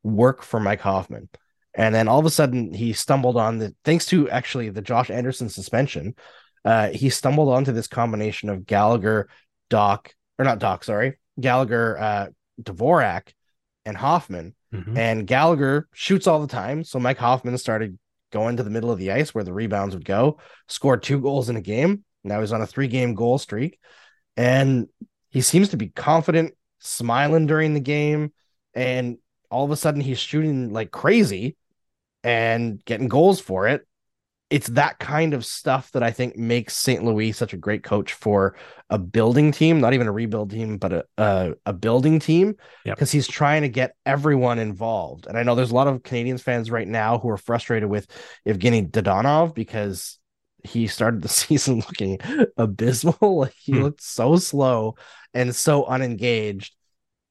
work 0.03 0.41
for 0.41 0.59
Mike 0.59 0.81
Hoffman. 0.81 1.29
And 1.75 1.93
then 1.93 2.07
all 2.07 2.19
of 2.19 2.25
a 2.25 2.31
sudden 2.31 2.73
he 2.73 2.93
stumbled 2.93 3.37
on 3.37 3.59
the 3.59 3.75
thanks 3.85 4.07
to 4.07 4.27
actually 4.31 4.69
the 4.69 4.81
Josh 4.81 5.11
Anderson 5.11 5.49
suspension, 5.49 6.15
uh, 6.65 6.89
he 6.89 7.09
stumbled 7.09 7.49
onto 7.49 7.71
this 7.71 7.87
combination 7.87 8.49
of 8.49 8.65
Gallagher, 8.65 9.29
Dach, 9.69 10.07
or 10.37 10.45
not 10.45 10.59
Dach, 10.59 10.83
sorry, 10.83 11.17
Gallagher, 11.39 11.97
uh, 11.97 12.27
Dvorak, 12.61 13.33
and 13.85 13.97
Hoffman. 13.97 14.55
Mm-hmm. 14.73 14.97
And 14.97 15.27
Gallagher 15.27 15.87
shoots 15.93 16.27
all 16.27 16.41
the 16.41 16.47
time. 16.47 16.83
So 16.83 16.99
Mike 16.99 17.17
Hoffman 17.17 17.57
started 17.57 17.97
going 18.31 18.57
to 18.57 18.63
the 18.63 18.69
middle 18.69 18.91
of 18.91 18.99
the 18.99 19.11
ice 19.11 19.33
where 19.33 19.43
the 19.43 19.53
rebounds 19.53 19.95
would 19.95 20.05
go, 20.05 20.39
scored 20.67 21.01
two 21.03 21.19
goals 21.21 21.49
in 21.49 21.55
a 21.55 21.61
game. 21.61 22.03
Now 22.23 22.41
he's 22.41 22.51
on 22.51 22.61
a 22.61 22.67
three 22.67 22.87
game 22.87 23.15
goal 23.15 23.37
streak. 23.37 23.79
And 24.35 24.87
he 25.29 25.41
seems 25.41 25.69
to 25.69 25.77
be 25.77 25.87
confident, 25.87 26.53
smiling 26.79 27.45
during 27.45 27.73
the 27.73 27.79
game. 27.79 28.33
And 28.73 29.17
all 29.49 29.63
of 29.63 29.71
a 29.71 29.77
sudden 29.77 30.01
he's 30.01 30.19
shooting 30.19 30.73
like 30.73 30.91
crazy. 30.91 31.55
and 32.23 32.83
getting 32.83 33.07
goals 33.07 33.39
for 33.39 33.67
it 33.67 33.87
it's 34.49 34.67
that 34.67 34.97
kind 34.99 35.33
of 35.33 35.45
stuff 35.45 35.91
that 35.91 36.03
I 36.03 36.11
think 36.11 36.37
makes 36.37 36.77
St. 36.77 37.03
Louis 37.03 37.33
such 37.33 37.53
a 37.53 37.57
great 37.57 37.83
coach 37.83 38.13
for 38.13 38.55
a 38.89 38.97
building 38.97 39.51
team, 39.51 39.81
not 39.81 39.93
even 39.93 40.07
a 40.07 40.11
rebuild 40.11 40.51
team, 40.51 40.77
but 40.77 40.93
a 40.93 41.05
a, 41.17 41.53
a 41.65 41.73
building 41.73 42.19
team, 42.19 42.55
because 42.85 43.13
yep. 43.13 43.17
he's 43.17 43.27
trying 43.27 43.63
to 43.63 43.69
get 43.69 43.95
everyone 44.05 44.59
involved. 44.59 45.27
And 45.27 45.37
I 45.37 45.43
know 45.43 45.55
there's 45.55 45.71
a 45.71 45.75
lot 45.75 45.87
of 45.87 46.01
Canadiens 46.03 46.41
fans 46.41 46.71
right 46.71 46.87
now 46.87 47.19
who 47.19 47.29
are 47.29 47.37
frustrated 47.37 47.89
with 47.89 48.07
Evgeny 48.47 48.89
Dadonov 48.89 49.53
because 49.53 50.17
he 50.63 50.87
started 50.87 51.21
the 51.21 51.29
season 51.29 51.77
looking 51.77 52.19
abysmal. 52.55 53.17
like 53.39 53.53
he 53.57 53.73
hmm. 53.73 53.83
looked 53.83 54.01
so 54.01 54.37
slow 54.37 54.95
and 55.33 55.53
so 55.53 55.85
unengaged, 55.85 56.73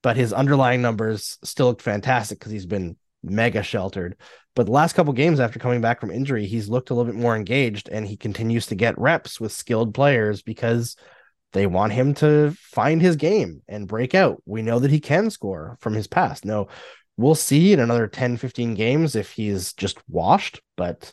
but 0.02 0.16
his 0.16 0.34
underlying 0.34 0.82
numbers 0.82 1.38
still 1.42 1.68
look 1.68 1.80
fantastic 1.80 2.38
because 2.38 2.52
he's 2.52 2.66
been 2.66 2.96
mega 3.30 3.62
sheltered. 3.62 4.16
But 4.54 4.66
the 4.66 4.72
last 4.72 4.94
couple 4.94 5.12
games 5.12 5.40
after 5.40 5.58
coming 5.58 5.80
back 5.80 6.00
from 6.00 6.10
injury, 6.10 6.46
he's 6.46 6.68
looked 6.68 6.90
a 6.90 6.94
little 6.94 7.12
bit 7.12 7.20
more 7.20 7.36
engaged 7.36 7.88
and 7.90 8.06
he 8.06 8.16
continues 8.16 8.66
to 8.66 8.74
get 8.74 8.98
reps 8.98 9.40
with 9.40 9.52
skilled 9.52 9.94
players 9.94 10.42
because 10.42 10.96
they 11.52 11.66
want 11.66 11.92
him 11.92 12.14
to 12.14 12.56
find 12.58 13.00
his 13.00 13.16
game 13.16 13.62
and 13.68 13.88
break 13.88 14.14
out. 14.14 14.42
We 14.46 14.62
know 14.62 14.78
that 14.78 14.90
he 14.90 15.00
can 15.00 15.30
score 15.30 15.76
from 15.80 15.94
his 15.94 16.06
past. 16.06 16.44
No, 16.44 16.68
we'll 17.16 17.34
see 17.34 17.72
in 17.72 17.80
another 17.80 18.06
10, 18.06 18.36
15 18.36 18.74
games 18.74 19.16
if 19.16 19.32
he's 19.32 19.72
just 19.72 19.98
washed, 20.08 20.60
but 20.76 21.12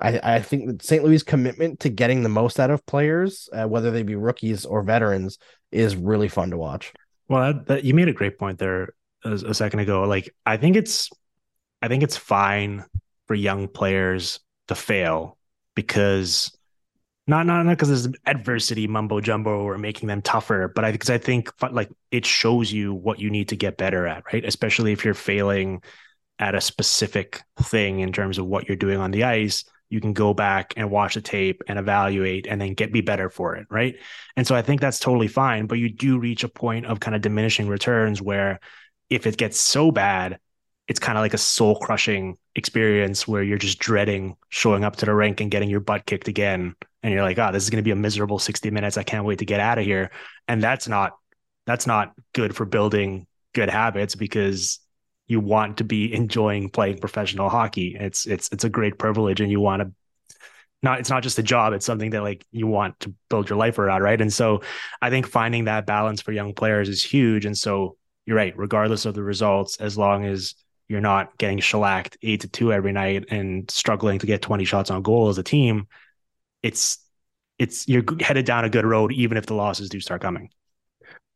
I, 0.00 0.20
I 0.36 0.40
think 0.40 0.66
that 0.66 0.82
St. 0.82 1.04
Louis' 1.04 1.22
commitment 1.22 1.80
to 1.80 1.88
getting 1.88 2.22
the 2.22 2.28
most 2.28 2.60
out 2.60 2.70
of 2.70 2.84
players, 2.86 3.48
uh, 3.52 3.66
whether 3.66 3.90
they 3.90 4.02
be 4.02 4.14
rookies 4.14 4.64
or 4.64 4.82
veterans, 4.82 5.38
is 5.72 5.96
really 5.96 6.28
fun 6.28 6.50
to 6.50 6.56
watch. 6.56 6.92
Well, 7.28 7.52
that, 7.52 7.66
that, 7.66 7.84
you 7.84 7.94
made 7.94 8.08
a 8.08 8.12
great 8.12 8.38
point 8.38 8.58
there 8.58 8.94
a, 9.24 9.32
a 9.32 9.54
second 9.54 9.80
ago. 9.80 10.02
Like, 10.04 10.32
I 10.44 10.56
think 10.56 10.76
it's 10.76 11.10
I 11.86 11.88
think 11.88 12.02
it's 12.02 12.16
fine 12.16 12.84
for 13.28 13.36
young 13.36 13.68
players 13.68 14.40
to 14.66 14.74
fail 14.74 15.38
because 15.76 16.50
not 17.28 17.46
not 17.46 17.64
not 17.64 17.78
because 17.78 17.88
there's 17.88 18.16
adversity 18.26 18.88
mumbo 18.88 19.20
jumbo 19.20 19.60
or 19.60 19.78
making 19.78 20.08
them 20.08 20.20
tougher, 20.20 20.70
but 20.74 20.84
I 20.84 20.90
because 20.90 21.10
I 21.10 21.18
think 21.18 21.52
like 21.70 21.90
it 22.10 22.26
shows 22.26 22.72
you 22.72 22.92
what 22.92 23.20
you 23.20 23.30
need 23.30 23.50
to 23.50 23.56
get 23.56 23.76
better 23.76 24.04
at, 24.08 24.24
right? 24.32 24.44
Especially 24.44 24.90
if 24.90 25.04
you're 25.04 25.14
failing 25.14 25.80
at 26.40 26.56
a 26.56 26.60
specific 26.60 27.42
thing 27.60 28.00
in 28.00 28.12
terms 28.12 28.38
of 28.38 28.46
what 28.46 28.66
you're 28.66 28.76
doing 28.76 28.98
on 28.98 29.12
the 29.12 29.22
ice, 29.22 29.64
you 29.88 30.00
can 30.00 30.12
go 30.12 30.34
back 30.34 30.74
and 30.76 30.90
watch 30.90 31.14
the 31.14 31.20
tape 31.20 31.62
and 31.68 31.78
evaluate 31.78 32.48
and 32.48 32.60
then 32.60 32.74
get 32.74 32.92
be 32.92 33.00
better 33.00 33.30
for 33.30 33.54
it, 33.54 33.68
right? 33.70 33.94
And 34.36 34.44
so 34.44 34.56
I 34.56 34.62
think 34.62 34.80
that's 34.80 34.98
totally 34.98 35.28
fine, 35.28 35.66
but 35.66 35.78
you 35.78 35.88
do 35.88 36.18
reach 36.18 36.42
a 36.42 36.48
point 36.48 36.86
of 36.86 36.98
kind 36.98 37.14
of 37.14 37.22
diminishing 37.22 37.68
returns 37.68 38.20
where 38.20 38.58
if 39.08 39.24
it 39.24 39.36
gets 39.36 39.60
so 39.60 39.92
bad 39.92 40.40
it's 40.88 41.00
kind 41.00 41.18
of 41.18 41.22
like 41.22 41.34
a 41.34 41.38
soul 41.38 41.78
crushing 41.78 42.38
experience 42.54 43.26
where 43.26 43.42
you're 43.42 43.58
just 43.58 43.78
dreading 43.78 44.36
showing 44.48 44.84
up 44.84 44.96
to 44.96 45.06
the 45.06 45.14
rink 45.14 45.40
and 45.40 45.50
getting 45.50 45.68
your 45.68 45.80
butt 45.80 46.06
kicked 46.06 46.28
again. 46.28 46.74
And 47.02 47.12
you're 47.12 47.22
like, 47.22 47.38
oh, 47.38 47.52
this 47.52 47.64
is 47.64 47.70
going 47.70 47.82
to 47.82 47.86
be 47.86 47.90
a 47.90 47.96
miserable 47.96 48.38
60 48.38 48.70
minutes. 48.70 48.96
I 48.96 49.02
can't 49.02 49.24
wait 49.24 49.40
to 49.40 49.44
get 49.44 49.60
out 49.60 49.78
of 49.78 49.84
here. 49.84 50.10
And 50.48 50.62
that's 50.62 50.86
not, 50.88 51.16
that's 51.66 51.86
not 51.86 52.12
good 52.32 52.54
for 52.54 52.64
building 52.64 53.26
good 53.52 53.68
habits 53.68 54.14
because 54.14 54.80
you 55.26 55.40
want 55.40 55.78
to 55.78 55.84
be 55.84 56.14
enjoying 56.14 56.70
playing 56.70 56.98
professional 56.98 57.48
hockey. 57.48 57.96
It's, 57.98 58.26
it's, 58.26 58.48
it's 58.52 58.64
a 58.64 58.68
great 58.68 58.98
privilege 58.98 59.40
and 59.40 59.50
you 59.50 59.60
want 59.60 59.82
to 59.82 59.92
not, 60.82 61.00
it's 61.00 61.10
not 61.10 61.22
just 61.22 61.38
a 61.38 61.42
job. 61.42 61.72
It's 61.72 61.86
something 61.86 62.10
that 62.10 62.22
like 62.22 62.46
you 62.52 62.66
want 62.66 63.00
to 63.00 63.14
build 63.28 63.48
your 63.48 63.58
life 63.58 63.78
around. 63.78 64.02
Right. 64.02 64.20
And 64.20 64.32
so 64.32 64.62
I 65.02 65.10
think 65.10 65.26
finding 65.26 65.64
that 65.64 65.86
balance 65.86 66.20
for 66.20 66.32
young 66.32 66.54
players 66.54 66.88
is 66.88 67.02
huge. 67.02 67.44
And 67.44 67.56
so 67.58 67.96
you're 68.24 68.36
right, 68.36 68.56
regardless 68.56 69.06
of 69.06 69.14
the 69.14 69.22
results, 69.22 69.78
as 69.78 69.96
long 69.96 70.24
as 70.24 70.54
you're 70.88 71.00
not 71.00 71.36
getting 71.38 71.58
shellacked 71.58 72.16
eight 72.22 72.42
to 72.42 72.48
two 72.48 72.72
every 72.72 72.92
night 72.92 73.26
and 73.30 73.70
struggling 73.70 74.18
to 74.18 74.26
get 74.26 74.42
20 74.42 74.64
shots 74.64 74.90
on 74.90 75.02
goal 75.02 75.28
as 75.28 75.38
a 75.38 75.42
team, 75.42 75.86
it's 76.62 76.98
it's 77.58 77.88
you're 77.88 78.04
headed 78.20 78.44
down 78.44 78.64
a 78.64 78.70
good 78.70 78.84
road 78.84 79.12
even 79.12 79.36
if 79.36 79.46
the 79.46 79.54
losses 79.54 79.88
do 79.88 80.00
start 80.00 80.20
coming. 80.20 80.50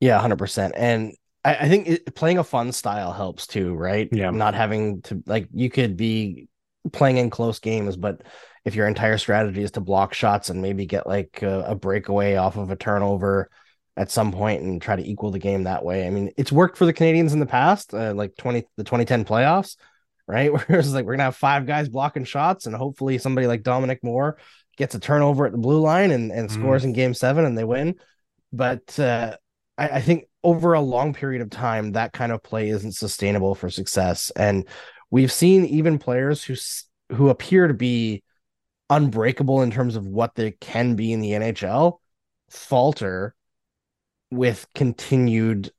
Yeah, 0.00 0.18
hundred 0.18 0.38
percent. 0.38 0.74
And 0.76 1.14
I, 1.44 1.56
I 1.56 1.68
think 1.68 1.88
it, 1.88 2.14
playing 2.14 2.38
a 2.38 2.44
fun 2.44 2.72
style 2.72 3.12
helps 3.12 3.46
too, 3.46 3.74
right? 3.74 4.08
Yeah, 4.12 4.30
not 4.30 4.54
having 4.54 5.02
to 5.02 5.22
like 5.26 5.48
you 5.52 5.70
could 5.70 5.96
be 5.96 6.48
playing 6.92 7.18
in 7.18 7.30
close 7.30 7.58
games, 7.58 7.96
but 7.96 8.22
if 8.64 8.74
your 8.74 8.86
entire 8.86 9.18
strategy 9.18 9.62
is 9.62 9.70
to 9.72 9.80
block 9.80 10.14
shots 10.14 10.50
and 10.50 10.60
maybe 10.62 10.86
get 10.86 11.06
like 11.06 11.42
a, 11.42 11.64
a 11.68 11.74
breakaway 11.74 12.36
off 12.36 12.56
of 12.56 12.70
a 12.70 12.76
turnover 12.76 13.50
at 13.96 14.10
some 14.10 14.32
point 14.32 14.62
and 14.62 14.80
try 14.80 14.96
to 14.96 15.06
equal 15.06 15.30
the 15.30 15.38
game 15.38 15.64
that 15.64 15.84
way. 15.84 16.06
I 16.06 16.10
mean, 16.10 16.30
it's 16.36 16.52
worked 16.52 16.76
for 16.76 16.86
the 16.86 16.94
Canadiens 16.94 17.32
in 17.32 17.40
the 17.40 17.46
past, 17.46 17.92
uh, 17.92 18.14
like 18.14 18.36
20 18.36 18.66
the 18.76 18.84
2010 18.84 19.24
playoffs, 19.24 19.76
right? 20.26 20.52
Where 20.68 20.78
it's 20.78 20.92
like 20.92 21.04
we're 21.04 21.14
gonna 21.14 21.24
have 21.24 21.36
five 21.36 21.66
guys 21.66 21.88
blocking 21.88 22.24
shots, 22.24 22.66
and 22.66 22.74
hopefully 22.74 23.18
somebody 23.18 23.46
like 23.46 23.62
Dominic 23.62 24.02
Moore 24.02 24.38
gets 24.76 24.94
a 24.94 25.00
turnover 25.00 25.46
at 25.46 25.52
the 25.52 25.58
blue 25.58 25.80
line 25.80 26.10
and, 26.10 26.32
and 26.32 26.48
mm. 26.48 26.52
scores 26.52 26.84
in 26.84 26.92
game 26.92 27.12
seven 27.12 27.44
and 27.44 27.58
they 27.58 27.64
win. 27.64 27.96
But 28.52 28.98
uh, 28.98 29.36
I, 29.76 29.88
I 29.88 30.00
think 30.00 30.24
over 30.42 30.72
a 30.72 30.80
long 30.80 31.12
period 31.12 31.42
of 31.42 31.50
time, 31.50 31.92
that 31.92 32.12
kind 32.12 32.32
of 32.32 32.42
play 32.42 32.70
isn't 32.70 32.92
sustainable 32.92 33.54
for 33.54 33.68
success. 33.68 34.30
And 34.34 34.66
we've 35.10 35.32
seen 35.32 35.66
even 35.66 35.98
players 35.98 36.42
who 36.42 36.54
who 37.14 37.28
appear 37.28 37.66
to 37.66 37.74
be 37.74 38.22
unbreakable 38.88 39.62
in 39.62 39.70
terms 39.70 39.96
of 39.96 40.06
what 40.06 40.34
they 40.34 40.52
can 40.52 40.96
be 40.96 41.12
in 41.12 41.20
the 41.20 41.32
NHL 41.32 41.98
falter 42.48 43.34
with 44.30 44.66
continued 44.74 45.72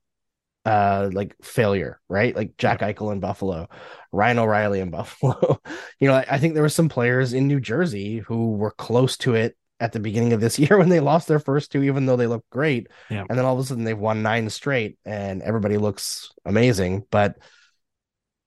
uh 0.66 1.10
like 1.14 1.36
failure, 1.42 2.00
right? 2.08 2.36
Like 2.36 2.58
Jack 2.58 2.82
Eichel 2.82 3.12
in 3.12 3.20
Buffalo, 3.20 3.68
Ryan 4.12 4.40
O'Reilly 4.40 4.80
in 4.80 4.92
Buffalo. 4.92 5.60
you 6.00 6.08
know, 6.08 6.16
I, 6.16 6.26
I 6.32 6.38
think 6.38 6.54
there 6.54 6.64
were 6.64 6.70
some 6.70 6.90
players 6.90 7.34
in 7.34 7.48
New 7.48 7.60
Jersey 7.60 8.20
who 8.20 8.52
were 8.52 8.72
close 8.72 9.18
to 9.18 9.34
it 9.36 9.58
at 9.80 9.92
the 9.92 10.00
beginning 10.00 10.34
of 10.34 10.40
this 10.40 10.60
year 10.60 10.78
when 10.78 10.90
they 10.90 11.00
lost 11.00 11.28
their 11.28 11.40
first 11.40 11.72
two, 11.72 11.84
even 11.84 12.06
though 12.06 12.16
they 12.16 12.28
looked 12.28 12.50
great. 12.50 12.88
Yeah. 13.10 13.26
And 13.28 13.38
then 13.38 13.46
all 13.46 13.56
of 13.56 13.60
a 13.60 13.64
sudden 13.68 13.84
they've 13.84 13.98
won 13.98 14.22
nine 14.22 14.50
straight 14.50 14.98
and 15.04 15.42
everybody 15.42 15.78
looks 15.78 16.32
amazing. 16.46 17.06
But 17.10 17.38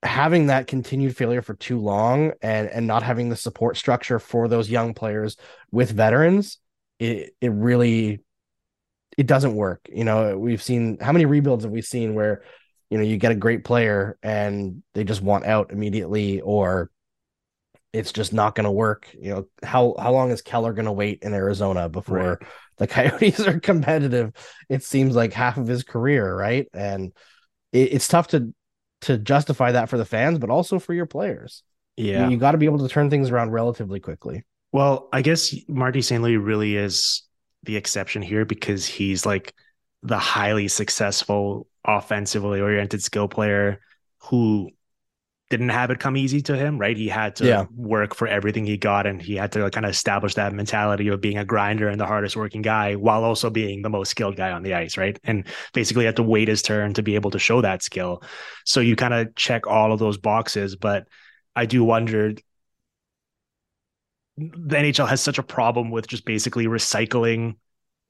having 0.02 0.46
that 0.46 0.66
continued 0.66 1.16
failure 1.16 1.42
for 1.42 1.54
too 1.54 1.80
long 1.80 2.32
and 2.42 2.68
and 2.68 2.86
not 2.86 3.02
having 3.02 3.30
the 3.30 3.36
support 3.36 3.76
structure 3.76 4.18
for 4.18 4.48
those 4.48 4.70
young 4.70 4.94
players 4.94 5.36
with 5.72 5.90
veterans, 5.90 6.58
it 6.98 7.34
it 7.40 7.50
really 7.50 8.20
it 9.16 9.26
doesn't 9.26 9.54
work. 9.54 9.88
You 9.92 10.04
know, 10.04 10.38
we've 10.38 10.62
seen 10.62 10.98
how 11.00 11.12
many 11.12 11.24
rebuilds 11.26 11.64
have 11.64 11.72
we 11.72 11.82
seen 11.82 12.14
where, 12.14 12.42
you 12.90 12.98
know, 12.98 13.04
you 13.04 13.16
get 13.16 13.32
a 13.32 13.36
great 13.36 13.64
player 13.64 14.18
and 14.22 14.82
they 14.94 15.04
just 15.04 15.22
want 15.22 15.46
out 15.46 15.72
immediately 15.72 16.40
or 16.40 16.90
it's 17.92 18.12
just 18.12 18.32
not 18.32 18.56
going 18.56 18.64
to 18.64 18.72
work. 18.72 19.08
You 19.18 19.30
know, 19.30 19.48
how 19.62 19.94
how 19.98 20.12
long 20.12 20.30
is 20.30 20.42
Keller 20.42 20.72
going 20.72 20.86
to 20.86 20.92
wait 20.92 21.20
in 21.22 21.32
Arizona 21.32 21.88
before 21.88 22.38
right. 22.40 22.48
the 22.78 22.86
Coyotes 22.86 23.40
are 23.40 23.60
competitive? 23.60 24.32
It 24.68 24.82
seems 24.82 25.14
like 25.14 25.32
half 25.32 25.56
of 25.56 25.68
his 25.68 25.84
career, 25.84 26.34
right? 26.34 26.68
And 26.72 27.12
it, 27.72 27.94
it's 27.94 28.08
tough 28.08 28.28
to 28.28 28.52
to 29.02 29.18
justify 29.18 29.72
that 29.72 29.88
for 29.88 29.98
the 29.98 30.04
fans, 30.04 30.38
but 30.38 30.50
also 30.50 30.78
for 30.78 30.92
your 30.92 31.06
players. 31.06 31.62
Yeah, 31.96 32.24
you, 32.24 32.32
you 32.32 32.36
got 32.38 32.52
to 32.52 32.58
be 32.58 32.66
able 32.66 32.80
to 32.80 32.88
turn 32.88 33.10
things 33.10 33.30
around 33.30 33.52
relatively 33.52 34.00
quickly. 34.00 34.42
Well, 34.72 35.08
I 35.12 35.22
guess 35.22 35.54
Marty 35.68 36.02
St. 36.02 36.20
Louis 36.20 36.36
really 36.36 36.74
is 36.76 37.22
the 37.64 37.76
exception 37.76 38.22
here 38.22 38.44
because 38.44 38.86
he's 38.86 39.24
like 39.24 39.54
the 40.02 40.18
highly 40.18 40.68
successful 40.68 41.66
offensively 41.84 42.60
oriented 42.60 43.02
skill 43.02 43.28
player 43.28 43.80
who 44.18 44.70
didn't 45.50 45.68
have 45.68 45.90
it 45.90 46.00
come 46.00 46.16
easy 46.16 46.40
to 46.40 46.56
him, 46.56 46.78
right? 46.78 46.96
He 46.96 47.08
had 47.08 47.36
to 47.36 47.46
yeah. 47.46 47.66
work 47.76 48.14
for 48.14 48.26
everything 48.26 48.64
he 48.64 48.76
got 48.76 49.06
and 49.06 49.20
he 49.20 49.36
had 49.36 49.52
to 49.52 49.70
kind 49.70 49.84
of 49.84 49.90
establish 49.90 50.34
that 50.34 50.52
mentality 50.52 51.08
of 51.08 51.20
being 51.20 51.38
a 51.38 51.44
grinder 51.44 51.88
and 51.88 52.00
the 52.00 52.06
hardest 52.06 52.34
working 52.34 52.62
guy 52.62 52.96
while 52.96 53.24
also 53.24 53.50
being 53.50 53.82
the 53.82 53.90
most 53.90 54.10
skilled 54.10 54.36
guy 54.36 54.50
on 54.50 54.62
the 54.62 54.74
ice, 54.74 54.96
right? 54.96 55.18
And 55.22 55.46
basically 55.72 56.06
had 56.06 56.16
to 56.16 56.22
wait 56.22 56.48
his 56.48 56.62
turn 56.62 56.94
to 56.94 57.02
be 57.02 57.14
able 57.14 57.30
to 57.32 57.38
show 57.38 57.60
that 57.60 57.82
skill. 57.82 58.22
So 58.64 58.80
you 58.80 58.96
kind 58.96 59.14
of 59.14 59.34
check 59.36 59.66
all 59.66 59.92
of 59.92 59.98
those 59.98 60.16
boxes, 60.16 60.76
but 60.76 61.06
I 61.54 61.66
do 61.66 61.84
wonder 61.84 62.34
the 64.36 64.76
NHL 64.76 65.08
has 65.08 65.20
such 65.20 65.38
a 65.38 65.42
problem 65.42 65.90
with 65.90 66.08
just 66.08 66.24
basically 66.24 66.66
recycling 66.66 67.56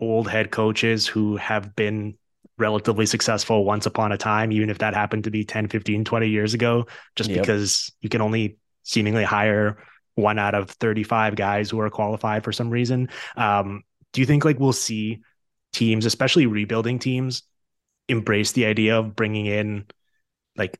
old 0.00 0.28
head 0.28 0.50
coaches 0.50 1.06
who 1.06 1.36
have 1.36 1.76
been 1.76 2.16
relatively 2.58 3.06
successful 3.06 3.64
once 3.64 3.86
upon 3.86 4.12
a 4.12 4.18
time, 4.18 4.52
even 4.52 4.70
if 4.70 4.78
that 4.78 4.94
happened 4.94 5.24
to 5.24 5.30
be 5.30 5.44
10, 5.44 5.68
15, 5.68 6.04
20 6.04 6.28
years 6.28 6.54
ago, 6.54 6.86
just 7.16 7.30
yep. 7.30 7.40
because 7.40 7.92
you 8.00 8.08
can 8.08 8.20
only 8.20 8.56
seemingly 8.84 9.24
hire 9.24 9.78
one 10.14 10.38
out 10.38 10.54
of 10.54 10.70
35 10.70 11.34
guys 11.36 11.70
who 11.70 11.80
are 11.80 11.90
qualified 11.90 12.44
for 12.44 12.52
some 12.52 12.70
reason. 12.70 13.08
Um, 13.36 13.82
do 14.12 14.20
you 14.20 14.26
think 14.26 14.44
like 14.44 14.60
we'll 14.60 14.72
see 14.72 15.20
teams, 15.72 16.06
especially 16.06 16.46
rebuilding 16.46 16.98
teams, 17.00 17.42
embrace 18.08 18.52
the 18.52 18.66
idea 18.66 18.98
of 18.98 19.16
bringing 19.16 19.46
in 19.46 19.86
like 20.56 20.78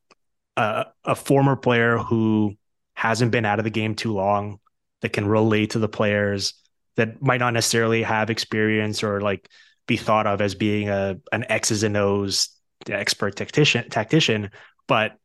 a, 0.56 0.86
a 1.04 1.14
former 1.16 1.56
player 1.56 1.98
who 1.98 2.56
hasn't 2.94 3.32
been 3.32 3.44
out 3.44 3.58
of 3.58 3.64
the 3.64 3.70
game 3.70 3.94
too 3.94 4.12
long 4.12 4.60
that 5.04 5.12
can 5.12 5.26
relate 5.26 5.68
to 5.68 5.78
the 5.78 5.86
players 5.86 6.54
that 6.96 7.20
might 7.20 7.38
not 7.38 7.52
necessarily 7.52 8.02
have 8.02 8.30
experience 8.30 9.02
or 9.02 9.20
like 9.20 9.50
be 9.86 9.98
thought 9.98 10.26
of 10.26 10.40
as 10.40 10.54
being 10.54 10.88
a 10.88 11.18
an 11.30 11.44
X's 11.50 11.82
and 11.82 11.94
O's 11.94 12.48
expert 12.88 13.36
tactician 13.36 13.86
tactician, 13.90 14.50
but 14.88 15.18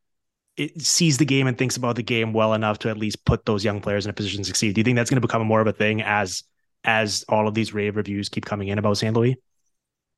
it 0.58 0.82
sees 0.82 1.18
the 1.18 1.24
game 1.24 1.48
and 1.48 1.58
thinks 1.58 1.78
about 1.78 1.96
the 1.96 2.04
game 2.04 2.34
well 2.34 2.54
enough 2.54 2.80
to 2.80 2.90
at 2.90 2.98
least 2.98 3.24
put 3.24 3.46
those 3.46 3.64
young 3.64 3.80
players 3.80 4.06
in 4.06 4.10
a 4.10 4.14
position 4.14 4.40
to 4.40 4.48
succeed. 4.48 4.76
Do 4.76 4.82
you 4.82 4.84
think 4.84 4.98
that's 4.98 5.10
going 5.10 5.22
to 5.22 5.26
become 5.26 5.48
more 5.48 5.62
of 5.62 5.68
a 5.68 5.72
thing 5.72 6.02
as 6.02 6.44
as 6.84 7.24
all 7.30 7.48
of 7.48 7.54
these 7.54 7.74
rave 7.74 7.96
reviews 7.96 8.28
keep 8.28 8.44
coming 8.44 8.68
in 8.68 8.80
about 8.80 8.98
St. 8.98 9.16
Louis? 9.16 9.38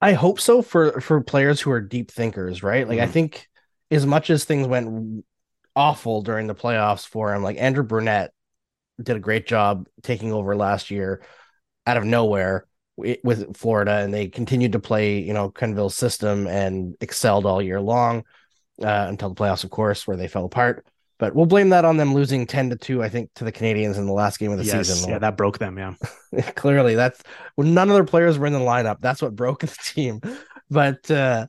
I 0.01 0.13
hope 0.13 0.39
so 0.39 0.63
for 0.63 0.99
for 1.01 1.21
players 1.21 1.61
who 1.61 1.69
are 1.69 1.81
deep 1.81 2.09
thinkers, 2.09 2.63
right? 2.63 2.87
Like 2.87 2.97
mm-hmm. 2.97 3.09
I 3.09 3.11
think 3.11 3.47
as 3.91 4.07
much 4.07 4.31
as 4.31 4.43
things 4.43 4.65
went 4.65 5.23
awful 5.75 6.23
during 6.23 6.47
the 6.47 6.55
playoffs 6.55 7.07
for 7.07 7.31
him, 7.31 7.43
like 7.43 7.57
Andrew 7.59 7.83
Brunette 7.83 8.33
did 9.03 9.17
a 9.17 9.19
great 9.19 9.47
job 9.47 9.87
taking 10.03 10.31
over 10.31 10.55
last 10.55 10.91
year 10.91 11.21
out 11.85 11.97
of 11.97 12.05
nowhere 12.05 12.65
with 12.97 13.57
Florida, 13.57 13.93
and 13.93 14.13
they 14.13 14.27
continued 14.27 14.73
to 14.73 14.79
play, 14.79 15.19
you 15.19 15.33
know, 15.33 15.49
Quenneville's 15.49 15.95
system 15.95 16.47
and 16.47 16.95
excelled 17.01 17.45
all 17.45 17.61
year 17.61 17.81
long 17.81 18.23
uh, 18.81 19.05
until 19.07 19.29
the 19.29 19.35
playoffs, 19.35 19.63
of 19.63 19.69
course, 19.69 20.07
where 20.07 20.17
they 20.17 20.27
fell 20.27 20.45
apart. 20.45 20.85
But 21.17 21.35
we'll 21.35 21.45
blame 21.45 21.69
that 21.69 21.85
on 21.85 21.97
them 21.97 22.13
losing 22.15 22.47
10 22.47 22.71
to 22.71 22.75
2, 22.75 23.03
I 23.03 23.09
think, 23.09 23.29
to 23.35 23.43
the 23.43 23.51
Canadiens 23.51 23.97
in 23.97 24.07
the 24.07 24.13
last 24.13 24.39
game 24.39 24.51
of 24.51 24.57
the 24.57 24.63
yes, 24.63 24.87
season. 24.87 25.09
Yeah, 25.09 25.19
that 25.19 25.37
broke 25.37 25.59
them. 25.59 25.77
Yeah. 25.77 25.93
Clearly, 26.55 26.95
that's 26.95 27.21
when 27.55 27.75
none 27.75 27.89
of 27.89 27.93
their 27.93 28.03
players 28.03 28.39
were 28.39 28.47
in 28.47 28.53
the 28.53 28.59
lineup. 28.59 28.97
That's 29.01 29.21
what 29.21 29.35
broke 29.35 29.59
the 29.61 29.77
team. 29.83 30.19
But 30.69 31.09
uh, 31.11 31.45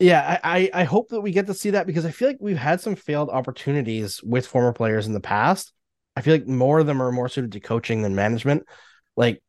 yeah, 0.00 0.40
I, 0.42 0.70
I 0.74 0.82
hope 0.82 1.10
that 1.10 1.20
we 1.20 1.30
get 1.30 1.46
to 1.46 1.54
see 1.54 1.70
that 1.70 1.86
because 1.86 2.04
I 2.04 2.10
feel 2.10 2.26
like 2.26 2.38
we've 2.40 2.56
had 2.56 2.80
some 2.80 2.96
failed 2.96 3.30
opportunities 3.30 4.20
with 4.24 4.44
former 4.46 4.72
players 4.72 5.06
in 5.06 5.12
the 5.12 5.20
past. 5.20 5.72
I 6.16 6.20
feel 6.20 6.34
like 6.34 6.46
more 6.46 6.78
of 6.78 6.86
them 6.86 7.02
are 7.02 7.12
more 7.12 7.28
suited 7.28 7.52
to 7.52 7.60
coaching 7.60 8.02
than 8.02 8.14
management. 8.14 8.66
Like, 9.16 9.42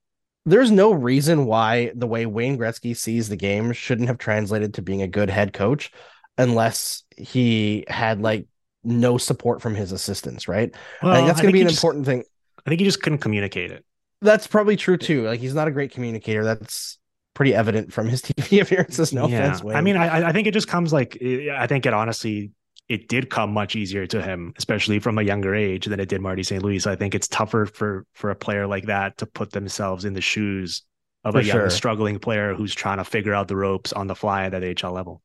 there's 0.46 0.72
no 0.72 0.92
reason 0.92 1.46
why 1.46 1.92
the 1.96 2.08
way 2.08 2.26
Wayne 2.26 2.58
Gretzky 2.58 2.96
sees 2.96 3.30
the 3.30 3.36
game 3.36 3.72
shouldn't 3.72 4.10
have 4.10 4.18
translated 4.18 4.74
to 4.76 4.82
being 4.82 5.02
a 5.02 5.08
good 5.08 5.30
head 5.30 5.54
coach 5.54 5.92
unless 6.38 7.04
he 7.18 7.86
had 7.88 8.22
like 8.22 8.48
no 8.84 9.18
support 9.18 9.62
from 9.62 9.76
his 9.76 9.92
assistants, 9.92 10.48
right? 10.48 10.76
Well, 11.02 11.12
I 11.12 11.16
think 11.18 11.28
that's 11.28 11.42
going 11.42 11.52
to 11.52 11.54
be 11.54 11.62
an 11.62 11.68
just, 11.68 11.80
important 11.80 12.06
thing. 12.06 12.24
I 12.66 12.70
think 12.70 12.80
he 12.80 12.86
just 12.86 13.02
couldn't 13.02 13.20
communicate 13.20 13.72
it. 13.72 13.86
That's 14.22 14.48
probably 14.48 14.76
true 14.76 14.98
too. 14.98 15.26
Like 15.26 15.40
he's 15.40 15.54
not 15.54 15.68
a 15.68 15.72
great 15.72 15.92
communicator. 15.92 16.44
That's 16.44 16.98
pretty 17.34 17.56
evident 17.56 17.94
from 17.94 18.08
his 18.08 18.22
TV 18.24 18.62
appearances. 18.62 19.14
No 19.14 19.28
yeah. 19.28 19.40
offense, 19.40 19.64
Wayne. 19.64 19.78
I 19.78 19.82
mean, 19.82 19.98
I, 19.98 20.30
I 20.30 20.32
think 20.32 20.48
it 20.48 20.54
just 20.54 20.68
comes 20.68 20.92
like 20.92 21.18
I 21.22 21.68
think 21.68 21.86
it 21.86 21.94
honestly 21.94 22.52
it 22.90 23.08
did 23.08 23.30
come 23.30 23.54
much 23.54 23.76
easier 23.76 24.06
to 24.08 24.22
him, 24.22 24.54
especially 24.58 25.00
from 25.00 25.18
a 25.18 25.24
younger 25.24 25.56
age 25.56 25.86
than 25.86 26.00
it 26.00 26.10
did 26.10 26.22
Marty 26.22 26.44
St. 26.44 26.62
Louis. 26.62 26.80
So 26.80 26.92
I 26.92 26.96
think 26.96 27.16
it's 27.16 27.28
tougher 27.28 27.66
for 27.66 28.06
for 28.14 28.30
a 28.30 28.36
player 28.36 28.68
like 28.68 28.86
that 28.86 29.18
to 29.18 29.26
put 29.26 29.52
themselves 29.52 30.06
in 30.06 30.14
the 30.14 30.22
shoes 30.22 30.84
of 31.24 31.34
for 31.34 31.40
a 31.40 31.44
young 31.44 31.58
sure. 31.58 31.70
struggling 31.70 32.20
player 32.20 32.54
who's 32.54 32.76
trying 32.76 32.98
to 32.98 33.06
figure 33.06 33.34
out 33.34 33.48
the 33.48 33.56
ropes 33.56 33.94
on 33.94 34.08
the 34.08 34.16
fly 34.16 34.46
at 34.46 34.52
that 34.52 34.64
HL 34.64 34.94
level. 34.94 35.22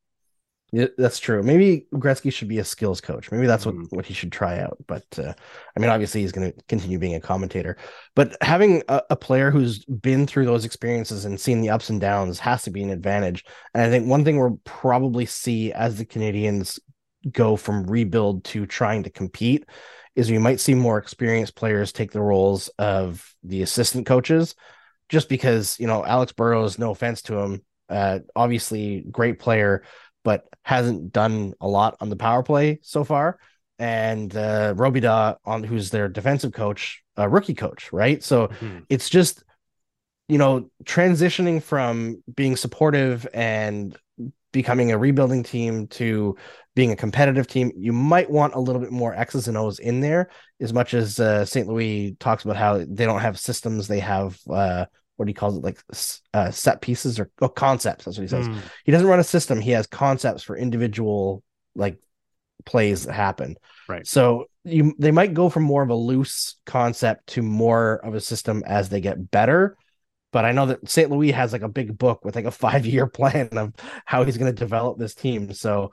Yeah, 0.71 0.85
that's 0.97 1.17
true. 1.17 1.41
Maybe 1.41 1.87
Gretzky 1.95 2.31
should 2.31 2.47
be 2.47 2.59
a 2.59 2.63
skills 2.63 3.01
coach. 3.01 3.31
Maybe 3.31 3.47
that's 3.47 3.65
what, 3.65 3.73
mm. 3.73 3.87
what 3.89 4.05
he 4.05 4.13
should 4.13 4.31
try 4.31 4.59
out. 4.59 4.77
But 4.85 5.03
uh, 5.17 5.33
I 5.75 5.79
mean, 5.79 5.89
obviously, 5.89 6.21
he's 6.21 6.31
going 6.31 6.51
to 6.51 6.57
continue 6.67 6.99
being 6.99 7.15
a 7.15 7.19
commentator. 7.19 7.75
But 8.15 8.37
having 8.41 8.83
a, 8.87 9.01
a, 9.09 9.15
player 9.15 9.49
who's 9.49 9.83
been 9.85 10.27
through 10.27 10.45
those 10.45 10.65
experiences 10.65 11.25
and 11.25 11.39
seen 11.39 11.61
the 11.61 11.71
ups 11.71 11.89
and 11.89 11.99
downs 11.99 12.37
has 12.39 12.61
to 12.63 12.69
be 12.69 12.83
an 12.83 12.91
advantage. 12.91 13.45
And 13.73 13.83
I 13.83 13.89
think 13.89 14.07
one 14.07 14.23
thing 14.23 14.39
we'll 14.39 14.61
probably 14.63 15.25
see 15.25 15.73
as 15.73 15.97
the 15.97 16.05
Canadiens 16.05 16.79
go 17.31 17.55
from 17.55 17.85
rebuild 17.85 18.43
to 18.45 18.65
trying 18.65 19.03
to 19.03 19.09
compete 19.09 19.65
is 20.15 20.31
we 20.31 20.37
might 20.37 20.59
see 20.59 20.73
more 20.73 20.97
experienced 20.97 21.55
players 21.55 21.91
take 21.91 22.11
the 22.11 22.21
roles 22.21 22.67
of 22.79 23.33
the 23.43 23.61
assistant 23.61 24.05
coaches, 24.05 24.55
just 25.07 25.29
because 25.29 25.79
you 25.79 25.87
know 25.87 26.05
Alex 26.05 26.31
Burrows. 26.31 26.79
No 26.79 26.91
offense 26.91 27.21
to 27.23 27.37
him, 27.37 27.61
uh, 27.89 28.19
obviously 28.35 29.05
great 29.11 29.39
player 29.39 29.83
but 30.23 30.45
hasn't 30.63 31.11
done 31.11 31.53
a 31.61 31.67
lot 31.67 31.97
on 31.99 32.09
the 32.09 32.15
power 32.15 32.43
play 32.43 32.79
so 32.81 33.03
far. 33.03 33.39
And 33.77 34.35
uh, 34.35 34.73
Robidas, 34.75 35.37
on 35.45 35.63
who's 35.63 35.89
their 35.89 36.09
defensive 36.09 36.51
coach, 36.51 37.01
a 37.15 37.29
rookie 37.29 37.53
coach, 37.53 37.93
right? 37.93 38.21
So 38.21 38.47
mm-hmm. 38.47 38.79
it's 38.89 39.09
just 39.09 39.43
you 40.27 40.37
know 40.37 40.69
transitioning 40.83 41.63
from 41.63 42.21
being 42.33 42.55
supportive 42.55 43.27
and 43.33 43.97
becoming 44.51 44.91
a 44.91 44.97
rebuilding 44.97 45.43
team 45.43 45.87
to 45.87 46.35
being 46.75 46.91
a 46.91 46.95
competitive 46.95 47.47
team, 47.47 47.71
you 47.75 47.91
might 47.91 48.29
want 48.29 48.55
a 48.55 48.59
little 48.59 48.81
bit 48.81 48.91
more 48.91 49.13
X's 49.13 49.47
and 49.47 49.57
O's 49.57 49.79
in 49.79 49.99
there. 49.99 50.29
As 50.59 50.73
much 50.73 50.93
as 50.93 51.19
uh, 51.19 51.45
St. 51.45 51.67
Louis 51.67 52.15
talks 52.19 52.43
about 52.43 52.57
how 52.57 52.77
they 52.77 53.05
don't 53.05 53.21
have 53.21 53.39
systems, 53.39 53.87
they 53.87 53.99
have 53.99 54.39
uh, 54.49 54.85
what 55.19 55.27
he 55.27 55.33
calls 55.33 55.57
it 55.57 55.63
like 55.63 55.77
uh, 56.33 56.49
set 56.49 56.79
pieces 56.79 57.19
or 57.19 57.29
oh, 57.41 57.49
concepts 57.49 58.05
that's 58.05 58.17
what 58.17 58.21
he 58.21 58.29
says 58.29 58.47
mm. 58.47 58.57
he 58.85 58.91
doesn't 58.93 59.07
run 59.07 59.19
a 59.19 59.23
system 59.23 59.59
he 59.59 59.71
has 59.71 59.85
concepts 59.85 60.41
for 60.41 60.55
individual 60.55 61.43
like 61.75 61.99
plays 62.65 63.05
that 63.05 63.13
happen 63.13 63.57
right 63.89 64.07
so 64.07 64.45
you 64.63 64.95
they 64.97 65.11
might 65.11 65.33
go 65.33 65.49
from 65.49 65.63
more 65.63 65.83
of 65.83 65.89
a 65.89 65.95
loose 65.95 66.55
concept 66.65 67.27
to 67.27 67.41
more 67.41 67.95
of 67.95 68.15
a 68.15 68.21
system 68.21 68.63
as 68.65 68.87
they 68.87 69.01
get 69.01 69.29
better 69.29 69.75
but 70.31 70.45
i 70.45 70.51
know 70.51 70.65
that 70.65 70.89
st 70.89 71.09
louis 71.09 71.31
has 71.31 71.53
like 71.53 71.61
a 71.61 71.69
big 71.69 71.97
book 71.97 72.23
with 72.23 72.35
like 72.35 72.45
a 72.45 72.51
five 72.65 72.85
year 72.85 73.07
plan 73.07 73.49
of 73.53 73.73
how 74.05 74.23
he's 74.23 74.37
going 74.37 74.53
to 74.53 74.59
develop 74.59 74.97
this 74.97 75.15
team 75.15 75.53
so 75.53 75.91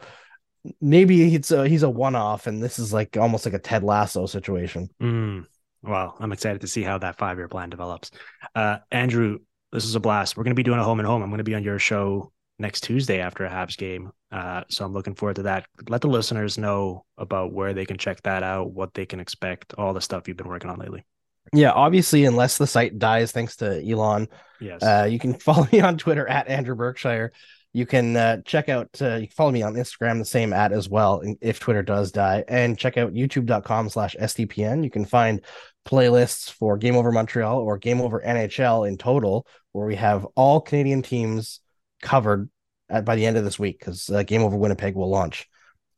maybe 0.80 1.30
he's 1.30 1.53
a, 1.53 1.68
he's 1.68 1.84
a 1.84 1.91
one-off 1.91 2.47
and 2.47 2.62
this 2.62 2.78
is 2.78 2.93
like 2.93 3.16
almost 3.16 3.45
like 3.45 3.55
a 3.55 3.59
ted 3.59 3.84
lasso 3.84 4.26
situation 4.26 4.89
mm. 5.01 5.45
Well, 5.87 6.16
I'm 6.18 6.32
excited 6.32 6.62
to 6.62 6.66
see 6.66 6.82
how 6.82 6.99
that 6.99 7.16
five 7.16 7.39
year 7.39 7.49
plan 7.49 7.70
develops. 7.70 8.11
Uh, 8.55 8.78
Andrew, 8.91 9.39
this 9.72 9.84
is 9.84 9.95
a 9.95 10.01
blast. 10.01 10.37
We're 10.37 10.43
going 10.43 10.55
to 10.55 10.59
be 10.59 10.64
doing 10.64 10.80
a 10.80 10.84
home 10.84 10.99
and 10.99 11.07
home. 11.07 11.22
I'm 11.22 11.30
going 11.30 11.39
to 11.39 11.45
be 11.45 11.55
on 11.55 11.62
your 11.62 11.78
show 11.78 12.32
next 12.59 12.82
Tuesday 12.82 13.20
after 13.20 13.45
a 13.45 13.51
Habs 13.51 13.76
game. 13.76 14.11
Uh, 14.32 14.64
so 14.68 14.84
I'm 14.84 14.93
looking 14.93 15.14
forward 15.14 15.37
to 15.37 15.43
that. 15.45 15.66
Let 15.89 16.01
the 16.01 16.09
listeners 16.09 16.59
know 16.59 17.05
about 17.18 17.53
where 17.53 17.72
they 17.72 17.87
can 17.87 17.99
check 17.99 18.22
that 18.22 18.43
out, 18.43 18.72
what 18.72 18.95
they 18.95 19.07
can 19.07 19.20
expect, 19.20 19.74
all 19.78 19.95
the 19.95 20.01
stuff 20.01 20.26
you've 20.26 20.37
been 20.37 20.49
working 20.49 20.70
on 20.70 20.78
lately. 20.78 21.05
Yeah, 21.53 21.72
obviously, 21.72 22.24
unless 22.24 22.59
the 22.59 22.66
site 22.66 22.99
dies 22.99 23.32
thanks 23.32 23.57
to 23.57 23.82
Elon, 23.88 24.28
yes, 24.61 24.82
uh, 24.82 25.07
you 25.09 25.18
can 25.18 25.34
follow 25.38 25.66
me 25.72 25.80
on 25.80 25.99
Twitter 25.99 26.26
at 26.26 26.49
Andrew 26.49 26.74
Berkshire. 26.74 27.32
You 27.72 27.84
can 27.84 28.16
uh, 28.16 28.40
check 28.47 28.70
out, 28.70 28.88
uh, 29.03 29.16
you 29.16 29.26
can 29.26 29.34
follow 29.34 29.51
me 29.51 29.62
on 29.62 29.74
Instagram, 29.74 30.18
the 30.18 30.24
same 30.24 30.55
at 30.55 30.72
as 30.72 30.88
well, 30.88 31.22
if 31.42 31.61
Twitter 31.61 31.82
does 31.82 32.11
die, 32.11 32.42
and 32.49 32.78
check 32.78 32.97
out 32.97 33.12
youtube.com 33.12 33.90
slash 33.90 34.16
SDPN. 34.18 34.82
You 34.82 34.88
can 34.90 35.05
find 35.05 35.42
playlists 35.86 36.51
for 36.51 36.78
Game 36.78 36.97
Over 36.97 37.12
Montreal 37.12 37.59
or 37.59 37.76
Game 37.76 38.01
Over 38.01 38.22
NHL 38.26 38.88
in 38.88 38.97
total, 38.97 39.47
where 39.72 39.86
we 39.86 39.97
have 39.97 40.26
all 40.36 40.62
Canadian 40.62 41.03
teams 41.03 41.61
covered 42.01 42.49
at, 42.88 43.05
by 43.05 43.14
the 43.14 43.26
end 43.26 43.36
of 43.36 43.44
this 43.44 43.59
week 43.59 43.78
because 43.78 44.09
uh, 44.09 44.22
Game 44.22 44.42
Over 44.42 44.57
Winnipeg 44.57 44.94
will 44.94 45.11
launch 45.11 45.47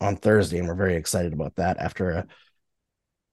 on 0.01 0.16
Thursday, 0.16 0.59
and 0.59 0.66
we're 0.66 0.74
very 0.74 0.96
excited 0.96 1.32
about 1.32 1.55
that 1.57 1.78
after 1.78 2.11
a 2.11 2.26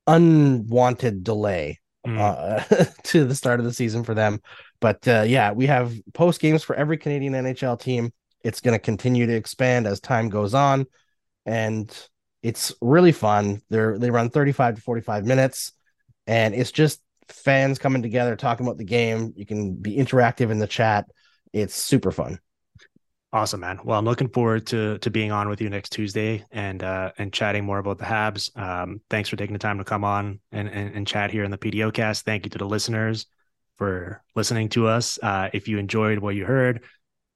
unwanted 0.08 1.24
delay 1.24 1.80
mm. 2.06 2.20
uh, 2.20 2.86
to 3.04 3.26
the 3.26 3.36
start 3.36 3.60
of 3.60 3.66
the 3.66 3.74
season 3.74 4.04
for 4.04 4.14
them. 4.14 4.42
But 4.80 5.08
uh, 5.08 5.24
yeah, 5.28 5.52
we 5.52 5.66
have 5.68 5.94
post 6.14 6.42
games 6.42 6.64
for 6.64 6.76
every 6.76 6.98
Canadian 6.98 7.34
NHL 7.34 7.80
team 7.80 8.12
it's 8.46 8.62
going 8.62 8.76
to 8.76 8.80
continue 8.80 9.26
to 9.26 9.34
expand 9.34 9.88
as 9.88 10.00
time 10.00 10.30
goes 10.30 10.54
on, 10.54 10.86
and 11.48 11.92
it's 12.44 12.72
really 12.80 13.12
fun. 13.12 13.60
They're 13.72 13.98
they 13.98 14.12
run 14.12 14.30
35 14.30 14.76
to 14.76 14.82
45 14.82 15.26
minutes, 15.26 15.72
and 16.28 16.54
it's 16.54 16.72
just 16.72 17.02
fans 17.28 17.80
coming 17.80 18.04
together 18.04 18.36
talking 18.36 18.68
about 18.68 18.78
the 18.78 18.86
game. 18.86 19.34
You 19.36 19.48
can 19.48 19.74
be 19.74 19.98
interactive 19.98 20.52
in 20.52 20.60
the 20.60 20.68
chat. 20.68 21.08
It's 21.54 21.74
super 21.74 22.12
fun. 22.12 22.40
Awesome, 23.36 23.60
man. 23.60 23.82
Well, 23.84 24.00
I'm 24.00 24.06
looking 24.06 24.30
forward 24.30 24.66
to 24.68 24.98
to 25.00 25.10
being 25.12 25.34
on 25.34 25.50
with 25.50 25.60
you 25.60 25.70
next 25.70 25.90
Tuesday 25.90 26.46
and 26.52 26.82
uh 26.82 27.12
and 27.18 27.34
chatting 27.34 27.66
more 27.66 27.80
about 27.80 27.98
the 27.98 28.06
Habs. 28.06 28.50
Um, 28.58 29.02
thanks 29.10 29.28
for 29.28 29.36
taking 29.36 29.52
the 29.52 29.60
time 29.60 29.78
to 29.78 29.84
come 29.84 30.06
on 30.06 30.40
and, 30.54 30.70
and, 30.70 30.96
and 30.96 31.06
chat 31.06 31.32
here 31.32 31.44
in 31.44 31.52
the 31.52 31.58
PDO 31.58 31.94
cast. 31.94 32.24
Thank 32.24 32.46
you 32.46 32.50
to 32.52 32.58
the 32.58 32.66
listeners 32.66 33.26
for 33.78 34.24
listening 34.36 34.70
to 34.70 34.88
us. 34.88 35.20
Uh, 35.22 35.50
if 35.52 35.68
you 35.68 35.80
enjoyed 35.80 36.20
what 36.20 36.36
you 36.36 36.46
heard, 36.46 36.86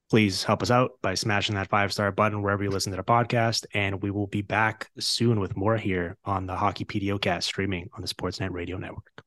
please 0.10 0.41
help 0.41 0.64
us 0.64 0.72
out 0.72 0.91
by 1.02 1.16
smashing 1.16 1.56
that 1.56 1.68
five 1.68 1.91
star 1.91 2.14
button 2.14 2.41
wherever 2.41 2.64
you 2.64 2.70
listen 2.70 2.93
to 2.93 2.97
the 2.97 3.04
podcast. 3.04 3.66
And 3.74 4.02
we 4.02 4.10
will 4.10 4.28
be 4.28 4.41
back 4.41 4.88
soon 5.00 5.41
with 5.41 5.58
more 5.58 5.76
here 5.76 6.16
on 6.24 6.45
the 6.45 6.56
Hockey 6.56 6.86
PDO 6.86 7.20
cast 7.20 7.45
streaming 7.45 7.89
on 7.93 8.02
the 8.02 8.08
Sportsnet 8.08 8.52
Radio 8.52 8.78
Network. 8.78 9.26